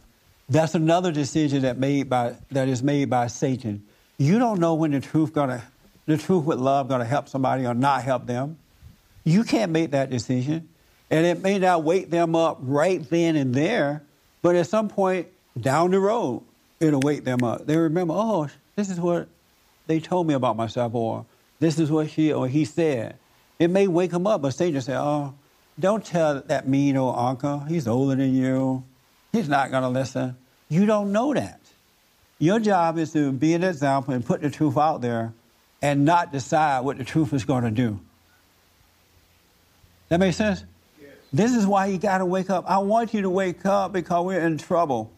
That's 0.48 0.74
another 0.74 1.12
decision 1.12 1.62
that 1.62 1.76
made 1.78 2.08
by 2.08 2.34
that 2.50 2.68
is 2.68 2.82
made 2.82 3.10
by 3.10 3.26
Satan. 3.26 3.84
You 4.16 4.38
don't 4.38 4.58
know 4.58 4.74
when 4.74 4.92
the 4.92 5.00
truth 5.00 5.34
gonna 5.34 5.62
the 6.06 6.16
truth 6.16 6.44
with 6.44 6.58
love 6.58 6.88
gonna 6.88 7.04
help 7.04 7.28
somebody 7.28 7.66
or 7.66 7.74
not 7.74 8.02
help 8.02 8.26
them. 8.26 8.58
You 9.24 9.44
can't 9.44 9.70
make 9.70 9.92
that 9.92 10.10
decision, 10.10 10.68
and 11.12 11.26
it 11.26 11.42
may 11.42 11.58
not 11.58 11.84
wake 11.84 12.08
them 12.08 12.34
up 12.34 12.56
right 12.62 13.08
then 13.10 13.36
and 13.36 13.54
there, 13.54 14.02
but 14.40 14.56
at 14.56 14.66
some 14.66 14.88
point 14.88 15.28
down 15.60 15.90
the 15.90 16.00
road, 16.00 16.42
it'll 16.80 17.00
wake 17.00 17.24
them 17.24 17.44
up. 17.44 17.66
They 17.66 17.76
remember, 17.76 18.14
oh, 18.16 18.48
this 18.76 18.88
is 18.88 18.98
what 18.98 19.28
they 19.86 20.00
told 20.00 20.26
me 20.26 20.32
about 20.32 20.56
myself, 20.56 20.94
or 20.94 21.26
this 21.60 21.78
is 21.78 21.90
what 21.90 22.10
she 22.10 22.32
or 22.32 22.48
he 22.48 22.64
said. 22.64 23.16
It 23.58 23.68
may 23.68 23.86
wake 23.88 24.10
them 24.10 24.26
up, 24.26 24.40
but 24.40 24.54
Satan 24.54 24.80
say, 24.80 24.96
oh, 24.96 25.34
don't 25.78 26.04
tell 26.04 26.40
that 26.40 26.66
mean 26.66 26.96
old 26.96 27.14
uncle. 27.16 27.60
He's 27.60 27.86
older 27.86 28.16
than 28.16 28.34
you. 28.34 28.82
He's 29.32 29.50
not 29.50 29.70
going 29.70 29.82
to 29.82 29.90
listen. 29.90 30.36
You 30.70 30.86
don't 30.86 31.12
know 31.12 31.34
that. 31.34 31.60
Your 32.38 32.58
job 32.58 32.96
is 32.96 33.12
to 33.12 33.32
be 33.32 33.52
an 33.52 33.62
example 33.62 34.14
and 34.14 34.24
put 34.24 34.40
the 34.40 34.50
truth 34.50 34.78
out 34.78 35.02
there 35.02 35.34
and 35.82 36.06
not 36.06 36.32
decide 36.32 36.80
what 36.80 36.96
the 36.96 37.04
truth 37.04 37.34
is 37.34 37.44
going 37.44 37.64
to 37.64 37.70
do. 37.70 38.00
That 40.08 40.18
makes 40.18 40.38
sense? 40.38 40.64
This 41.32 41.54
is 41.54 41.66
why 41.66 41.86
you 41.86 41.98
got 41.98 42.18
to 42.18 42.26
wake 42.26 42.50
up. 42.50 42.64
I 42.68 42.78
want 42.78 43.14
you 43.14 43.22
to 43.22 43.30
wake 43.30 43.64
up 43.64 43.92
because 43.92 44.24
we're 44.24 44.40
in 44.40 44.58
trouble. 44.58 45.10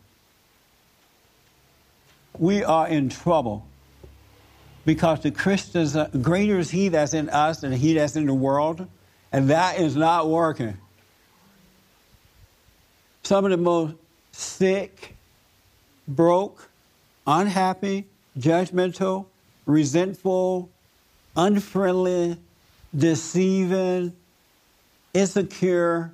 We 2.39 2.63
are 2.63 2.87
in 2.87 3.09
trouble 3.09 3.67
because 4.85 5.21
the 5.21 5.31
Christians, 5.31 5.97
uh, 5.97 6.09
greater 6.21 6.59
is 6.59 6.71
He 6.71 6.89
that's 6.89 7.15
in 7.15 7.29
us 7.31 7.61
than 7.61 7.73
He 7.73 7.95
that's 7.95 8.17
in 8.17 8.27
the 8.27 8.35
world, 8.35 8.87
and 9.33 9.51
that 9.51 9.79
is 9.79 9.97
not 9.97 10.29
working. 10.29 10.77
Some 13.23 13.45
of 13.45 13.51
the 13.51 13.57
most 13.57 13.95
sick, 14.33 15.17
broke, 16.07 16.69
unhappy, 17.27 18.07
judgmental, 18.39 19.27
resentful, 19.67 20.69
unfriendly, 21.37 22.37
deceiving, 22.95 24.15
insecure, 25.15 26.13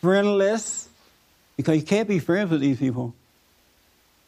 friendless, 0.00 0.88
because 1.56 1.76
you 1.76 1.82
can't 1.82 2.08
be 2.08 2.18
friends 2.18 2.50
with 2.50 2.60
these 2.60 2.78
people. 2.78 3.14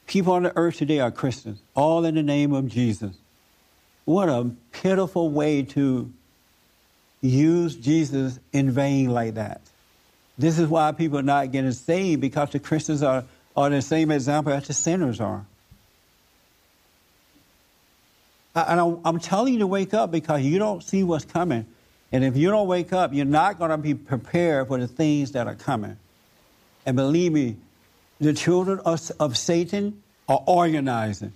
People 0.07 0.35
on 0.35 0.43
the 0.43 0.55
earth 0.57 0.77
today 0.77 1.01
are 1.01 1.11
Christians, 1.11 1.61
all 1.75 2.05
in 2.05 2.15
the 2.15 2.23
name 2.23 2.53
of 2.53 2.69
Jesus. 2.69 3.17
What 4.05 4.29
a 4.29 4.51
pitiful 4.73 5.31
way 5.31 5.63
to 5.63 6.13
use 7.23 7.75
Jesus 7.75 8.39
in 8.53 8.71
vain 8.71 9.11
like 9.11 9.35
that. 9.35 9.63
This 10.37 10.59
is 10.59 10.69
why 10.69 10.93
people 10.93 11.19
are 11.19 11.23
not 11.23 11.53
getting 11.53 11.73
saved 11.73 12.21
because 12.21 12.51
the 12.51 12.59
Christians 12.59 13.03
are, 13.03 13.25
are 13.57 13.71
the 13.71 13.81
same 13.81 14.11
example 14.11 14.53
as 14.53 14.67
the 14.67 14.75
sinners 14.75 15.21
are. 15.21 15.47
And 18.55 19.01
I'm 19.05 19.19
telling 19.21 19.55
you 19.55 19.61
to 19.61 19.67
wake 19.67 19.95
up 19.95 20.11
because 20.11 20.43
you 20.43 20.59
don't 20.59 20.83
see 20.83 21.03
what's 21.03 21.25
coming. 21.25 21.67
And 22.15 22.23
if 22.23 22.37
you 22.37 22.49
don't 22.49 22.69
wake 22.69 22.93
up, 22.93 23.13
you're 23.13 23.25
not 23.25 23.59
going 23.59 23.73
to 23.73 23.77
be 23.77 23.93
prepared 23.93 24.69
for 24.69 24.79
the 24.79 24.87
things 24.87 25.33
that 25.33 25.49
are 25.49 25.57
coming. 25.57 25.97
And 26.87 26.95
believe 26.95 27.33
me, 27.33 27.57
the 28.21 28.33
children 28.33 28.79
of, 28.85 29.11
of 29.19 29.37
Satan 29.37 30.01
are 30.29 30.41
organizing. 30.47 31.33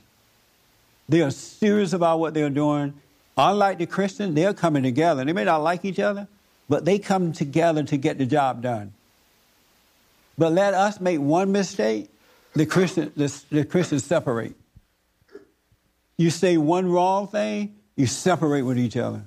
They 1.09 1.21
are 1.23 1.33
serious 1.33 1.95
about 1.95 2.21
what 2.21 2.33
they're 2.33 2.49
doing. 2.49 2.95
Unlike 3.37 3.79
the 3.79 3.87
Christians, 3.87 4.37
they're 4.37 4.55
coming 4.55 4.85
together. 4.85 5.25
They 5.25 5.33
may 5.33 5.43
not 5.43 5.65
like 5.65 5.85
each 5.85 5.99
other, 5.99 6.29
but 6.69 6.85
they 6.85 7.01
come 7.01 7.33
together 7.33 7.83
to 7.83 7.97
get 7.97 8.19
the 8.19 8.27
job 8.27 8.63
done. 8.63 8.93
But 10.39 10.53
let 10.53 10.75
us 10.75 11.01
make 11.01 11.19
one 11.19 11.51
mistake, 11.51 12.09
the 12.53 12.67
Christian, 12.67 13.11
the, 13.17 13.43
the 13.51 13.65
Christians 13.65 14.05
separate. 14.05 14.55
You 16.17 16.31
say 16.31 16.57
one 16.57 16.89
wrong 16.89 17.27
thing, 17.27 17.75
you 17.97 18.07
separate 18.07 18.63
with 18.63 18.79
each 18.79 18.97
other. 18.97 19.25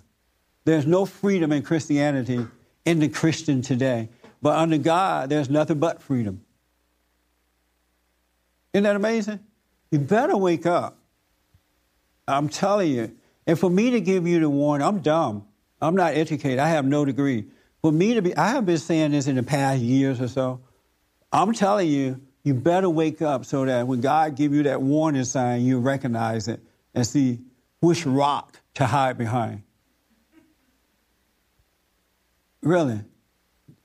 There's 0.63 0.85
no 0.85 1.05
freedom 1.05 1.51
in 1.51 1.63
Christianity 1.63 2.45
in 2.85 2.99
the 2.99 3.09
Christian 3.09 3.61
today. 3.61 4.09
But 4.41 4.57
under 4.57 4.77
God, 4.77 5.29
there's 5.29 5.49
nothing 5.49 5.79
but 5.79 6.01
freedom. 6.01 6.43
Isn't 8.73 8.83
that 8.83 8.95
amazing? 8.95 9.39
You 9.91 9.99
better 9.99 10.37
wake 10.37 10.65
up. 10.65 10.97
I'm 12.27 12.49
telling 12.49 12.91
you. 12.91 13.15
And 13.45 13.59
for 13.59 13.69
me 13.69 13.91
to 13.91 14.01
give 14.01 14.27
you 14.27 14.39
the 14.39 14.49
warning, 14.49 14.87
I'm 14.87 14.99
dumb. 14.99 15.45
I'm 15.81 15.95
not 15.95 16.13
educated. 16.13 16.59
I 16.59 16.69
have 16.69 16.85
no 16.85 17.05
degree. 17.05 17.45
For 17.81 17.91
me 17.91 18.13
to 18.13 18.21
be, 18.21 18.35
I 18.37 18.49
have 18.49 18.65
been 18.65 18.77
saying 18.77 19.11
this 19.11 19.27
in 19.27 19.35
the 19.35 19.43
past 19.43 19.81
years 19.81 20.21
or 20.21 20.27
so. 20.27 20.61
I'm 21.31 21.53
telling 21.53 21.89
you, 21.89 22.21
you 22.43 22.53
better 22.53 22.89
wake 22.89 23.21
up 23.21 23.45
so 23.45 23.65
that 23.65 23.87
when 23.87 24.01
God 24.01 24.35
give 24.35 24.53
you 24.53 24.63
that 24.63 24.81
warning 24.81 25.23
sign, 25.23 25.61
you 25.61 25.79
recognize 25.79 26.47
it 26.47 26.59
and 26.93 27.05
see 27.05 27.39
which 27.79 28.05
rock 28.05 28.59
to 28.75 28.85
hide 28.85 29.17
behind. 29.17 29.63
Really. 32.61 33.01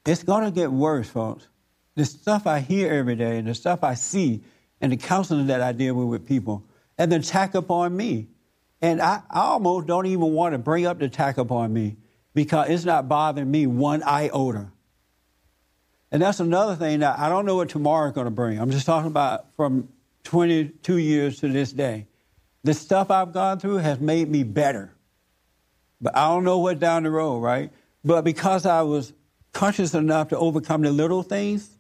It's 0.05 0.23
going 0.23 0.45
to 0.45 0.51
get 0.51 0.71
worse, 0.71 1.09
folks. 1.09 1.49
The 1.95 2.05
stuff 2.05 2.47
I 2.47 2.61
hear 2.61 2.93
every 2.93 3.17
day 3.17 3.39
and 3.39 3.49
the 3.49 3.55
stuff 3.55 3.83
I 3.83 3.95
see 3.95 4.43
and 4.81 4.93
the 4.93 4.97
counseling 4.97 5.47
that 5.47 5.63
I 5.63 5.73
deal 5.73 5.95
with 5.95 6.09
with 6.09 6.29
people 6.29 6.65
and 6.99 7.11
the 7.11 7.17
attack 7.17 7.55
upon 7.55 7.97
me. 7.97 8.29
And 8.83 9.01
I, 9.01 9.23
I 9.31 9.41
almost 9.41 9.87
don't 9.87 10.07
even 10.07 10.33
want 10.33 10.53
to 10.53 10.59
bring 10.59 10.87
up 10.87 10.99
the 10.99 11.07
attack 11.07 11.39
upon 11.39 11.73
me 11.73 11.97
because 12.35 12.69
it's 12.69 12.85
not 12.85 13.09
bothering 13.09 13.51
me 13.51 13.67
one 13.67 14.03
iota. 14.03 14.71
And 16.13 16.23
that's 16.23 16.41
another 16.41 16.77
thing 16.77 17.01
that 17.01 17.19
I 17.19 17.29
don't 17.29 17.47
know 17.47 17.57
what 17.57 17.71
tomorrow 17.71 18.09
is 18.09 18.15
going 18.15 18.27
to 18.27 18.31
bring. 18.31 18.59
I'm 18.59 18.71
just 18.71 18.87
talking 18.87 19.09
about 19.09 19.55
from 19.55 19.89
22 20.25 20.99
years 20.99 21.41
to 21.41 21.49
this 21.49 21.73
day. 21.73 22.07
The 22.63 22.75
stuff 22.75 23.11
I've 23.11 23.33
gone 23.33 23.59
through 23.59 23.79
has 23.79 24.01
made 24.01 24.29
me 24.29 24.43
better. 24.43 24.93
But 26.01 26.17
I 26.17 26.29
don't 26.29 26.45
know 26.45 26.59
what 26.59 26.79
down 26.79 27.05
the 27.05 27.11
road, 27.11 27.39
right? 27.39 27.73
But 28.07 28.23
because 28.23 28.65
I 28.67 28.83
was 28.83 29.13
conscious 29.53 29.93
enough 29.93 30.29
to 30.29 30.39
overcome 30.39 30.83
the 30.83 30.93
little 30.93 31.25
things, 31.25 31.77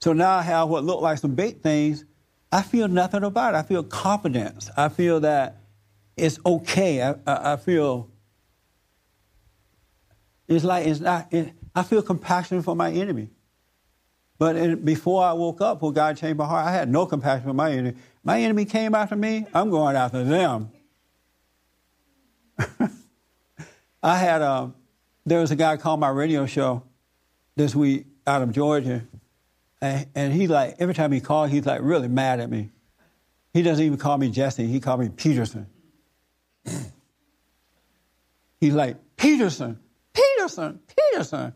so 0.00 0.12
now 0.12 0.36
I 0.36 0.42
have 0.42 0.68
what 0.68 0.84
look 0.84 1.00
like 1.00 1.18
some 1.18 1.34
big 1.34 1.60
things, 1.60 2.04
I 2.52 2.62
feel 2.62 2.86
nothing 2.86 3.24
about 3.24 3.54
it. 3.54 3.58
I 3.58 3.62
feel 3.64 3.82
confidence. 3.82 4.70
I 4.76 4.88
feel 4.88 5.18
that 5.20 5.56
it's 6.16 6.38
okay. 6.46 7.02
I, 7.02 7.16
I, 7.26 7.54
I 7.54 7.56
feel 7.56 8.08
it's 10.46 10.64
like 10.64 10.86
it's 10.86 11.00
not. 11.00 11.32
It, 11.32 11.52
I 11.74 11.82
feel 11.82 12.00
compassion 12.00 12.62
for 12.62 12.76
my 12.76 12.92
enemy. 12.92 13.30
But 14.38 14.54
in, 14.54 14.84
before 14.84 15.24
I 15.24 15.32
woke 15.32 15.60
up, 15.60 15.82
when 15.82 15.94
God 15.94 16.16
changed 16.16 16.38
my 16.38 16.46
heart, 16.46 16.64
I 16.64 16.70
had 16.70 16.88
no 16.88 17.06
compassion 17.06 17.48
for 17.48 17.54
my 17.54 17.72
enemy. 17.72 17.94
My 18.22 18.40
enemy 18.40 18.66
came 18.66 18.94
after 18.94 19.16
me. 19.16 19.46
I'm 19.52 19.70
going 19.70 19.96
after 19.96 20.22
them. 20.22 20.70
I 24.00 24.16
had 24.16 24.42
a. 24.42 24.52
Um, 24.52 24.74
there 25.26 25.40
was 25.40 25.50
a 25.50 25.56
guy 25.56 25.76
called 25.76 25.98
my 25.98 26.08
radio 26.08 26.46
show 26.46 26.84
this 27.56 27.74
week 27.74 28.06
out 28.26 28.42
of 28.42 28.52
Georgia, 28.52 29.02
and, 29.80 30.06
and 30.14 30.32
he 30.32 30.46
like 30.46 30.76
every 30.78 30.94
time 30.94 31.10
he 31.10 31.20
called, 31.20 31.50
he's 31.50 31.66
like 31.66 31.80
really 31.82 32.08
mad 32.08 32.38
at 32.40 32.48
me. 32.48 32.70
He 33.52 33.62
doesn't 33.62 33.84
even 33.84 33.98
call 33.98 34.16
me 34.16 34.30
Jesse. 34.30 34.66
He 34.66 34.78
called 34.80 35.00
me 35.00 35.08
Peterson. 35.08 35.66
he's 38.60 38.74
like 38.74 38.96
Peterson, 39.16 39.80
Peterson, 40.14 40.78
Peterson. 40.86 41.52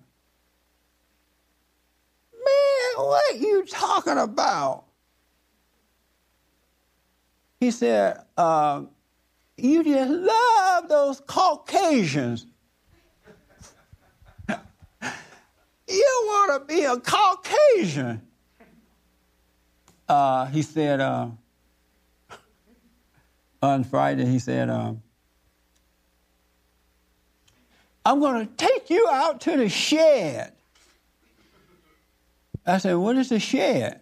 Man, 2.32 3.06
what 3.06 3.40
you 3.40 3.64
talking 3.66 4.18
about? 4.18 4.84
He 7.60 7.70
said, 7.70 8.18
uh, 8.36 8.82
"You 9.56 9.84
just 9.84 10.10
love 10.10 10.88
those 10.88 11.20
Caucasians." 11.20 12.46
You 15.90 16.22
want 16.26 16.39
to 16.58 16.64
be 16.64 16.84
a 16.84 16.98
Caucasian. 16.98 18.22
Uh, 20.08 20.46
he 20.46 20.62
said 20.62 21.00
uh, 21.00 21.28
on 23.62 23.84
Friday, 23.84 24.26
he 24.26 24.38
said, 24.38 24.68
uh, 24.68 24.94
I'm 28.04 28.18
going 28.18 28.46
to 28.46 28.52
take 28.56 28.90
you 28.90 29.06
out 29.08 29.40
to 29.42 29.56
the 29.56 29.68
shed. 29.68 30.52
I 32.66 32.78
said, 32.78 32.94
What 32.94 33.16
is 33.16 33.28
the 33.28 33.38
shed? 33.38 34.00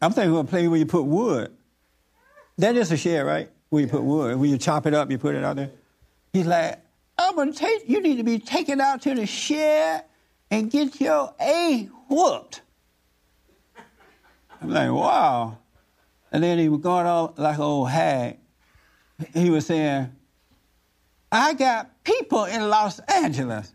I'm 0.00 0.12
thinking 0.12 0.32
of 0.32 0.46
a 0.46 0.48
place 0.48 0.68
where 0.68 0.78
you 0.78 0.86
put 0.86 1.04
wood. 1.04 1.52
That 2.58 2.76
is 2.76 2.90
a 2.92 2.96
shed, 2.96 3.24
right? 3.26 3.50
Where 3.70 3.82
you 3.82 3.88
put 3.88 4.02
wood. 4.02 4.38
When 4.38 4.50
you 4.50 4.58
chop 4.58 4.86
it 4.86 4.94
up, 4.94 5.10
you 5.10 5.18
put 5.18 5.34
it 5.34 5.44
out 5.44 5.56
there. 5.56 5.70
He's 6.32 6.46
like, 6.46 6.78
I'm 7.18 7.34
going 7.36 7.52
to 7.52 7.58
take, 7.58 7.88
you 7.88 8.00
need 8.00 8.16
to 8.16 8.24
be 8.24 8.38
taken 8.38 8.80
out 8.80 9.02
to 9.02 9.14
the 9.14 9.26
shed 9.26 10.04
and 10.52 10.70
get 10.70 11.00
your 11.00 11.34
A 11.40 11.88
whooped. 12.08 12.60
I'm 14.60 14.68
like, 14.68 14.90
wow. 14.90 15.56
And 16.30 16.42
then 16.42 16.58
he 16.58 16.68
was 16.68 16.80
going 16.80 17.06
on 17.06 17.32
like 17.38 17.56
an 17.56 17.62
old 17.62 17.88
hag. 17.88 18.36
He 19.32 19.48
was 19.48 19.64
saying, 19.64 20.14
I 21.32 21.54
got 21.54 22.04
people 22.04 22.44
in 22.44 22.68
Los 22.68 22.98
Angeles. 22.98 23.72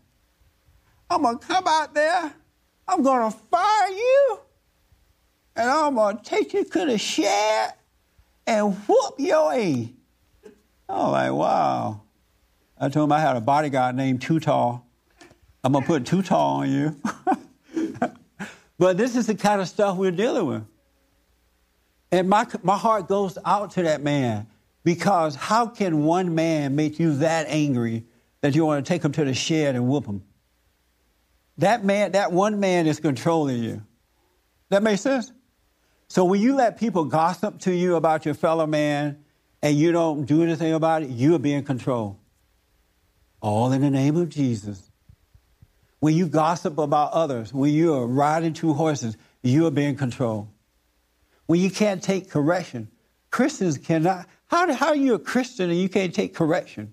I'm 1.10 1.22
going 1.22 1.38
to 1.38 1.46
come 1.46 1.64
out 1.66 1.94
there. 1.94 2.32
I'm 2.86 3.02
going 3.02 3.32
to 3.32 3.36
fire 3.36 3.88
you. 3.88 4.40
And 5.56 5.68
I'm 5.68 5.96
going 5.96 6.18
to 6.18 6.22
take 6.22 6.54
you 6.54 6.62
to 6.62 6.86
the 6.86 6.96
shed 6.96 7.74
and 8.46 8.72
whoop 8.86 9.14
your 9.18 9.52
A. 9.52 9.92
I'm 10.88 11.10
like, 11.10 11.32
wow. 11.32 12.02
I 12.78 12.88
told 12.88 13.08
him 13.08 13.12
I 13.12 13.20
had 13.20 13.36
a 13.36 13.40
bodyguard 13.40 13.96
named 13.96 14.22
Too 14.22 14.38
Tall. 14.38 14.87
I'm 15.62 15.72
going 15.72 15.84
to 15.84 15.88
put 15.88 16.06
too 16.06 16.22
tall 16.22 16.60
on 16.60 16.70
you. 16.70 16.96
but 18.78 18.96
this 18.96 19.16
is 19.16 19.26
the 19.26 19.34
kind 19.34 19.60
of 19.60 19.68
stuff 19.68 19.96
we're 19.96 20.10
dealing 20.10 20.46
with. 20.46 20.64
And 22.10 22.28
my, 22.28 22.46
my 22.62 22.76
heart 22.76 23.08
goes 23.08 23.36
out 23.44 23.72
to 23.72 23.82
that 23.82 24.02
man 24.02 24.46
because 24.84 25.34
how 25.34 25.66
can 25.66 26.04
one 26.04 26.34
man 26.34 26.74
make 26.74 26.98
you 26.98 27.16
that 27.16 27.46
angry 27.48 28.04
that 28.40 28.54
you 28.54 28.64
want 28.64 28.84
to 28.84 28.88
take 28.88 29.04
him 29.04 29.12
to 29.12 29.24
the 29.24 29.34
shed 29.34 29.74
and 29.74 29.88
whoop 29.88 30.06
him? 30.06 30.22
That 31.58 31.84
man, 31.84 32.12
that 32.12 32.32
one 32.32 32.60
man 32.60 32.86
is 32.86 33.00
controlling 33.00 33.62
you. 33.62 33.82
That 34.70 34.82
makes 34.82 35.02
sense? 35.02 35.32
So 36.08 36.24
when 36.24 36.40
you 36.40 36.54
let 36.54 36.78
people 36.78 37.04
gossip 37.04 37.58
to 37.60 37.74
you 37.74 37.96
about 37.96 38.24
your 38.24 38.34
fellow 38.34 38.66
man 38.66 39.22
and 39.60 39.76
you 39.76 39.92
don't 39.92 40.24
do 40.24 40.42
anything 40.42 40.72
about 40.72 41.02
it, 41.02 41.10
you'll 41.10 41.38
be 41.38 41.52
in 41.52 41.64
control. 41.64 42.18
All 43.40 43.72
in 43.72 43.82
the 43.82 43.90
name 43.90 44.16
of 44.16 44.28
Jesus. 44.28 44.87
When 46.00 46.14
you 46.14 46.26
gossip 46.28 46.78
about 46.78 47.12
others, 47.12 47.52
when 47.52 47.72
you 47.72 47.94
are 47.94 48.06
riding 48.06 48.52
two 48.52 48.72
horses, 48.72 49.16
you 49.42 49.66
are 49.66 49.70
being 49.70 49.96
controlled. 49.96 50.48
When 51.46 51.60
you 51.60 51.70
can't 51.70 52.02
take 52.02 52.30
correction, 52.30 52.88
Christians 53.30 53.78
cannot. 53.78 54.26
How, 54.46 54.72
how 54.72 54.88
are 54.88 54.96
you 54.96 55.14
a 55.14 55.18
Christian 55.18 55.70
and 55.70 55.78
you 55.78 55.88
can't 55.88 56.14
take 56.14 56.34
correction? 56.34 56.92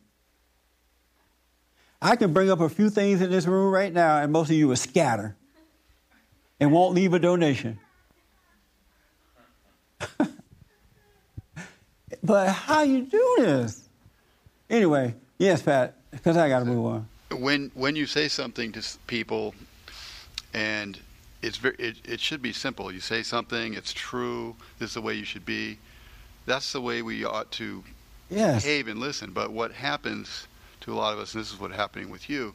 I 2.02 2.16
can 2.16 2.34
bring 2.34 2.50
up 2.50 2.60
a 2.62 2.70
few 2.70 2.90
things 2.90 3.22
in 3.22 3.30
this 3.32 3.46
room 3.46 3.72
right 3.72 3.92
now, 3.94 4.22
and 4.22 4.32
most 4.32 4.50
of 4.50 4.56
you 4.56 4.68
will 4.68 4.76
scatter 4.76 5.36
and 6.60 6.72
won't 6.72 6.94
leave 6.94 7.14
a 7.14 7.20
donation. 7.20 7.80
but 12.24 12.50
how 12.50 12.84
you 12.84 13.06
do 13.06 13.36
this? 13.40 13.88
Anyway, 14.70 15.16
yes, 15.38 15.62
Pat, 15.62 15.98
because 16.12 16.38
I 16.38 16.50
got 16.50 16.60
to 16.60 16.66
move 16.66 16.86
on. 16.86 17.08
When 17.36 17.72
when 17.74 17.96
you 17.96 18.06
say 18.06 18.28
something 18.28 18.72
to 18.74 18.84
people, 19.08 19.54
and 20.54 20.98
it's 21.42 21.58
very, 21.58 21.76
it, 21.78 21.98
it 22.06 22.20
should 22.20 22.42
be 22.42 22.54
simple. 22.54 22.92
You 22.92 23.00
say 23.00 23.24
something, 23.24 23.74
it's 23.74 23.94
true. 23.94 24.56
This 24.80 24.90
is 24.92 24.94
the 24.96 25.02
way 25.02 25.14
you 25.14 25.26
should 25.26 25.46
be. 25.46 25.78
That's 26.46 26.72
the 26.72 26.82
way 26.82 27.02
we 27.02 27.24
ought 27.26 27.52
to 27.54 27.84
Yes. 28.30 28.64
behave 28.64 28.88
and 28.88 29.00
listen. 29.00 29.32
But 29.32 29.52
what 29.52 29.72
happens 29.72 30.48
to 30.82 30.94
a 30.94 30.96
lot 30.96 31.14
of 31.14 31.20
us, 31.20 31.34
and 31.36 31.44
this 31.44 31.54
is 31.54 31.60
what's 31.60 31.76
happening 31.76 32.10
with 32.10 32.28
you, 32.30 32.54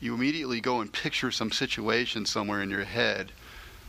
you 0.00 0.14
immediately 0.14 0.60
go 0.60 0.80
and 0.80 0.92
picture 0.92 1.30
some 1.30 1.52
situation 1.52 2.26
somewhere 2.26 2.62
in 2.62 2.70
your 2.70 2.84
head 2.84 3.30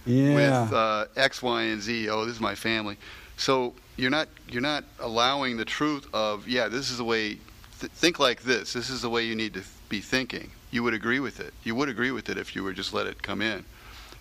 Yeah. 0.06 0.64
with 0.64 0.74
uh, 0.74 1.06
X, 1.16 1.42
Y, 1.42 1.64
and 1.64 1.82
Z. 1.82 2.10
Oh, 2.10 2.26
this 2.26 2.36
is 2.36 2.42
my 2.42 2.56
family. 2.56 2.98
So 3.38 3.74
you're 3.98 4.10
not 4.12 4.28
you're 4.50 4.62
not 4.62 4.84
allowing 5.00 5.58
the 5.58 5.66
truth 5.66 6.08
of 6.14 6.48
yeah, 6.48 6.68
this 6.68 6.92
is 6.92 6.98
the 6.98 7.04
way. 7.04 7.38
Th- 7.80 7.92
think 7.92 8.20
like 8.20 8.42
this. 8.44 8.74
This 8.74 8.90
is 8.90 9.02
the 9.02 9.10
way 9.10 9.24
you 9.26 9.36
need 9.36 9.54
to 9.54 9.64
be 9.90 10.02
thinking. 10.02 10.52
You 10.72 10.84
would 10.84 10.94
agree 10.94 11.20
with 11.20 11.40
it. 11.40 11.54
You 11.64 11.76
would 11.76 11.90
agree 11.90 12.12
with 12.12 12.30
it 12.30 12.38
if 12.38 12.56
you 12.56 12.64
were 12.64 12.74
just 12.74 12.94
let 12.94 13.08
it 13.08 13.22
come 13.24 13.42
in. 13.42 13.66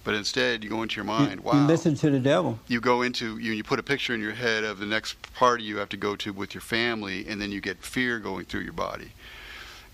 But 0.05 0.15
instead, 0.15 0.65
you 0.65 0.71
go 0.71 0.83
into 0.83 0.97
your 0.97 1.05
You- 1.05 1.11
mind. 1.11 1.41
you, 1.41 1.43
wow. 1.43 1.67
listen 1.67 1.95
to 1.97 2.11
the 2.11 2.21
devil. 2.21 2.59
you 2.69 2.81
go 2.81 3.03
into 3.03 3.37
you, 3.39 3.53
you 3.53 3.63
put 3.65 3.79
a 3.79 3.83
picture 3.83 4.15
in 4.15 4.21
your 4.23 4.33
head 4.33 4.65
of 4.65 4.79
the 4.79 4.87
next 4.87 5.17
party 5.35 5.65
you 5.65 5.77
have 5.79 5.89
to 5.91 5.97
go 5.97 6.17
to 6.17 6.33
with 6.33 6.55
your 6.55 6.63
family 6.63 7.27
and 7.29 7.41
then 7.43 7.51
you 7.53 7.61
get 7.61 7.83
fear 7.85 8.19
going 8.19 8.45
through 8.47 8.63
your 8.63 8.73
body 8.73 9.13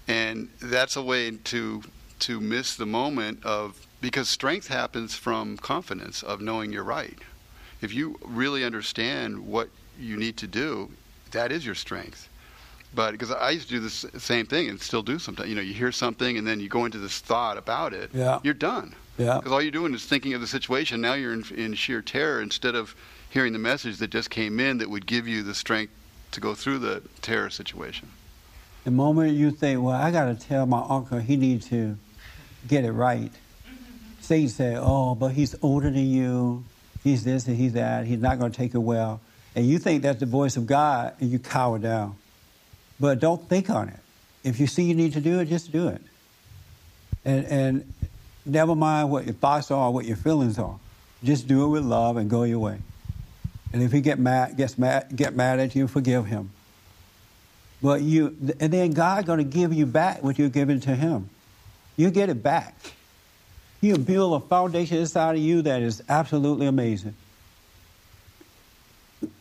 and 0.07 0.51
that's 0.61 0.95
a 0.97 1.03
way 1.03 1.31
to 1.31 1.83
to 2.21 2.41
miss 2.41 2.77
the 2.77 2.87
moment 2.87 3.45
of 3.45 3.87
because 4.01 4.29
strength 4.29 4.69
happens 4.69 5.15
from 5.15 5.57
confidence 5.57 6.23
of 6.23 6.41
knowing 6.41 6.73
you're 6.73 6.85
right 6.85 7.19
if 7.81 7.93
you 7.93 8.19
really 8.25 8.63
understand 8.65 9.47
what 9.47 9.69
you 9.99 10.17
need 10.17 10.37
to 10.37 10.47
do 10.47 10.91
that 11.33 11.51
is 11.51 11.65
your 11.67 11.75
strength 11.75 12.29
but 12.95 13.13
because 13.13 13.31
I 13.31 13.51
used 13.51 13.69
to 13.69 13.75
do 13.75 13.81
the 13.81 14.21
same 14.21 14.47
thing 14.47 14.69
and 14.69 14.81
still 14.81 15.03
do 15.03 15.19
sometimes 15.19 15.49
you 15.49 15.55
know 15.55 15.63
you 15.63 15.75
hear 15.75 15.93
something 15.93 16.39
and 16.39 16.47
then 16.47 16.61
you 16.61 16.69
go 16.69 16.85
into 16.85 16.99
this 16.99 17.19
thought 17.19 17.57
about 17.59 17.93
it 17.93 18.11
Yeah. 18.15 18.39
you're 18.43 18.55
done 18.55 18.95
Yeah. 19.19 19.39
because 19.39 19.53
all 19.53 19.61
you're 19.63 19.71
doing 19.71 19.95
is 19.95 20.05
thinking 20.05 20.35
of 20.35 20.41
the 20.41 20.47
situation. 20.47 21.01
Now 21.01 21.15
you're 21.15 21.33
in, 21.33 21.45
in 21.57 21.75
sheer 21.75 22.03
terror 22.03 22.41
instead 22.43 22.75
of 22.75 22.95
hearing 23.31 23.53
the 23.53 23.59
message 23.59 23.97
that 23.99 24.11
just 24.11 24.31
came 24.31 24.61
in 24.61 24.79
that 24.79 24.89
would 24.91 25.07
give 25.07 25.27
you 25.29 25.43
the 25.43 25.55
strength 25.55 25.93
to 26.33 26.41
go 26.41 26.55
through 26.55 26.79
the 26.79 27.03
terror 27.23 27.51
situation. 27.51 28.09
The 28.85 28.91
moment 28.91 29.35
you 29.35 29.51
think, 29.51 29.83
well, 29.83 29.95
I 29.95 30.11
got 30.11 30.27
to 30.27 30.35
tell 30.49 30.67
my 30.67 30.85
uncle 30.89 31.19
he 31.19 31.37
needs 31.37 31.69
to 31.71 31.97
get 32.69 32.85
it 32.85 32.93
right. 32.93 33.31
Satan 34.21 34.49
said, 34.49 34.79
oh, 34.81 35.15
but 35.15 35.29
he's 35.33 35.55
older 35.63 35.91
than 35.91 36.07
you. 36.07 36.65
He's 37.03 37.25
this 37.25 37.47
and 37.47 37.57
he's 37.57 37.73
that. 37.75 38.07
He's 38.07 38.21
not 38.21 38.39
going 38.39 38.51
to 38.53 38.57
take 38.57 38.75
it 38.75 38.79
well. 38.79 39.21
And 39.55 39.67
you 39.67 39.79
think 39.79 40.03
that's 40.03 40.21
the 40.21 40.27
voice 40.27 40.57
of 40.57 40.67
God 40.67 41.15
and 41.21 41.31
you 41.31 41.39
cower 41.39 41.79
down. 41.79 42.17
But 43.01 43.21
don't 43.21 43.49
think 43.49 43.71
on 43.71 43.89
it. 43.89 44.01
If 44.43 44.61
you 44.61 44.67
see 44.67 44.85
you 44.85 44.95
need 44.95 45.15
to 45.15 45.21
do 45.21 45.41
it, 45.41 45.47
just 45.47 45.73
do 45.73 45.89
it. 45.89 46.03
And, 47.25 47.47
and 47.47 47.93
never 48.45 48.75
mind 48.75 49.11
what 49.11 49.25
your 49.25 49.35
thoughts 49.35 49.71
are 49.71 49.91
what 49.91 50.05
your 50.05 50.17
feelings 50.17 50.59
are. 50.59 50.79
Just 51.23 51.49
do 51.49 51.65
it 51.65 51.69
with 51.69 51.85
love 51.85 52.17
and 52.17 52.29
go 52.29 52.43
your 52.43 52.59
way. 52.59 52.79
And 53.73 53.83
if 53.83 53.91
he 53.91 54.01
get 54.01 54.19
mad, 54.19 54.57
gets 54.57 54.79
mad, 54.79 55.17
get 55.17 55.35
mad 55.35 55.59
at 55.59 55.75
you, 55.75 55.89
forgive 55.89 56.27
him. 56.27 56.51
But 57.85 58.01
you, 58.01 58.35
and 58.61 58.73
then 58.73 58.93
God 58.93 59.27
going 59.27 59.39
to 59.39 59.45
give 59.45 59.75
you 59.75 59.85
back 59.85 60.23
what 60.23 60.39
you're 60.39 60.49
giving 60.49 60.81
to 60.81 60.97
Him. 60.97 61.29
You 61.99 62.11
get 62.11 62.31
it 62.31 62.43
back. 62.43 62.75
He'll 63.83 63.99
build 63.99 64.43
a 64.43 64.47
foundation 64.47 64.97
inside 64.97 65.37
of 65.37 65.43
you 65.43 65.61
that 65.61 65.83
is 65.83 66.03
absolutely 66.09 66.67
amazing. 66.67 67.15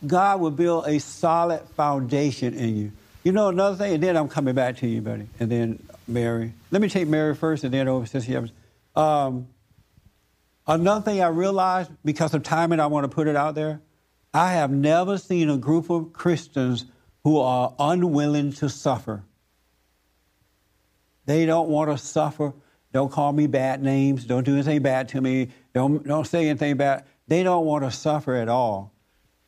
God 0.05 0.41
will 0.41 0.51
build 0.51 0.87
a 0.87 0.99
solid 0.99 1.61
foundation 1.77 2.53
in 2.53 2.75
you. 2.75 2.91
You 3.23 3.31
know 3.31 3.47
another 3.47 3.77
thing, 3.77 3.93
and 3.93 4.03
then 4.03 4.17
I'm 4.17 4.27
coming 4.27 4.53
back 4.53 4.77
to 4.77 4.87
you, 4.87 5.01
buddy, 5.01 5.27
and 5.39 5.49
then 5.49 5.81
Mary. 6.07 6.53
Let 6.71 6.81
me 6.81 6.89
take 6.89 7.07
Mary 7.07 7.33
first, 7.33 7.63
and 7.63 7.73
then 7.73 7.87
over 7.87 8.05
to 8.05 8.11
Sister 8.11 8.35
Evans. 8.35 8.51
Um, 8.95 9.47
another 10.67 11.01
thing 11.03 11.21
I 11.21 11.27
realized 11.27 11.89
because 12.03 12.33
of 12.33 12.43
timing, 12.43 12.81
I 12.81 12.87
want 12.87 13.05
to 13.05 13.07
put 13.07 13.27
it 13.27 13.37
out 13.37 13.55
there. 13.55 13.81
I 14.33 14.53
have 14.53 14.71
never 14.71 15.17
seen 15.17 15.49
a 15.49 15.57
group 15.57 15.89
of 15.89 16.11
Christians 16.11 16.85
who 17.23 17.39
are 17.39 17.73
unwilling 17.79 18.51
to 18.53 18.67
suffer. 18.67 19.23
They 21.25 21.45
don't 21.45 21.69
want 21.69 21.91
to 21.91 21.97
suffer. 21.97 22.53
Don't 22.91 23.11
call 23.11 23.31
me 23.31 23.47
bad 23.47 23.81
names. 23.81 24.25
Don't 24.25 24.43
do 24.43 24.53
anything 24.53 24.81
bad 24.81 25.09
to 25.09 25.21
me. 25.21 25.49
Don't, 25.73 26.05
don't 26.05 26.27
say 26.27 26.49
anything 26.49 26.75
bad. 26.77 27.05
They 27.27 27.43
don't 27.43 27.65
want 27.65 27.85
to 27.85 27.91
suffer 27.91 28.35
at 28.35 28.49
all. 28.49 28.91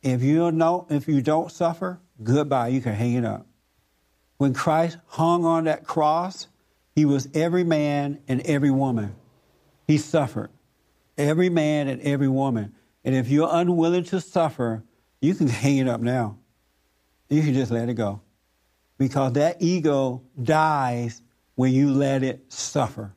If 0.02 0.22
you 0.22 0.50
know, 0.50 0.86
if 0.88 1.08
you 1.08 1.20
don't 1.20 1.52
suffer, 1.52 2.00
goodbye. 2.22 2.68
You 2.68 2.80
can 2.80 2.94
hang 2.94 3.14
it 3.14 3.24
up. 3.24 3.46
When 4.38 4.52
Christ 4.52 4.98
hung 5.06 5.44
on 5.44 5.64
that 5.64 5.86
cross, 5.86 6.48
he 6.94 7.04
was 7.04 7.28
every 7.34 7.64
man 7.64 8.20
and 8.28 8.40
every 8.42 8.70
woman. 8.70 9.14
He 9.86 9.98
suffered. 9.98 10.50
Every 11.16 11.48
man 11.48 11.88
and 11.88 12.00
every 12.02 12.28
woman. 12.28 12.74
And 13.04 13.14
if 13.14 13.28
you're 13.28 13.48
unwilling 13.50 14.04
to 14.04 14.20
suffer, 14.20 14.82
you 15.20 15.34
can 15.34 15.48
hang 15.62 15.78
it 15.78 15.88
up 15.88 16.00
now. 16.00 16.38
You 17.28 17.42
can 17.42 17.54
just 17.54 17.70
let 17.70 17.88
it 17.88 17.94
go. 17.94 18.20
Because 18.98 19.34
that 19.34 19.56
ego 19.60 20.22
dies 20.42 21.22
when 21.54 21.72
you 21.72 21.92
let 21.92 22.22
it 22.22 22.52
suffer. 22.52 23.14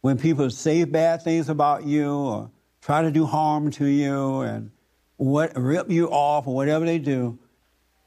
When 0.00 0.18
people 0.18 0.50
say 0.50 0.84
bad 0.84 1.22
things 1.22 1.48
about 1.48 1.84
you 1.84 2.12
or 2.12 2.50
try 2.80 3.02
to 3.02 3.10
do 3.10 3.26
harm 3.26 3.70
to 3.72 3.86
you 3.86 4.40
and 4.40 4.70
what 5.16 5.56
rip 5.56 5.90
you 5.90 6.08
off 6.08 6.46
or 6.46 6.54
whatever 6.54 6.84
they 6.84 6.98
do, 6.98 7.38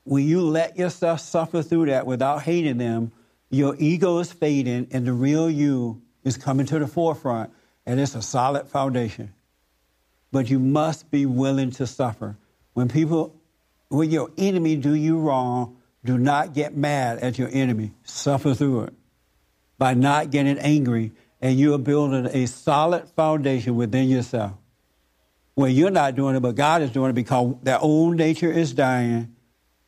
when 0.09 0.27
you 0.27 0.41
let 0.41 0.75
yourself 0.75 1.19
suffer 1.19 1.61
through 1.61 1.85
that 1.85 2.07
without 2.07 2.41
hating 2.41 2.79
them, 2.79 3.11
your 3.51 3.75
ego 3.77 4.17
is 4.17 4.31
fading 4.31 4.87
and 4.89 5.05
the 5.05 5.13
real 5.13 5.47
you 5.47 6.01
is 6.23 6.35
coming 6.35 6.65
to 6.65 6.79
the 6.79 6.87
forefront, 6.87 7.51
and 7.85 7.99
it's 7.99 8.15
a 8.15 8.21
solid 8.23 8.67
foundation. 8.67 9.31
But 10.31 10.49
you 10.49 10.57
must 10.57 11.11
be 11.11 11.27
willing 11.27 11.69
to 11.73 11.85
suffer. 11.85 12.37
When 12.73 12.87
people, 12.87 13.35
when 13.89 14.09
your 14.09 14.31
enemy 14.35 14.77
do 14.77 14.95
you 14.95 15.19
wrong, 15.19 15.77
do 16.03 16.17
not 16.17 16.55
get 16.55 16.75
mad 16.75 17.19
at 17.19 17.37
your 17.37 17.49
enemy. 17.51 17.91
Suffer 18.03 18.55
through 18.55 18.85
it 18.85 18.93
by 19.77 19.93
not 19.93 20.31
getting 20.31 20.57
angry, 20.57 21.11
and 21.39 21.59
you 21.59 21.75
are 21.75 21.77
building 21.77 22.25
a 22.25 22.47
solid 22.47 23.07
foundation 23.09 23.75
within 23.75 24.09
yourself. 24.09 24.53
Where 25.53 25.69
you're 25.69 25.91
not 25.91 26.15
doing 26.15 26.35
it, 26.35 26.39
but 26.39 26.55
God 26.55 26.81
is 26.81 26.89
doing 26.89 27.11
it 27.11 27.13
because 27.13 27.57
that 27.61 27.81
old 27.83 28.15
nature 28.15 28.51
is 28.51 28.73
dying 28.73 29.35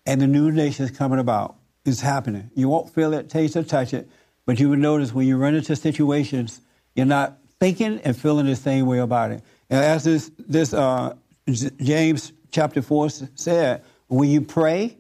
and 0.06 0.22
the 0.22 0.28
new 0.28 0.52
nature 0.52 0.84
is 0.84 0.92
coming 0.92 1.20
about. 1.20 1.56
It's 1.86 2.02
happening. 2.02 2.52
You 2.56 2.70
won't 2.70 2.94
feel 2.94 3.14
it, 3.14 3.30
taste 3.30 3.56
or 3.56 3.64
touch 3.64 3.94
it, 3.94 4.10
but 4.46 4.60
you 4.60 4.70
will 4.70 4.78
notice 4.78 5.14
when 5.14 5.28
you 5.28 5.38
run 5.38 5.56
into 5.56 5.76
situations, 5.76 6.62
you're 6.96 7.06
not 7.06 7.38
thinking 7.60 8.00
and 8.04 8.16
feeling 8.16 8.46
the 8.46 8.56
same 8.56 8.86
way 8.86 9.00
about 9.00 9.32
it. 9.32 9.44
And 9.70 9.84
as 9.84 10.04
this, 10.04 10.32
this 10.38 10.74
uh, 10.74 11.16
James 11.50 12.34
chapter 12.52 12.82
4 12.82 13.10
said, 13.36 13.84
when 14.08 14.30
you 14.30 14.42
pray, 14.42 14.98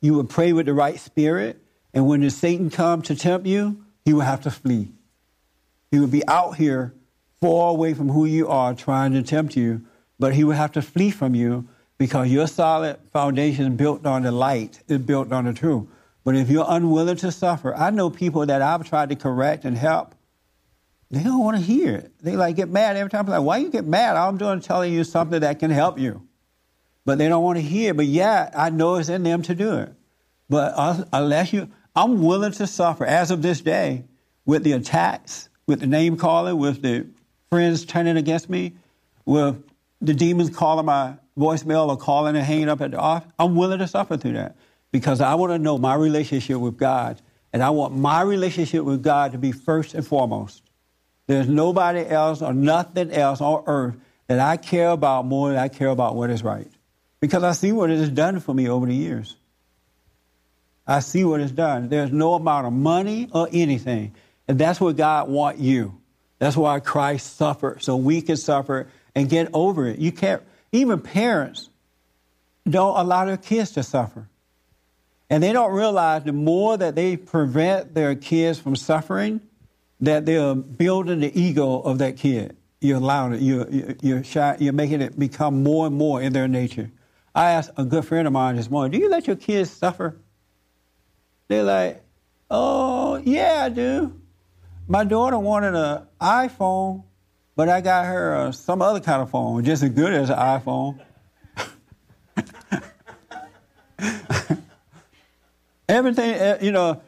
you 0.00 0.14
will 0.14 0.24
pray 0.24 0.52
with 0.52 0.66
the 0.66 0.74
right 0.74 0.98
spirit, 0.98 1.62
and 1.94 2.06
when 2.06 2.20
the 2.20 2.30
Satan 2.30 2.70
come 2.70 3.02
to 3.02 3.14
tempt 3.14 3.46
you, 3.46 3.84
he 4.04 4.12
will 4.12 4.22
have 4.22 4.40
to 4.42 4.50
flee. 4.50 4.88
He 5.90 6.00
will 6.00 6.08
be 6.08 6.26
out 6.26 6.56
here 6.56 6.94
far 7.40 7.70
away 7.70 7.94
from 7.94 8.08
who 8.08 8.24
you 8.24 8.48
are 8.48 8.74
trying 8.74 9.12
to 9.12 9.22
tempt 9.22 9.56
you, 9.56 9.82
but 10.18 10.34
he 10.34 10.44
will 10.44 10.54
have 10.54 10.72
to 10.72 10.82
flee 10.82 11.10
from 11.10 11.34
you 11.34 11.68
because 12.02 12.28
your 12.32 12.48
solid 12.48 12.98
foundation 13.12 13.64
is 13.64 13.76
built 13.76 14.04
on 14.06 14.24
the 14.24 14.32
light, 14.32 14.82
is 14.88 14.98
built 14.98 15.30
on 15.30 15.44
the 15.44 15.52
truth. 15.52 15.86
But 16.24 16.34
if 16.34 16.50
you're 16.50 16.66
unwilling 16.66 17.14
to 17.18 17.30
suffer, 17.30 17.72
I 17.76 17.90
know 17.90 18.10
people 18.10 18.44
that 18.44 18.60
I've 18.60 18.88
tried 18.88 19.10
to 19.10 19.14
correct 19.14 19.64
and 19.64 19.78
help, 19.78 20.16
they 21.12 21.22
don't 21.22 21.38
want 21.38 21.58
to 21.58 21.62
hear 21.62 21.94
it. 21.94 22.12
They 22.20 22.34
like 22.34 22.56
get 22.56 22.68
mad 22.68 22.96
every 22.96 23.08
time. 23.08 23.26
I'm 23.26 23.30
like, 23.30 23.42
why 23.42 23.58
you 23.58 23.70
get 23.70 23.86
mad? 23.86 24.16
I'm 24.16 24.36
doing 24.36 24.60
telling 24.60 24.92
you 24.92 25.04
something 25.04 25.38
that 25.42 25.60
can 25.60 25.70
help 25.70 25.96
you. 25.96 26.26
But 27.04 27.18
they 27.18 27.28
don't 27.28 27.44
want 27.44 27.58
to 27.58 27.62
hear. 27.62 27.94
But 27.94 28.06
yeah, 28.06 28.50
I 28.52 28.70
know 28.70 28.96
it's 28.96 29.08
in 29.08 29.22
them 29.22 29.42
to 29.42 29.54
do 29.54 29.76
it. 29.76 29.92
But 30.48 30.74
unless 31.12 31.52
you, 31.52 31.70
I'm 31.94 32.20
willing 32.20 32.50
to 32.50 32.66
suffer 32.66 33.06
as 33.06 33.30
of 33.30 33.42
this 33.42 33.60
day 33.60 34.06
with 34.44 34.64
the 34.64 34.72
attacks, 34.72 35.48
with 35.68 35.78
the 35.78 35.86
name 35.86 36.16
calling, 36.16 36.58
with 36.58 36.82
the 36.82 37.06
friends 37.48 37.84
turning 37.84 38.16
against 38.16 38.50
me, 38.50 38.72
with 39.24 39.62
the 40.02 40.14
demons 40.14 40.50
calling 40.50 40.84
my 40.84 41.14
voicemail 41.38 41.88
or 41.88 41.96
calling 41.96 42.36
and 42.36 42.44
hanging 42.44 42.68
up 42.68 42.80
at 42.80 42.90
the 42.90 42.98
office. 42.98 43.30
I'm 43.38 43.54
willing 43.54 43.78
to 43.78 43.88
suffer 43.88 44.16
through 44.16 44.34
that. 44.34 44.56
because 44.90 45.22
I 45.22 45.34
want 45.36 45.52
to 45.52 45.58
know 45.58 45.78
my 45.78 45.94
relationship 45.94 46.58
with 46.58 46.76
God. 46.76 47.20
And 47.52 47.62
I 47.62 47.70
want 47.70 47.96
my 47.96 48.22
relationship 48.22 48.84
with 48.84 49.02
God 49.02 49.32
to 49.32 49.38
be 49.38 49.52
first 49.52 49.94
and 49.94 50.06
foremost. 50.06 50.62
There's 51.26 51.48
nobody 51.48 52.06
else 52.06 52.42
or 52.42 52.52
nothing 52.52 53.10
else 53.10 53.40
on 53.40 53.64
earth 53.66 53.96
that 54.26 54.38
I 54.38 54.56
care 54.56 54.90
about 54.90 55.26
more 55.26 55.50
than 55.50 55.58
I 55.58 55.68
care 55.68 55.88
about 55.88 56.14
what 56.14 56.30
is 56.30 56.42
right. 56.42 56.70
Because 57.20 57.42
I 57.42 57.52
see 57.52 57.72
what 57.72 57.90
it 57.90 57.98
has 57.98 58.08
done 58.08 58.40
for 58.40 58.54
me 58.54 58.68
over 58.68 58.86
the 58.86 58.94
years. 58.94 59.36
I 60.86 61.00
see 61.00 61.24
what 61.24 61.40
it's 61.40 61.52
done. 61.52 61.88
There's 61.88 62.10
no 62.10 62.34
amount 62.34 62.66
of 62.66 62.72
money 62.72 63.28
or 63.32 63.48
anything. 63.52 64.14
And 64.48 64.58
that's 64.58 64.80
what 64.80 64.96
God 64.96 65.28
wants 65.28 65.60
you. 65.60 65.98
That's 66.38 66.56
why 66.56 66.80
Christ 66.80 67.36
suffered, 67.36 67.82
so 67.82 67.96
we 67.96 68.20
can 68.20 68.36
suffer 68.36 68.88
and 69.14 69.28
get 69.28 69.48
over 69.52 69.86
it. 69.86 69.98
You 69.98 70.12
can't, 70.12 70.42
even 70.72 71.00
parents 71.00 71.68
don't 72.68 72.96
allow 72.96 73.24
their 73.24 73.36
kids 73.36 73.72
to 73.72 73.82
suffer. 73.82 74.28
And 75.28 75.42
they 75.42 75.52
don't 75.52 75.72
realize 75.72 76.24
the 76.24 76.32
more 76.32 76.76
that 76.76 76.94
they 76.94 77.16
prevent 77.16 77.94
their 77.94 78.14
kids 78.14 78.58
from 78.58 78.76
suffering, 78.76 79.40
that 80.00 80.26
they're 80.26 80.54
building 80.54 81.20
the 81.20 81.40
ego 81.40 81.80
of 81.80 81.98
that 81.98 82.16
kid. 82.16 82.56
You're 82.80 82.98
allowing 82.98 83.34
it, 83.34 83.40
you're, 83.40 83.66
you're, 84.02 84.24
shy, 84.24 84.56
you're 84.58 84.72
making 84.72 85.00
it 85.00 85.18
become 85.18 85.62
more 85.62 85.86
and 85.86 85.96
more 85.96 86.20
in 86.20 86.32
their 86.32 86.48
nature. 86.48 86.90
I 87.34 87.52
asked 87.52 87.70
a 87.76 87.84
good 87.84 88.04
friend 88.04 88.26
of 88.26 88.32
mine 88.32 88.56
this 88.56 88.68
morning, 88.68 88.92
Do 88.92 88.98
you 88.98 89.08
let 89.08 89.26
your 89.26 89.36
kids 89.36 89.70
suffer? 89.70 90.16
They're 91.48 91.62
like, 91.62 92.02
Oh, 92.50 93.16
yeah, 93.16 93.62
I 93.64 93.68
do. 93.70 94.20
My 94.86 95.04
daughter 95.04 95.38
wanted 95.38 95.74
an 95.74 96.02
iPhone, 96.20 97.04
but 97.54 97.68
I 97.68 97.80
got 97.80 98.06
her 98.06 98.34
uh, 98.34 98.52
some 98.52 98.82
other 98.82 99.00
kind 99.00 99.22
of 99.22 99.30
phone, 99.30 99.64
just 99.64 99.82
as 99.82 99.90
good 99.90 100.12
as 100.12 100.30
an 100.30 100.36
iPhone. 100.38 101.00
Everything, 105.88 106.34
uh, 106.34 106.58
you 106.60 106.72
know, 106.72 107.02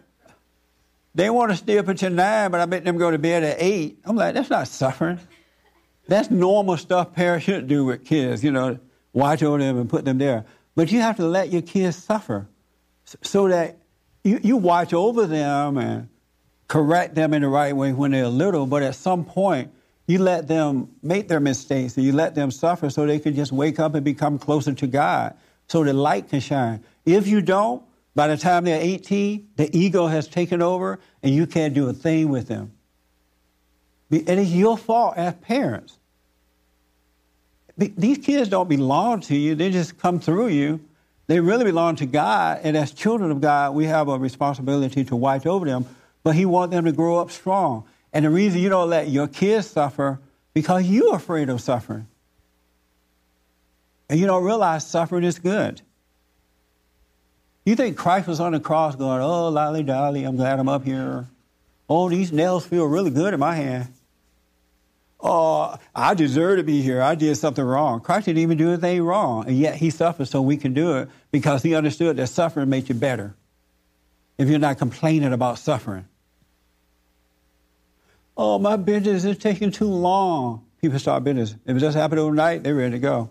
they 1.14 1.30
want 1.30 1.52
to 1.52 1.56
stay 1.56 1.78
up 1.78 1.88
until 1.88 2.10
nine, 2.10 2.50
but 2.50 2.60
I 2.60 2.66
make 2.66 2.84
them 2.84 2.98
go 2.98 3.10
to 3.10 3.18
bed 3.18 3.44
at 3.44 3.56
eight. 3.60 3.98
I'm 4.04 4.16
like, 4.16 4.34
that's 4.34 4.50
not 4.50 4.68
suffering. 4.68 5.18
That's 6.06 6.30
normal 6.30 6.76
stuff 6.76 7.14
parents 7.14 7.46
should 7.46 7.66
do 7.66 7.86
with 7.86 8.04
kids, 8.04 8.44
you 8.44 8.50
know, 8.50 8.78
watch 9.12 9.42
over 9.42 9.58
them 9.58 9.78
and 9.78 9.88
put 9.88 10.04
them 10.04 10.18
there. 10.18 10.44
But 10.74 10.92
you 10.92 11.00
have 11.00 11.16
to 11.16 11.26
let 11.26 11.50
your 11.50 11.62
kids 11.62 11.96
suffer 11.96 12.46
so 13.22 13.48
that 13.48 13.78
you, 14.22 14.40
you 14.42 14.56
watch 14.56 14.92
over 14.92 15.26
them 15.26 15.78
and 15.78 16.08
correct 16.68 17.14
them 17.14 17.32
in 17.32 17.42
the 17.42 17.48
right 17.48 17.74
way 17.74 17.92
when 17.92 18.10
they're 18.10 18.28
little, 18.28 18.66
but 18.66 18.82
at 18.82 18.94
some 18.94 19.24
point, 19.24 19.72
you 20.06 20.18
let 20.18 20.48
them 20.48 20.90
make 21.02 21.28
their 21.28 21.40
mistakes 21.40 21.96
and 21.96 22.04
you 22.04 22.12
let 22.12 22.34
them 22.34 22.50
suffer 22.50 22.90
so 22.90 23.06
they 23.06 23.18
can 23.18 23.34
just 23.34 23.52
wake 23.52 23.80
up 23.80 23.94
and 23.94 24.04
become 24.04 24.38
closer 24.38 24.74
to 24.74 24.86
God 24.86 25.34
so 25.66 25.82
the 25.82 25.92
light 25.92 26.28
can 26.28 26.40
shine. 26.40 26.84
If 27.06 27.26
you 27.26 27.40
don't, 27.40 27.82
by 28.14 28.28
the 28.28 28.36
time 28.36 28.64
they're 28.64 28.80
18, 28.80 29.48
the 29.56 29.76
ego 29.76 30.06
has 30.06 30.28
taken 30.28 30.62
over 30.62 31.00
and 31.22 31.34
you 31.34 31.46
can't 31.46 31.74
do 31.74 31.88
a 31.88 31.92
thing 31.92 32.28
with 32.28 32.48
them. 32.48 32.72
It's 34.10 34.50
your 34.50 34.76
fault 34.76 35.16
as 35.16 35.34
parents. 35.34 35.98
These 37.76 38.18
kids 38.18 38.48
don't 38.48 38.68
belong 38.68 39.22
to 39.22 39.36
you, 39.36 39.54
they 39.54 39.70
just 39.70 39.98
come 39.98 40.20
through 40.20 40.48
you. 40.48 40.80
They 41.26 41.40
really 41.40 41.64
belong 41.64 41.96
to 41.96 42.06
God, 42.06 42.60
and 42.64 42.76
as 42.76 42.92
children 42.92 43.30
of 43.30 43.40
God, 43.40 43.74
we 43.74 43.86
have 43.86 44.08
a 44.08 44.18
responsibility 44.18 45.04
to 45.04 45.16
watch 45.16 45.46
over 45.46 45.64
them, 45.64 45.86
but 46.22 46.34
He 46.34 46.44
wants 46.44 46.74
them 46.74 46.84
to 46.84 46.92
grow 46.92 47.18
up 47.18 47.30
strong. 47.30 47.84
And 48.14 48.24
the 48.24 48.30
reason 48.30 48.60
you 48.60 48.68
don't 48.68 48.88
let 48.88 49.08
your 49.08 49.26
kids 49.26 49.66
suffer, 49.66 50.20
because 50.54 50.84
you're 50.84 51.16
afraid 51.16 51.48
of 51.48 51.60
suffering. 51.60 52.06
And 54.08 54.20
you 54.20 54.26
don't 54.26 54.44
realize 54.44 54.86
suffering 54.86 55.24
is 55.24 55.40
good. 55.40 55.82
You 57.66 57.74
think 57.74 57.96
Christ 57.96 58.28
was 58.28 58.38
on 58.38 58.52
the 58.52 58.60
cross 58.60 58.94
going, 58.94 59.20
oh, 59.20 59.48
lolly 59.48 59.82
dolly, 59.82 60.22
I'm 60.22 60.36
glad 60.36 60.60
I'm 60.60 60.68
up 60.68 60.84
here. 60.84 61.26
Oh, 61.88 62.08
these 62.08 62.30
nails 62.30 62.64
feel 62.64 62.84
really 62.84 63.10
good 63.10 63.34
in 63.34 63.40
my 63.40 63.56
hand. 63.56 63.92
Oh, 65.18 65.76
I 65.94 66.14
deserve 66.14 66.58
to 66.58 66.62
be 66.62 66.82
here. 66.82 67.02
I 67.02 67.14
did 67.14 67.36
something 67.36 67.64
wrong. 67.64 68.00
Christ 68.00 68.26
didn't 68.26 68.42
even 68.42 68.58
do 68.58 68.68
anything 68.68 69.02
wrong, 69.02 69.46
and 69.46 69.56
yet 69.56 69.74
he 69.76 69.90
suffered 69.90 70.26
so 70.26 70.40
we 70.42 70.56
can 70.56 70.74
do 70.74 70.98
it 70.98 71.08
because 71.32 71.62
he 71.62 71.74
understood 71.74 72.16
that 72.18 72.28
suffering 72.28 72.68
makes 72.68 72.90
you 72.90 72.94
better 72.94 73.34
if 74.38 74.48
you're 74.48 74.58
not 74.58 74.78
complaining 74.78 75.32
about 75.32 75.58
suffering. 75.58 76.06
Oh, 78.36 78.58
my 78.58 78.76
business 78.76 79.24
is 79.24 79.38
taking 79.38 79.70
too 79.70 79.86
long. 79.88 80.64
People 80.80 80.98
start 80.98 81.24
business. 81.24 81.54
If 81.64 81.76
it 81.76 81.80
just 81.80 81.96
happened 81.96 82.20
overnight, 82.20 82.62
they're 82.62 82.74
ready 82.74 82.92
to 82.92 82.98
go. 82.98 83.30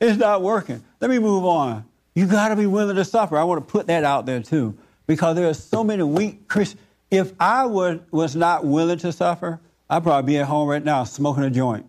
It's 0.00 0.18
not 0.18 0.42
working. 0.42 0.82
Let 1.00 1.10
me 1.10 1.18
move 1.18 1.44
on. 1.44 1.84
You 2.14 2.26
got 2.26 2.48
to 2.48 2.56
be 2.56 2.66
willing 2.66 2.96
to 2.96 3.04
suffer. 3.04 3.36
I 3.36 3.44
want 3.44 3.66
to 3.66 3.70
put 3.72 3.86
that 3.88 4.04
out 4.04 4.26
there 4.26 4.40
too, 4.40 4.76
because 5.06 5.36
there 5.36 5.48
are 5.48 5.54
so 5.54 5.82
many 5.82 6.02
weak 6.02 6.48
Christians. 6.48 6.82
If 7.10 7.32
I 7.40 7.64
would, 7.64 8.04
was 8.12 8.36
not 8.36 8.64
willing 8.64 8.98
to 8.98 9.12
suffer, 9.12 9.60
I'd 9.88 10.02
probably 10.02 10.34
be 10.34 10.38
at 10.38 10.46
home 10.46 10.68
right 10.68 10.84
now 10.84 11.04
smoking 11.04 11.44
a 11.44 11.50
joint, 11.50 11.86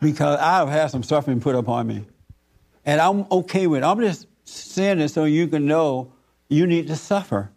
because 0.00 0.38
I've 0.40 0.68
had 0.68 0.90
some 0.90 1.02
suffering 1.02 1.40
put 1.40 1.54
upon 1.54 1.86
me, 1.86 2.04
and 2.84 3.00
I'm 3.00 3.26
okay 3.30 3.66
with 3.66 3.82
it. 3.82 3.86
I'm 3.86 4.00
just 4.00 4.26
saying 4.44 5.00
it 5.00 5.08
so 5.08 5.24
you 5.24 5.46
can 5.46 5.66
know 5.66 6.11
you 6.52 6.66
need 6.66 6.88
to 6.88 6.96
suffer. 6.96 7.50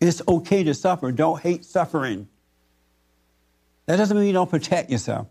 It's 0.00 0.20
okay 0.26 0.64
to 0.64 0.74
suffer. 0.74 1.12
Don't 1.12 1.40
hate 1.40 1.64
suffering. 1.64 2.28
That 3.86 3.96
doesn't 3.96 4.16
mean 4.16 4.26
you 4.26 4.32
don't 4.32 4.50
protect 4.50 4.90
yourself. 4.90 5.28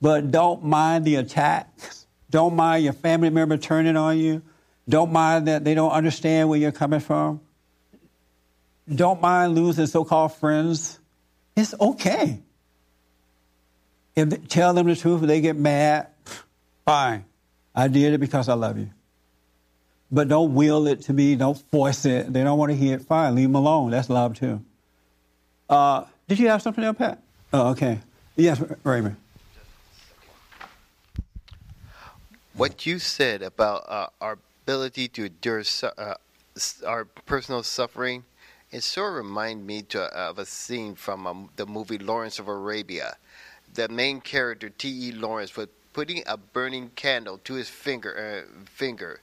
But 0.00 0.30
don't 0.30 0.64
mind 0.64 1.04
the 1.04 1.16
attacks. 1.16 2.06
Don't 2.30 2.54
mind 2.54 2.84
your 2.84 2.92
family 2.92 3.30
member 3.30 3.56
turning 3.56 3.96
on 3.96 4.18
you. 4.18 4.42
Don't 4.88 5.12
mind 5.12 5.48
that 5.48 5.64
they 5.64 5.74
don't 5.74 5.90
understand 5.90 6.48
where 6.48 6.58
you're 6.58 6.72
coming 6.72 7.00
from. 7.00 7.40
Don't 8.92 9.20
mind 9.20 9.54
losing 9.54 9.86
so 9.86 10.04
called 10.04 10.34
friends. 10.34 10.98
It's 11.56 11.74
okay. 11.78 12.40
If 14.16 14.30
they, 14.30 14.36
tell 14.36 14.74
them 14.74 14.86
the 14.86 14.96
truth, 14.96 15.22
if 15.22 15.28
they 15.28 15.40
get 15.40 15.56
mad, 15.56 16.08
fine. 16.84 17.24
I 17.74 17.88
did 17.88 18.14
it 18.14 18.18
because 18.18 18.48
I 18.48 18.54
love 18.54 18.78
you. 18.78 18.90
But 20.12 20.28
don't 20.28 20.54
will 20.54 20.86
it 20.86 21.02
to 21.02 21.12
be, 21.12 21.36
don't 21.36 21.56
force 21.70 22.04
it. 22.04 22.32
They 22.32 22.42
don't 22.42 22.58
want 22.58 22.70
to 22.70 22.76
hear 22.76 22.96
it, 22.96 23.02
fine. 23.02 23.34
Leave 23.34 23.48
them 23.48 23.54
alone. 23.54 23.90
That's 23.90 24.10
love 24.10 24.38
too. 24.38 24.60
Uh, 25.68 26.04
did 26.26 26.38
you 26.38 26.48
have 26.48 26.62
something 26.62 26.82
else, 26.82 26.98
Pat? 26.98 27.22
Oh, 27.52 27.70
okay. 27.70 28.00
Yes, 28.36 28.62
Raymond. 28.82 29.16
what 32.60 32.84
you 32.84 32.98
said 32.98 33.40
about 33.40 33.86
uh, 33.88 34.06
our 34.20 34.38
ability 34.64 35.08
to 35.08 35.24
endure 35.24 35.64
su- 35.64 35.86
uh, 35.96 36.14
our 36.86 37.06
personal 37.24 37.62
suffering, 37.62 38.22
it 38.70 38.82
sort 38.82 39.12
of 39.12 39.24
reminded 39.24 39.64
me 39.64 39.80
to, 39.80 40.02
of 40.02 40.38
a 40.38 40.44
scene 40.44 40.94
from 40.94 41.26
um, 41.26 41.48
the 41.56 41.64
movie 41.64 41.96
Lawrence 41.96 42.38
of 42.38 42.48
Arabia. 42.48 43.16
The 43.72 43.88
main 43.88 44.20
character, 44.20 44.68
T.E. 44.68 45.12
Lawrence, 45.12 45.56
was 45.56 45.68
putting 45.94 46.22
a 46.26 46.36
burning 46.36 46.90
candle 46.96 47.38
to 47.44 47.54
his 47.54 47.70
finger, 47.70 48.44
uh, 48.46 48.62
finger, 48.66 49.20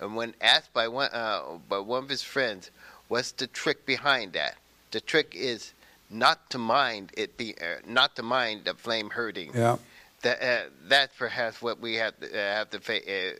and 0.00 0.16
when 0.16 0.34
asked 0.40 0.72
by 0.72 0.88
one 0.88 1.10
uh, 1.12 1.42
by 1.68 1.78
one 1.78 2.02
of 2.04 2.08
his 2.08 2.22
friends, 2.22 2.70
"What's 3.08 3.32
the 3.32 3.46
trick 3.46 3.86
behind 3.86 4.32
that?" 4.32 4.56
The 4.90 5.00
trick 5.00 5.34
is 5.34 5.74
not 6.10 6.50
to 6.50 6.58
mind 6.58 7.12
it 7.16 7.36
be 7.36 7.54
uh, 7.60 7.80
not 7.86 8.16
to 8.16 8.22
mind 8.22 8.64
the 8.64 8.74
flame 8.74 9.10
hurting. 9.10 9.52
Yeah 9.54 9.76
that 10.22 10.42
uh, 10.42 10.68
that's 10.86 11.16
perhaps 11.16 11.62
what 11.62 11.80
we 11.80 11.94
have 11.94 12.18
to 12.20 12.26
uh, 12.26 12.36
have 12.36 12.70
to 12.70 12.80
face. 12.80 13.06
Uh, 13.06 13.38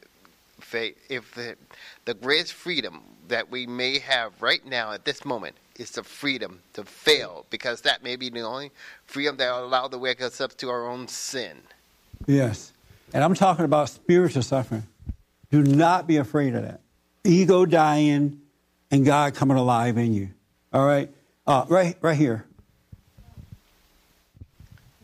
fa- 0.60 0.92
if 1.08 1.34
the, 1.34 1.56
the 2.04 2.14
greatest 2.14 2.52
freedom 2.52 3.02
that 3.28 3.50
we 3.50 3.66
may 3.66 3.98
have 3.98 4.40
right 4.40 4.64
now 4.64 4.92
at 4.92 5.04
this 5.04 5.24
moment 5.24 5.56
is 5.78 5.90
the 5.92 6.02
freedom 6.02 6.60
to 6.72 6.84
fail, 6.84 7.46
because 7.50 7.82
that 7.82 8.02
may 8.02 8.16
be 8.16 8.30
the 8.30 8.40
only 8.40 8.70
freedom 9.06 9.36
that 9.36 9.50
will 9.52 9.66
allow 9.66 9.86
to 9.86 9.98
wake 9.98 10.20
us 10.22 10.40
up 10.40 10.56
to 10.56 10.68
our 10.68 10.88
own 10.88 11.06
sin. 11.08 11.58
Yes, 12.26 12.72
and 13.12 13.22
I'm 13.24 13.34
talking 13.34 13.64
about 13.64 13.88
spiritual 13.88 14.42
suffering. 14.42 14.86
Do 15.50 15.62
not 15.62 16.06
be 16.06 16.16
afraid 16.18 16.54
of 16.54 16.62
that. 16.62 16.80
Ego 17.24 17.66
dying, 17.66 18.40
and 18.90 19.04
God 19.04 19.34
coming 19.34 19.56
alive 19.56 19.98
in 19.98 20.12
you. 20.12 20.30
All 20.72 20.86
right, 20.86 21.10
uh, 21.46 21.64
right, 21.68 21.96
right 22.00 22.16
here. 22.16 22.44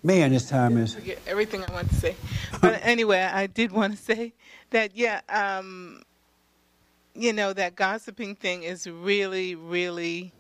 Man, 0.03 0.33
this 0.33 0.49
time 0.49 0.77
is. 0.77 0.95
Forget 0.95 1.19
everything 1.27 1.65
I 1.67 1.73
want 1.73 1.89
to 1.89 1.95
say. 1.95 2.15
But 2.61 2.81
anyway, 2.83 3.21
I 3.21 3.47
did 3.47 3.73
want 3.73 3.97
to 3.97 4.03
say 4.03 4.35
that, 4.71 4.95
yeah, 4.95 5.23
um, 5.31 6.03
you 7.15 7.33
know, 7.33 7.55
that 7.55 7.75
gossiping 7.75 8.35
thing 8.35 8.65
is 8.65 8.87
really, 8.87 9.55
really 9.55 10.33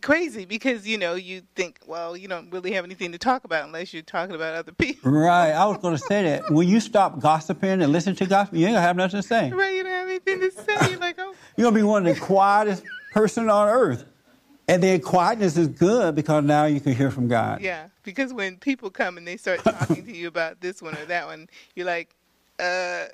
crazy 0.00 0.44
because, 0.44 0.86
you 0.86 0.98
know, 0.98 1.14
you 1.14 1.42
think, 1.54 1.80
well, 1.86 2.16
you 2.16 2.28
don't 2.28 2.50
really 2.50 2.72
have 2.72 2.84
anything 2.84 3.12
to 3.12 3.18
talk 3.18 3.44
about 3.44 3.64
unless 3.64 3.92
you're 3.92 4.02
talking 4.02 4.34
about 4.34 4.54
other 4.54 4.72
people. 4.72 5.10
Right. 5.10 5.50
I 5.50 5.66
was 5.66 5.78
going 5.78 5.96
to 5.96 6.02
say 6.02 6.22
that. 6.24 6.50
When 6.50 6.68
you 6.68 6.80
stop 6.80 7.20
gossiping 7.20 7.82
and 7.82 7.92
listen 7.92 8.14
to 8.16 8.26
gossip, 8.26 8.54
you 8.54 8.66
ain't 8.66 8.74
going 8.74 8.76
to 8.76 8.80
have 8.80 8.96
nothing 8.96 9.20
to 9.20 9.26
say. 9.26 9.50
Right. 9.50 9.74
You 9.74 9.82
don't 9.82 9.92
have 9.92 10.08
anything 10.08 10.40
to 10.40 10.50
say. 10.50 10.90
You're 10.90 11.00
like, 11.00 11.16
oh. 11.18 11.34
You're 11.56 11.64
going 11.64 11.74
to 11.74 11.80
be 11.80 11.84
one 11.84 12.06
of 12.06 12.14
the 12.14 12.20
quietest 12.20 12.82
person 13.12 13.48
on 13.48 13.68
earth. 13.68 14.04
And 14.66 14.82
then 14.82 15.00
quietness 15.00 15.56
is 15.56 15.68
good 15.68 16.14
because 16.14 16.42
now 16.42 16.64
you 16.64 16.80
can 16.80 16.94
hear 16.94 17.10
from 17.10 17.28
God. 17.28 17.60
Yeah, 17.60 17.88
because 18.02 18.32
when 18.32 18.56
people 18.56 18.90
come 18.90 19.18
and 19.18 19.28
they 19.28 19.36
start 19.36 19.62
talking 19.62 20.06
to 20.06 20.16
you 20.16 20.26
about 20.26 20.60
this 20.60 20.80
one 20.80 20.96
or 20.96 21.04
that 21.04 21.26
one, 21.26 21.48
you're 21.74 21.86
like, 21.86 22.14
uh, 22.58 23.04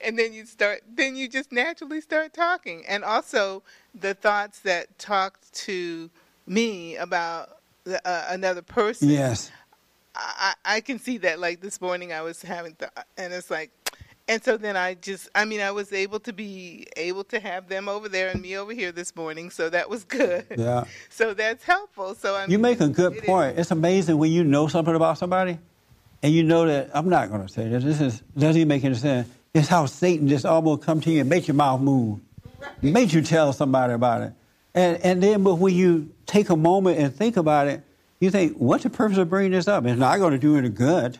and 0.00 0.18
then 0.18 0.32
you 0.32 0.46
start, 0.46 0.82
then 0.94 1.16
you 1.16 1.28
just 1.28 1.52
naturally 1.52 2.00
start 2.00 2.32
talking. 2.32 2.84
And 2.88 3.04
also 3.04 3.62
the 3.94 4.14
thoughts 4.14 4.60
that 4.60 4.98
talked 4.98 5.52
to 5.66 6.10
me 6.46 6.96
about 6.96 7.58
the, 7.84 8.06
uh, 8.08 8.26
another 8.30 8.62
person. 8.62 9.08
Yes. 9.08 9.50
I, 10.14 10.54
I 10.64 10.80
can 10.80 10.98
see 10.98 11.18
that. 11.18 11.38
Like 11.38 11.60
this 11.60 11.80
morning, 11.80 12.12
I 12.12 12.22
was 12.22 12.42
having, 12.42 12.74
th- 12.74 12.90
and 13.16 13.32
it's 13.32 13.50
like, 13.50 13.70
and 14.28 14.42
so 14.44 14.56
then 14.56 14.76
I 14.76 14.94
just, 14.94 15.28
I 15.34 15.44
mean, 15.44 15.60
I 15.60 15.70
was 15.72 15.92
able 15.92 16.20
to 16.20 16.32
be 16.32 16.86
able 16.96 17.24
to 17.24 17.40
have 17.40 17.68
them 17.68 17.88
over 17.88 18.08
there 18.08 18.28
and 18.28 18.40
me 18.40 18.56
over 18.56 18.72
here 18.72 18.92
this 18.92 19.14
morning, 19.16 19.50
so 19.50 19.68
that 19.70 19.88
was 19.88 20.04
good. 20.04 20.46
Yeah. 20.56 20.84
So 21.10 21.34
that's 21.34 21.64
helpful. 21.64 22.14
So 22.14 22.36
I 22.36 22.42
mean, 22.42 22.50
You 22.52 22.58
make 22.58 22.80
a 22.80 22.88
good 22.88 23.16
it 23.16 23.24
point. 23.24 23.54
is. 23.54 23.60
It's 23.62 23.70
amazing 23.72 24.18
when 24.18 24.30
you 24.32 24.42
know 24.44 24.68
something 24.68 24.94
about 24.94 25.18
somebody 25.18 25.58
and 26.22 26.32
you 26.32 26.42
know 26.44 26.66
that, 26.66 26.90
I'm 26.94 27.08
not 27.08 27.28
going 27.30 27.46
to 27.46 27.52
say 27.52 27.68
this, 27.68 27.82
this 27.84 28.00
is, 28.00 28.22
doesn't 28.36 28.56
even 28.56 28.68
make 28.68 28.84
any 28.84 28.94
sense. 28.94 29.28
It's 29.52 29.68
how 29.68 29.86
Satan 29.86 30.28
just 30.28 30.46
almost 30.46 30.82
come 30.82 31.00
to 31.00 31.10
you 31.10 31.20
and 31.20 31.28
make 31.28 31.48
your 31.48 31.56
mouth 31.56 31.80
move, 31.80 32.20
make 32.82 33.12
you 33.12 33.22
tell 33.22 33.52
somebody 33.52 33.92
about 33.92 34.22
it. 34.22 34.32
And, 34.74 34.98
and 35.02 35.22
then, 35.22 35.42
but 35.42 35.56
when 35.56 35.74
you 35.74 36.12
take 36.26 36.50
a 36.50 36.56
moment 36.56 36.98
and 36.98 37.14
think 37.14 37.36
about 37.36 37.66
it, 37.66 37.82
you 38.20 38.30
think, 38.30 38.56
what's 38.56 38.84
the 38.84 38.90
purpose 38.90 39.18
of 39.18 39.28
bringing 39.28 39.52
this 39.52 39.66
up? 39.66 39.84
It's 39.86 39.98
not 39.98 40.18
going 40.18 40.32
to 40.32 40.38
do 40.38 40.56
any 40.56 40.68
good. 40.68 41.18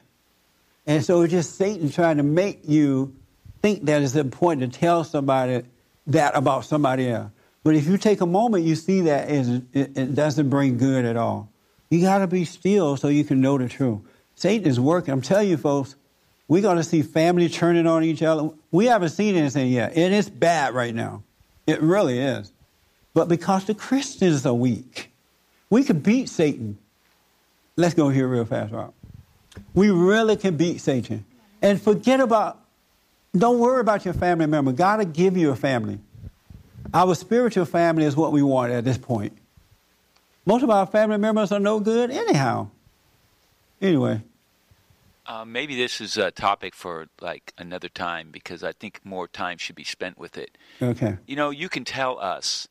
And 0.87 1.05
so 1.05 1.23
it's 1.23 1.33
just 1.33 1.57
Satan 1.57 1.91
trying 1.91 2.19
to 2.19 2.23
make 2.23 2.61
you 2.69 3.17
think 3.63 3.87
that 3.87 4.03
it's 4.03 4.15
important 4.15 4.73
to 4.73 4.79
tell 4.79 5.03
somebody 5.03 5.63
that 6.07 6.37
about 6.37 6.65
somebody 6.65 7.11
else. 7.11 7.31
But 7.63 7.75
if 7.75 7.87
you 7.87 7.99
take 7.99 8.21
a 8.21 8.27
moment, 8.27 8.65
you 8.65 8.75
see 8.75 9.03
that 9.03 9.31
it, 9.31 9.63
it, 9.73 9.99
it 9.99 10.15
doesn't 10.15 10.49
bring 10.49 10.79
good 10.79 11.05
at 11.05 11.17
all. 11.17 11.51
You 11.91 12.01
got 12.01 12.19
to 12.19 12.27
be 12.27 12.45
still 12.45 12.97
so 12.97 13.09
you 13.09 13.25
can 13.25 13.41
know 13.41 13.59
the 13.59 13.69
truth. 13.69 14.01
Satan 14.35 14.67
is 14.67 14.79
working. 14.79 15.13
I'm 15.13 15.21
telling 15.21 15.49
you, 15.49 15.57
folks, 15.57 15.97
we're 16.51 16.63
going 16.63 16.79
to 16.79 16.83
see 16.83 17.03
family 17.03 17.49
turning 17.49 17.87
on 17.87 18.03
each 18.03 18.25
other. 18.25 18.51
We 18.73 18.87
haven't 18.87 19.11
seen 19.11 19.37
anything 19.37 19.71
yet, 19.71 19.97
and 19.97 20.13
it's 20.13 20.29
bad 20.29 20.75
right 20.75 20.93
now. 20.93 21.23
It 21.65 21.81
really 21.81 22.19
is. 22.19 22.53
But 23.15 23.29
because 23.29 23.67
the 23.67 23.75
Christians 23.75 24.45
are 24.45 24.53
weak, 24.53 25.13
we 25.71 25.85
can 25.85 26.01
beat 26.01 26.29
Satan. 26.29 26.77
Let's 27.77 27.95
go 27.95 28.09
here 28.09 28.27
real 28.27 28.45
fast, 28.45 28.73
Rob. 28.73 28.93
We 29.75 29.91
really 29.91 30.37
can 30.37 30.57
beat 30.57 30.81
Satan. 30.81 31.25
And 31.63 31.81
forget 31.81 32.19
about, 32.19 32.59
don't 33.33 33.61
worry 33.61 33.81
about 33.81 34.05
your 34.05 34.15
family 34.15 34.47
member. 34.47 34.73
God 34.73 34.99
will 34.99 35.05
give 35.05 35.37
you 35.37 35.51
a 35.51 35.57
family. 35.57 36.01
Our 36.93 37.15
spiritual 37.15 37.65
family 37.65 38.07
is 38.07 38.17
what 38.17 38.33
we 38.33 38.43
want 38.43 38.73
at 38.73 38.83
this 38.83 38.99
point. 38.99 39.39
Most 40.45 40.65
of 40.65 40.71
our 40.71 40.87
family 40.87 41.19
members 41.19 41.53
are 41.53 41.61
no 41.61 41.79
good 41.79 42.11
anyhow. 42.11 42.71
Anyway, 43.81 44.23
Uh, 45.27 45.45
maybe 45.45 45.77
this 45.77 46.01
is 46.01 46.17
a 46.17 46.31
topic 46.31 46.75
for 46.75 47.07
like 47.21 47.53
another 47.59 47.89
time 47.89 48.31
because 48.33 48.65
I 48.65 48.73
think 48.73 49.01
more 49.05 49.29
time 49.29 49.59
should 49.59 49.77
be 49.77 49.85
spent 49.85 50.19
with 50.19 50.37
it. 50.37 50.57
okay. 50.83 51.19
You 51.27 51.37
know, 51.37 51.51
you 51.51 51.69
can 51.69 51.85
tell 51.85 52.19
us 52.19 52.69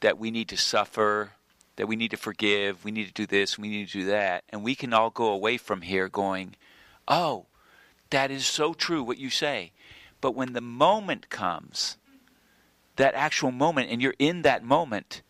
that 0.00 0.18
we 0.18 0.30
need 0.30 0.48
to 0.48 0.56
suffer, 0.56 1.32
that 1.76 1.86
we 1.86 1.96
need 1.96 2.10
to 2.12 2.16
forgive, 2.16 2.84
we 2.84 2.90
need 2.90 3.06
to 3.06 3.12
do 3.12 3.26
this, 3.26 3.58
we 3.58 3.68
need 3.68 3.88
to 3.88 4.00
do 4.00 4.06
that, 4.06 4.44
and 4.48 4.62
we 4.62 4.74
can 4.74 4.92
all 4.92 5.10
go 5.10 5.28
away 5.28 5.56
from 5.56 5.82
here 5.82 6.08
going, 6.08 6.56
"Oh, 7.08 7.46
that 8.10 8.30
is 8.30 8.46
so 8.46 8.74
true 8.74 9.02
what 9.02 9.18
you 9.18 9.30
say." 9.30 9.72
But 10.20 10.34
when 10.34 10.52
the 10.52 10.60
moment 10.60 11.28
comes, 11.30 11.96
that 12.96 13.14
actual 13.14 13.50
moment 13.50 13.90
and 13.90 14.00
you're 14.00 14.14
in 14.18 14.42
that 14.42 14.64
moment, 14.64 15.22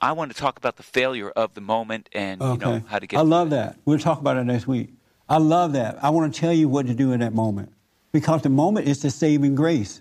I 0.00 0.12
want 0.12 0.30
to 0.30 0.36
talk 0.36 0.56
about 0.56 0.76
the 0.76 0.82
failure 0.82 1.30
of 1.30 1.54
the 1.54 1.60
moment 1.60 2.08
and 2.12 2.40
you 2.40 2.56
know 2.58 2.82
how 2.86 2.98
to 2.98 3.06
get 3.06 3.18
I 3.18 3.22
love 3.22 3.50
that. 3.50 3.76
We'll 3.84 3.98
talk 3.98 4.20
about 4.20 4.36
it 4.36 4.44
next 4.44 4.66
week. 4.66 4.90
I 5.28 5.38
love 5.38 5.74
that. 5.74 6.02
I 6.02 6.10
want 6.10 6.32
to 6.32 6.40
tell 6.40 6.52
you 6.52 6.68
what 6.68 6.86
to 6.86 6.94
do 6.94 7.12
in 7.12 7.20
that 7.20 7.34
moment. 7.34 7.72
Because 8.12 8.42
the 8.42 8.48
moment 8.48 8.88
is 8.88 9.02
the 9.02 9.10
saving 9.10 9.54
grace. 9.54 10.00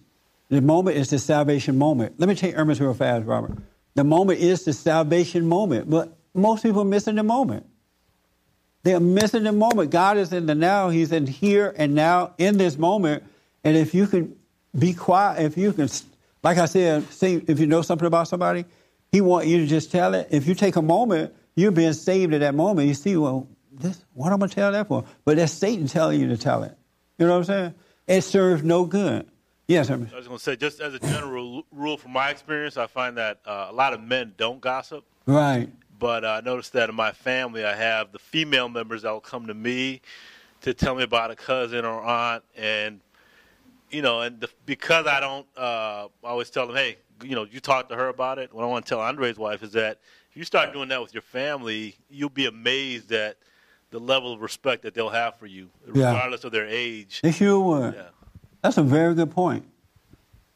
The 0.49 0.61
moment 0.61 0.95
is 0.95 1.09
the 1.09 1.19
salvation 1.19 1.78
moment. 1.78 2.15
Let 2.17 2.30
me 2.30 2.36
take 2.36 2.57
Irma 2.57 2.73
real 2.75 2.93
fast, 2.93 3.25
Robert. 3.25 3.57
The 3.95 4.03
moment 4.03 4.39
is 4.39 4.63
the 4.63 4.73
salvation 4.73 5.47
moment. 5.47 5.89
But 5.89 6.15
most 6.34 6.63
people 6.63 6.82
are 6.84 6.86
missing 6.86 7.15
the 7.15 7.23
moment. 7.23 7.65
They're 8.84 9.01
missing 9.01 9.43
the 9.43 9.51
moment. 9.51 9.91
God 9.91 10.17
is 10.17 10.32
in 10.32 10.45
the 10.45 10.55
now. 10.55 10.89
He's 10.89 11.11
in 11.11 11.28
here 11.28 11.73
and 11.78 11.93
now 11.93 12.34
in 12.38 12.57
this 12.57 12.78
moment. 12.78 13.23
And 13.65 13.75
if 13.75 13.93
you 13.93 14.07
can 14.07 14.38
be 14.78 14.93
quiet, 14.93 15.43
if 15.43 15.57
you 15.57 15.73
can, 15.73 15.89
like 16.43 16.57
I 16.57 16.65
said, 16.65 17.05
if 17.21 17.59
you 17.59 17.65
know 17.65 17.82
something 17.82 18.05
about 18.07 18.30
somebody, 18.30 18.63
He 19.11 19.19
want 19.19 19.47
you 19.47 19.57
to 19.57 19.67
just 19.67 19.91
tell 19.91 20.13
it. 20.13 20.30
If 20.32 20.47
you 20.47 20.55
take 20.55 20.78
a 20.78 20.82
moment, 20.82 21.34
you're 21.55 21.71
being 21.71 21.91
saved 21.93 22.34
at 22.34 22.39
that 22.39 22.55
moment. 22.55 22.88
You 22.88 22.93
see, 22.93 23.17
well, 23.17 23.49
this 23.80 24.03
what 24.13 24.32
I'm 24.32 24.39
gonna 24.39 24.51
tell 24.51 24.71
that 24.71 24.88
for? 24.88 25.05
But 25.25 25.38
that's 25.38 25.53
Satan 25.53 25.88
telling 25.88 26.19
you 26.19 26.28
to 26.30 26.38
tell 26.38 26.63
it. 26.63 26.78
You 27.17 27.25
know 27.25 27.34
what 27.34 27.39
I'm 27.39 27.43
saying? 27.45 27.73
It 28.07 28.21
serves 28.21 28.63
no 28.63 28.86
good. 28.86 29.28
Yes. 29.67 29.89
I 29.89 29.95
was 29.95 30.28
going 30.28 30.38
to 30.38 30.39
say, 30.39 30.55
just 30.55 30.80
as 30.80 30.93
a 30.93 30.99
general 30.99 31.63
rule 31.73 31.97
from 31.97 32.13
my 32.13 32.30
experience, 32.30 32.78
I 32.78 32.88
find 32.88 33.17
that 33.17 33.39
uh, 33.45 33.67
a 33.69 33.73
lot 33.73 33.93
of 33.93 34.01
men 34.01 34.34
don't 34.38 34.61
gossip. 34.61 35.03
Right. 35.25 35.69
But 35.99 36.23
uh, 36.23 36.39
I 36.41 36.41
noticed 36.41 36.71
that 36.73 36.89
in 36.89 36.95
my 36.95 37.11
family, 37.11 37.65
I 37.65 37.75
have 37.75 38.13
the 38.13 38.19
female 38.19 38.69
members 38.69 39.01
that 39.01 39.11
will 39.11 39.19
come 39.19 39.47
to 39.47 39.53
me 39.53 40.01
to 40.61 40.73
tell 40.73 40.95
me 40.95 41.03
about 41.03 41.32
a 41.32 41.36
cousin 41.36 41.84
or 41.86 42.01
aunt, 42.01 42.43
and 42.55 43.01
you 43.89 44.01
know, 44.01 44.21
and 44.21 44.39
the, 44.39 44.49
because 44.65 45.05
I 45.05 45.19
don't, 45.19 45.45
uh, 45.57 46.07
I 46.23 46.28
always 46.28 46.49
tell 46.49 46.67
them, 46.67 46.75
hey, 46.75 46.97
you 47.23 47.36
know, 47.36 47.45
you 47.49 47.59
talk 47.59 47.89
to 47.89 47.95
her 47.95 48.09
about 48.09 48.38
it. 48.38 48.53
What 48.53 48.63
I 48.63 48.67
want 48.67 48.86
to 48.86 48.89
tell 48.89 49.01
Andre's 49.01 49.38
wife 49.38 49.63
is 49.63 49.71
that 49.73 49.99
if 50.30 50.38
you 50.38 50.43
start 50.43 50.71
doing 50.71 50.89
that 50.89 51.01
with 51.01 51.13
your 51.13 51.23
family, 51.23 51.95
you'll 52.09 52.30
be 52.30 52.45
amazed 52.45 53.11
at 53.11 53.38
the 53.89 53.99
level 53.99 54.33
of 54.33 54.41
respect 54.41 54.83
that 54.83 54.93
they'll 54.93 55.09
have 55.09 55.38
for 55.38 55.45
you, 55.45 55.69
Yeah. 55.93 56.11
regardless 56.11 56.43
of 56.43 56.51
their 56.51 56.67
age. 56.67 57.21
They 57.21 57.31
sure 57.31 57.59
would. 57.59 57.93
Yeah. 57.93 58.01
That's 58.61 58.77
a 58.77 58.83
very 58.83 59.13
good 59.15 59.31
point. 59.31 59.65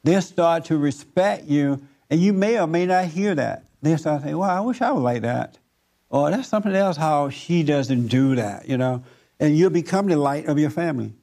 They'll 0.04 0.22
start 0.22 0.66
to 0.66 0.78
respect 0.78 1.46
you, 1.46 1.82
and 2.10 2.20
you 2.20 2.34
may 2.34 2.60
or 2.60 2.68
may 2.68 2.86
not 2.86 3.06
hear 3.06 3.36
that. 3.36 3.64
They'll 3.82 3.98
start 3.98 4.24
saying, 4.24 4.38
Well, 4.38 4.50
I 4.50 4.60
wish 4.60 4.82
I 4.82 4.92
was 4.92 5.04
like 5.04 5.22
that. 5.22 5.58
Or 6.10 6.30
that's 6.30 6.50
something 6.50 6.76
else 6.76 6.98
how 6.98 7.30
she 7.30 7.64
doesn't 7.64 8.08
do 8.08 8.36
that, 8.36 8.68
you 8.68 8.78
know. 8.78 9.04
And 9.40 9.58
you'll 9.58 9.70
become 9.70 10.08
the 10.08 10.18
light 10.18 10.48
of 10.48 10.60
your 10.60 10.70
family. 10.70 11.14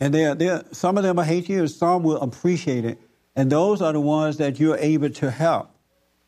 And 0.00 0.12
they're, 0.12 0.34
they're, 0.34 0.64
some 0.72 0.96
of 0.98 1.04
them 1.04 1.16
will 1.16 1.22
hate 1.22 1.48
you, 1.48 1.60
and 1.60 1.70
some 1.70 2.02
will 2.02 2.20
appreciate 2.20 2.84
it. 2.84 2.98
And 3.36 3.50
those 3.52 3.80
are 3.80 3.92
the 3.92 4.00
ones 4.00 4.38
that 4.38 4.58
you're 4.58 4.76
able 4.78 5.10
to 5.10 5.30
help 5.30 5.70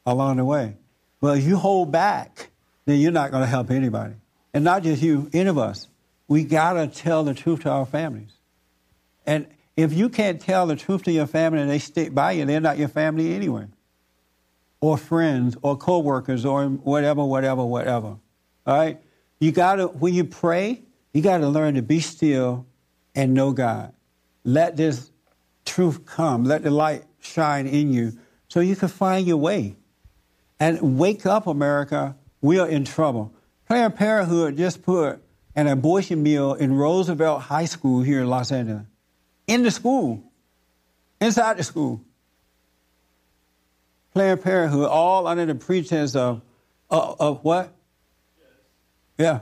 along 0.06 0.36
the 0.36 0.44
way. 0.44 0.76
But 1.20 1.38
if 1.38 1.44
you 1.44 1.56
hold 1.56 1.90
back, 1.90 2.50
then 2.86 3.00
you're 3.00 3.10
not 3.12 3.30
going 3.30 3.42
to 3.42 3.48
help 3.48 3.70
anybody. 3.70 4.14
And 4.54 4.62
not 4.62 4.84
just 4.84 5.02
you, 5.02 5.28
any 5.32 5.50
of 5.50 5.58
us. 5.58 5.88
We 6.28 6.44
got 6.44 6.74
to 6.74 6.86
tell 6.86 7.24
the 7.24 7.34
truth 7.34 7.62
to 7.62 7.70
our 7.70 7.84
families. 7.84 8.30
And 9.26 9.46
if 9.76 9.92
you 9.92 10.08
can't 10.08 10.40
tell 10.40 10.66
the 10.66 10.76
truth 10.76 11.02
to 11.02 11.12
your 11.12 11.26
family 11.26 11.60
and 11.60 11.68
they 11.68 11.80
stick 11.80 12.14
by 12.14 12.32
you, 12.32 12.44
they're 12.44 12.60
not 12.60 12.78
your 12.78 12.88
family 12.88 13.34
anyway. 13.34 13.66
Or 14.80 14.96
friends 14.96 15.56
or 15.62 15.76
coworkers 15.76 16.44
or 16.44 16.66
whatever, 16.66 17.24
whatever, 17.24 17.64
whatever. 17.64 18.16
All 18.66 18.76
right? 18.78 19.00
You 19.40 19.50
gotta 19.50 19.88
when 19.88 20.14
you 20.14 20.24
pray, 20.24 20.82
you 21.12 21.20
gotta 21.20 21.48
learn 21.48 21.74
to 21.74 21.82
be 21.82 22.00
still 22.00 22.66
and 23.14 23.34
know 23.34 23.52
God. 23.52 23.92
Let 24.44 24.76
this 24.76 25.10
truth 25.64 26.06
come. 26.06 26.44
Let 26.44 26.62
the 26.62 26.70
light 26.70 27.04
shine 27.20 27.66
in 27.66 27.92
you 27.92 28.12
so 28.48 28.60
you 28.60 28.76
can 28.76 28.88
find 28.88 29.26
your 29.26 29.38
way. 29.38 29.74
And 30.60 30.98
wake 30.98 31.26
up, 31.26 31.46
America. 31.46 32.16
We 32.40 32.58
are 32.58 32.68
in 32.68 32.84
trouble. 32.84 33.34
Planned 33.66 33.96
Parenthood 33.96 34.56
just 34.56 34.82
put 34.82 35.22
an 35.56 35.66
abortion 35.66 36.22
mill 36.22 36.54
in 36.54 36.74
Roosevelt 36.74 37.42
High 37.42 37.64
School 37.64 38.02
here 38.02 38.20
in 38.20 38.28
Los 38.28 38.52
Angeles. 38.52 38.84
In 39.46 39.62
the 39.62 39.70
school, 39.70 40.22
inside 41.20 41.56
the 41.56 41.62
school. 41.62 42.02
Planned 44.12 44.42
Parenthood, 44.42 44.88
all 44.88 45.26
under 45.26 45.46
the 45.46 45.54
pretense 45.54 46.14
of, 46.14 46.42
of, 46.90 47.20
of 47.20 47.44
what? 47.44 47.72
Yeah. 49.18 49.40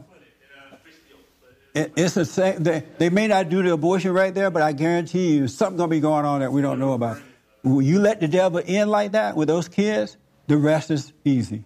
It, 1.75 1.93
it's 1.97 2.15
the 2.15 2.25
same. 2.25 2.63
They, 2.63 2.85
they 2.99 3.09
may 3.09 3.29
not 3.29 3.49
do 3.49 3.63
the 3.63 3.73
abortion 3.73 4.13
right 4.13 4.35
there, 4.35 4.51
but 4.51 4.63
I 4.63 4.73
guarantee 4.73 5.37
you 5.37 5.49
something's 5.49 5.79
going 5.79 5.91
to 5.91 5.97
be 5.97 6.01
going 6.01 6.25
on 6.25 6.41
that 6.41 6.53
we 6.53 6.61
don't 6.61 6.79
know 6.79 6.93
about. 6.93 7.21
When 7.63 7.85
you 7.85 7.99
let 7.99 8.21
the 8.21 8.29
devil 8.29 8.59
in 8.59 8.89
like 8.89 9.13
that 9.13 9.37
with 9.37 9.49
those 9.49 9.69
kids, 9.69 10.17
the 10.49 10.57
rest 10.57 10.91
is 10.91 11.13
easy. 11.25 11.65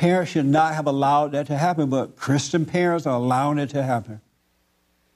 Parents 0.00 0.32
should 0.32 0.46
not 0.46 0.74
have 0.74 0.86
allowed 0.86 1.32
that 1.32 1.46
to 1.48 1.58
happen, 1.58 1.90
but 1.90 2.16
Christian 2.16 2.64
parents 2.64 3.04
are 3.04 3.16
allowing 3.16 3.58
it 3.58 3.68
to 3.68 3.82
happen. 3.82 4.22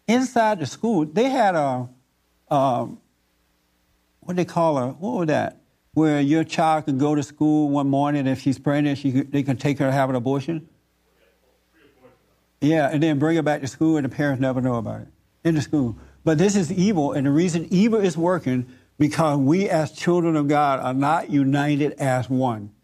Inside 0.06 0.58
the 0.58 0.66
school, 0.66 1.06
they 1.06 1.30
had 1.30 1.54
a, 1.54 1.88
um, 2.50 3.00
what 4.20 4.36
they 4.36 4.44
call 4.44 4.76
a, 4.76 4.88
what 4.88 5.20
was 5.20 5.26
that? 5.28 5.62
Where 5.94 6.20
your 6.20 6.44
child 6.44 6.84
can 6.84 6.98
go 6.98 7.14
to 7.14 7.22
school 7.22 7.70
one 7.70 7.88
morning, 7.88 8.26
if 8.26 8.42
she's 8.42 8.58
pregnant, 8.58 8.98
she, 8.98 9.10
they 9.10 9.42
can 9.42 9.56
take 9.56 9.78
her 9.78 9.86
to 9.86 9.90
have 9.92 10.10
an 10.10 10.16
abortion. 10.16 10.68
Yeah, 12.60 12.90
and 12.92 13.02
then 13.02 13.18
bring 13.18 13.36
her 13.36 13.42
back 13.42 13.62
to 13.62 13.66
school, 13.66 13.96
and 13.96 14.04
the 14.04 14.14
parents 14.14 14.38
never 14.38 14.60
know 14.60 14.74
about 14.74 15.00
it 15.00 15.08
in 15.44 15.54
the 15.54 15.62
school. 15.62 15.96
But 16.24 16.36
this 16.36 16.56
is 16.56 16.70
evil, 16.70 17.12
and 17.12 17.26
the 17.26 17.30
reason 17.30 17.68
evil 17.70 18.00
is 18.00 18.18
working 18.18 18.66
because 18.98 19.38
we, 19.38 19.66
as 19.66 19.92
children 19.92 20.36
of 20.36 20.46
God, 20.46 20.80
are 20.80 20.92
not 20.92 21.30
united 21.30 21.92
as 21.92 22.28
one. 22.28 22.74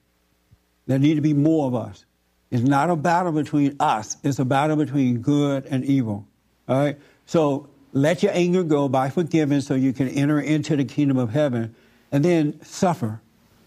There 0.90 0.98
need 0.98 1.14
to 1.14 1.20
be 1.20 1.34
more 1.34 1.68
of 1.68 1.74
us. 1.76 2.04
It's 2.50 2.64
not 2.64 2.90
a 2.90 2.96
battle 2.96 3.30
between 3.30 3.76
us, 3.78 4.16
it's 4.24 4.40
a 4.40 4.44
battle 4.44 4.74
between 4.74 5.18
good 5.18 5.64
and 5.66 5.84
evil. 5.84 6.26
All 6.68 6.76
right? 6.76 6.98
So 7.26 7.68
let 7.92 8.24
your 8.24 8.32
anger 8.34 8.64
go 8.64 8.88
by 8.88 9.08
forgiving 9.08 9.60
so 9.60 9.76
you 9.76 9.92
can 9.92 10.08
enter 10.08 10.40
into 10.40 10.74
the 10.74 10.84
kingdom 10.84 11.16
of 11.16 11.30
heaven 11.30 11.76
and 12.10 12.24
then 12.24 12.60
suffer. 12.64 13.20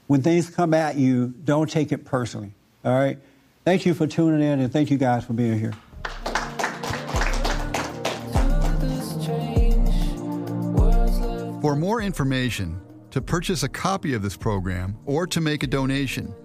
When 0.08 0.22
things 0.22 0.50
come 0.50 0.74
at 0.74 0.98
you, 0.98 1.34
don't 1.46 1.70
take 1.70 1.94
it 1.94 2.04
personally. 2.04 2.52
All 2.84 2.92
right? 2.94 3.18
Thank 3.64 3.86
you 3.86 3.94
for 3.94 4.06
tuning 4.06 4.42
in 4.42 4.60
and 4.60 4.70
thank 4.70 4.92
you 4.92 4.98
guys 4.98 5.24
for 5.24 5.32
being 5.32 5.58
here. 5.58 5.72
For 11.62 11.78
more 11.78 12.02
information, 12.02 12.82
to 13.12 13.22
purchase 13.22 13.64
a 13.64 13.70
copy 13.70 14.14
of 14.14 14.24
this 14.24 14.36
program, 14.36 14.98
or 15.06 15.26
to 15.28 15.40
make 15.40 15.64
a 15.64 15.68
donation, 15.68 16.36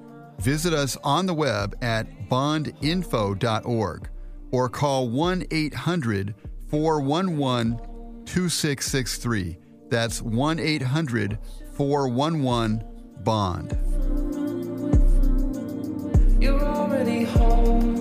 Visit 0.40 0.72
us 0.72 0.96
on 1.02 1.26
the 1.26 1.34
web 1.34 1.76
at 1.82 2.28
bondinfo.org 2.28 4.08
or 4.50 4.68
call 4.68 5.08
1 5.08 5.44
800 5.50 6.34
411 6.68 7.78
2663. 8.24 9.58
That's 9.88 10.22
1 10.22 10.58
800 10.58 11.38
411 11.72 12.84
BOND. 13.24 13.72
You're 16.40 16.62
already 16.62 17.24
home. 17.24 17.97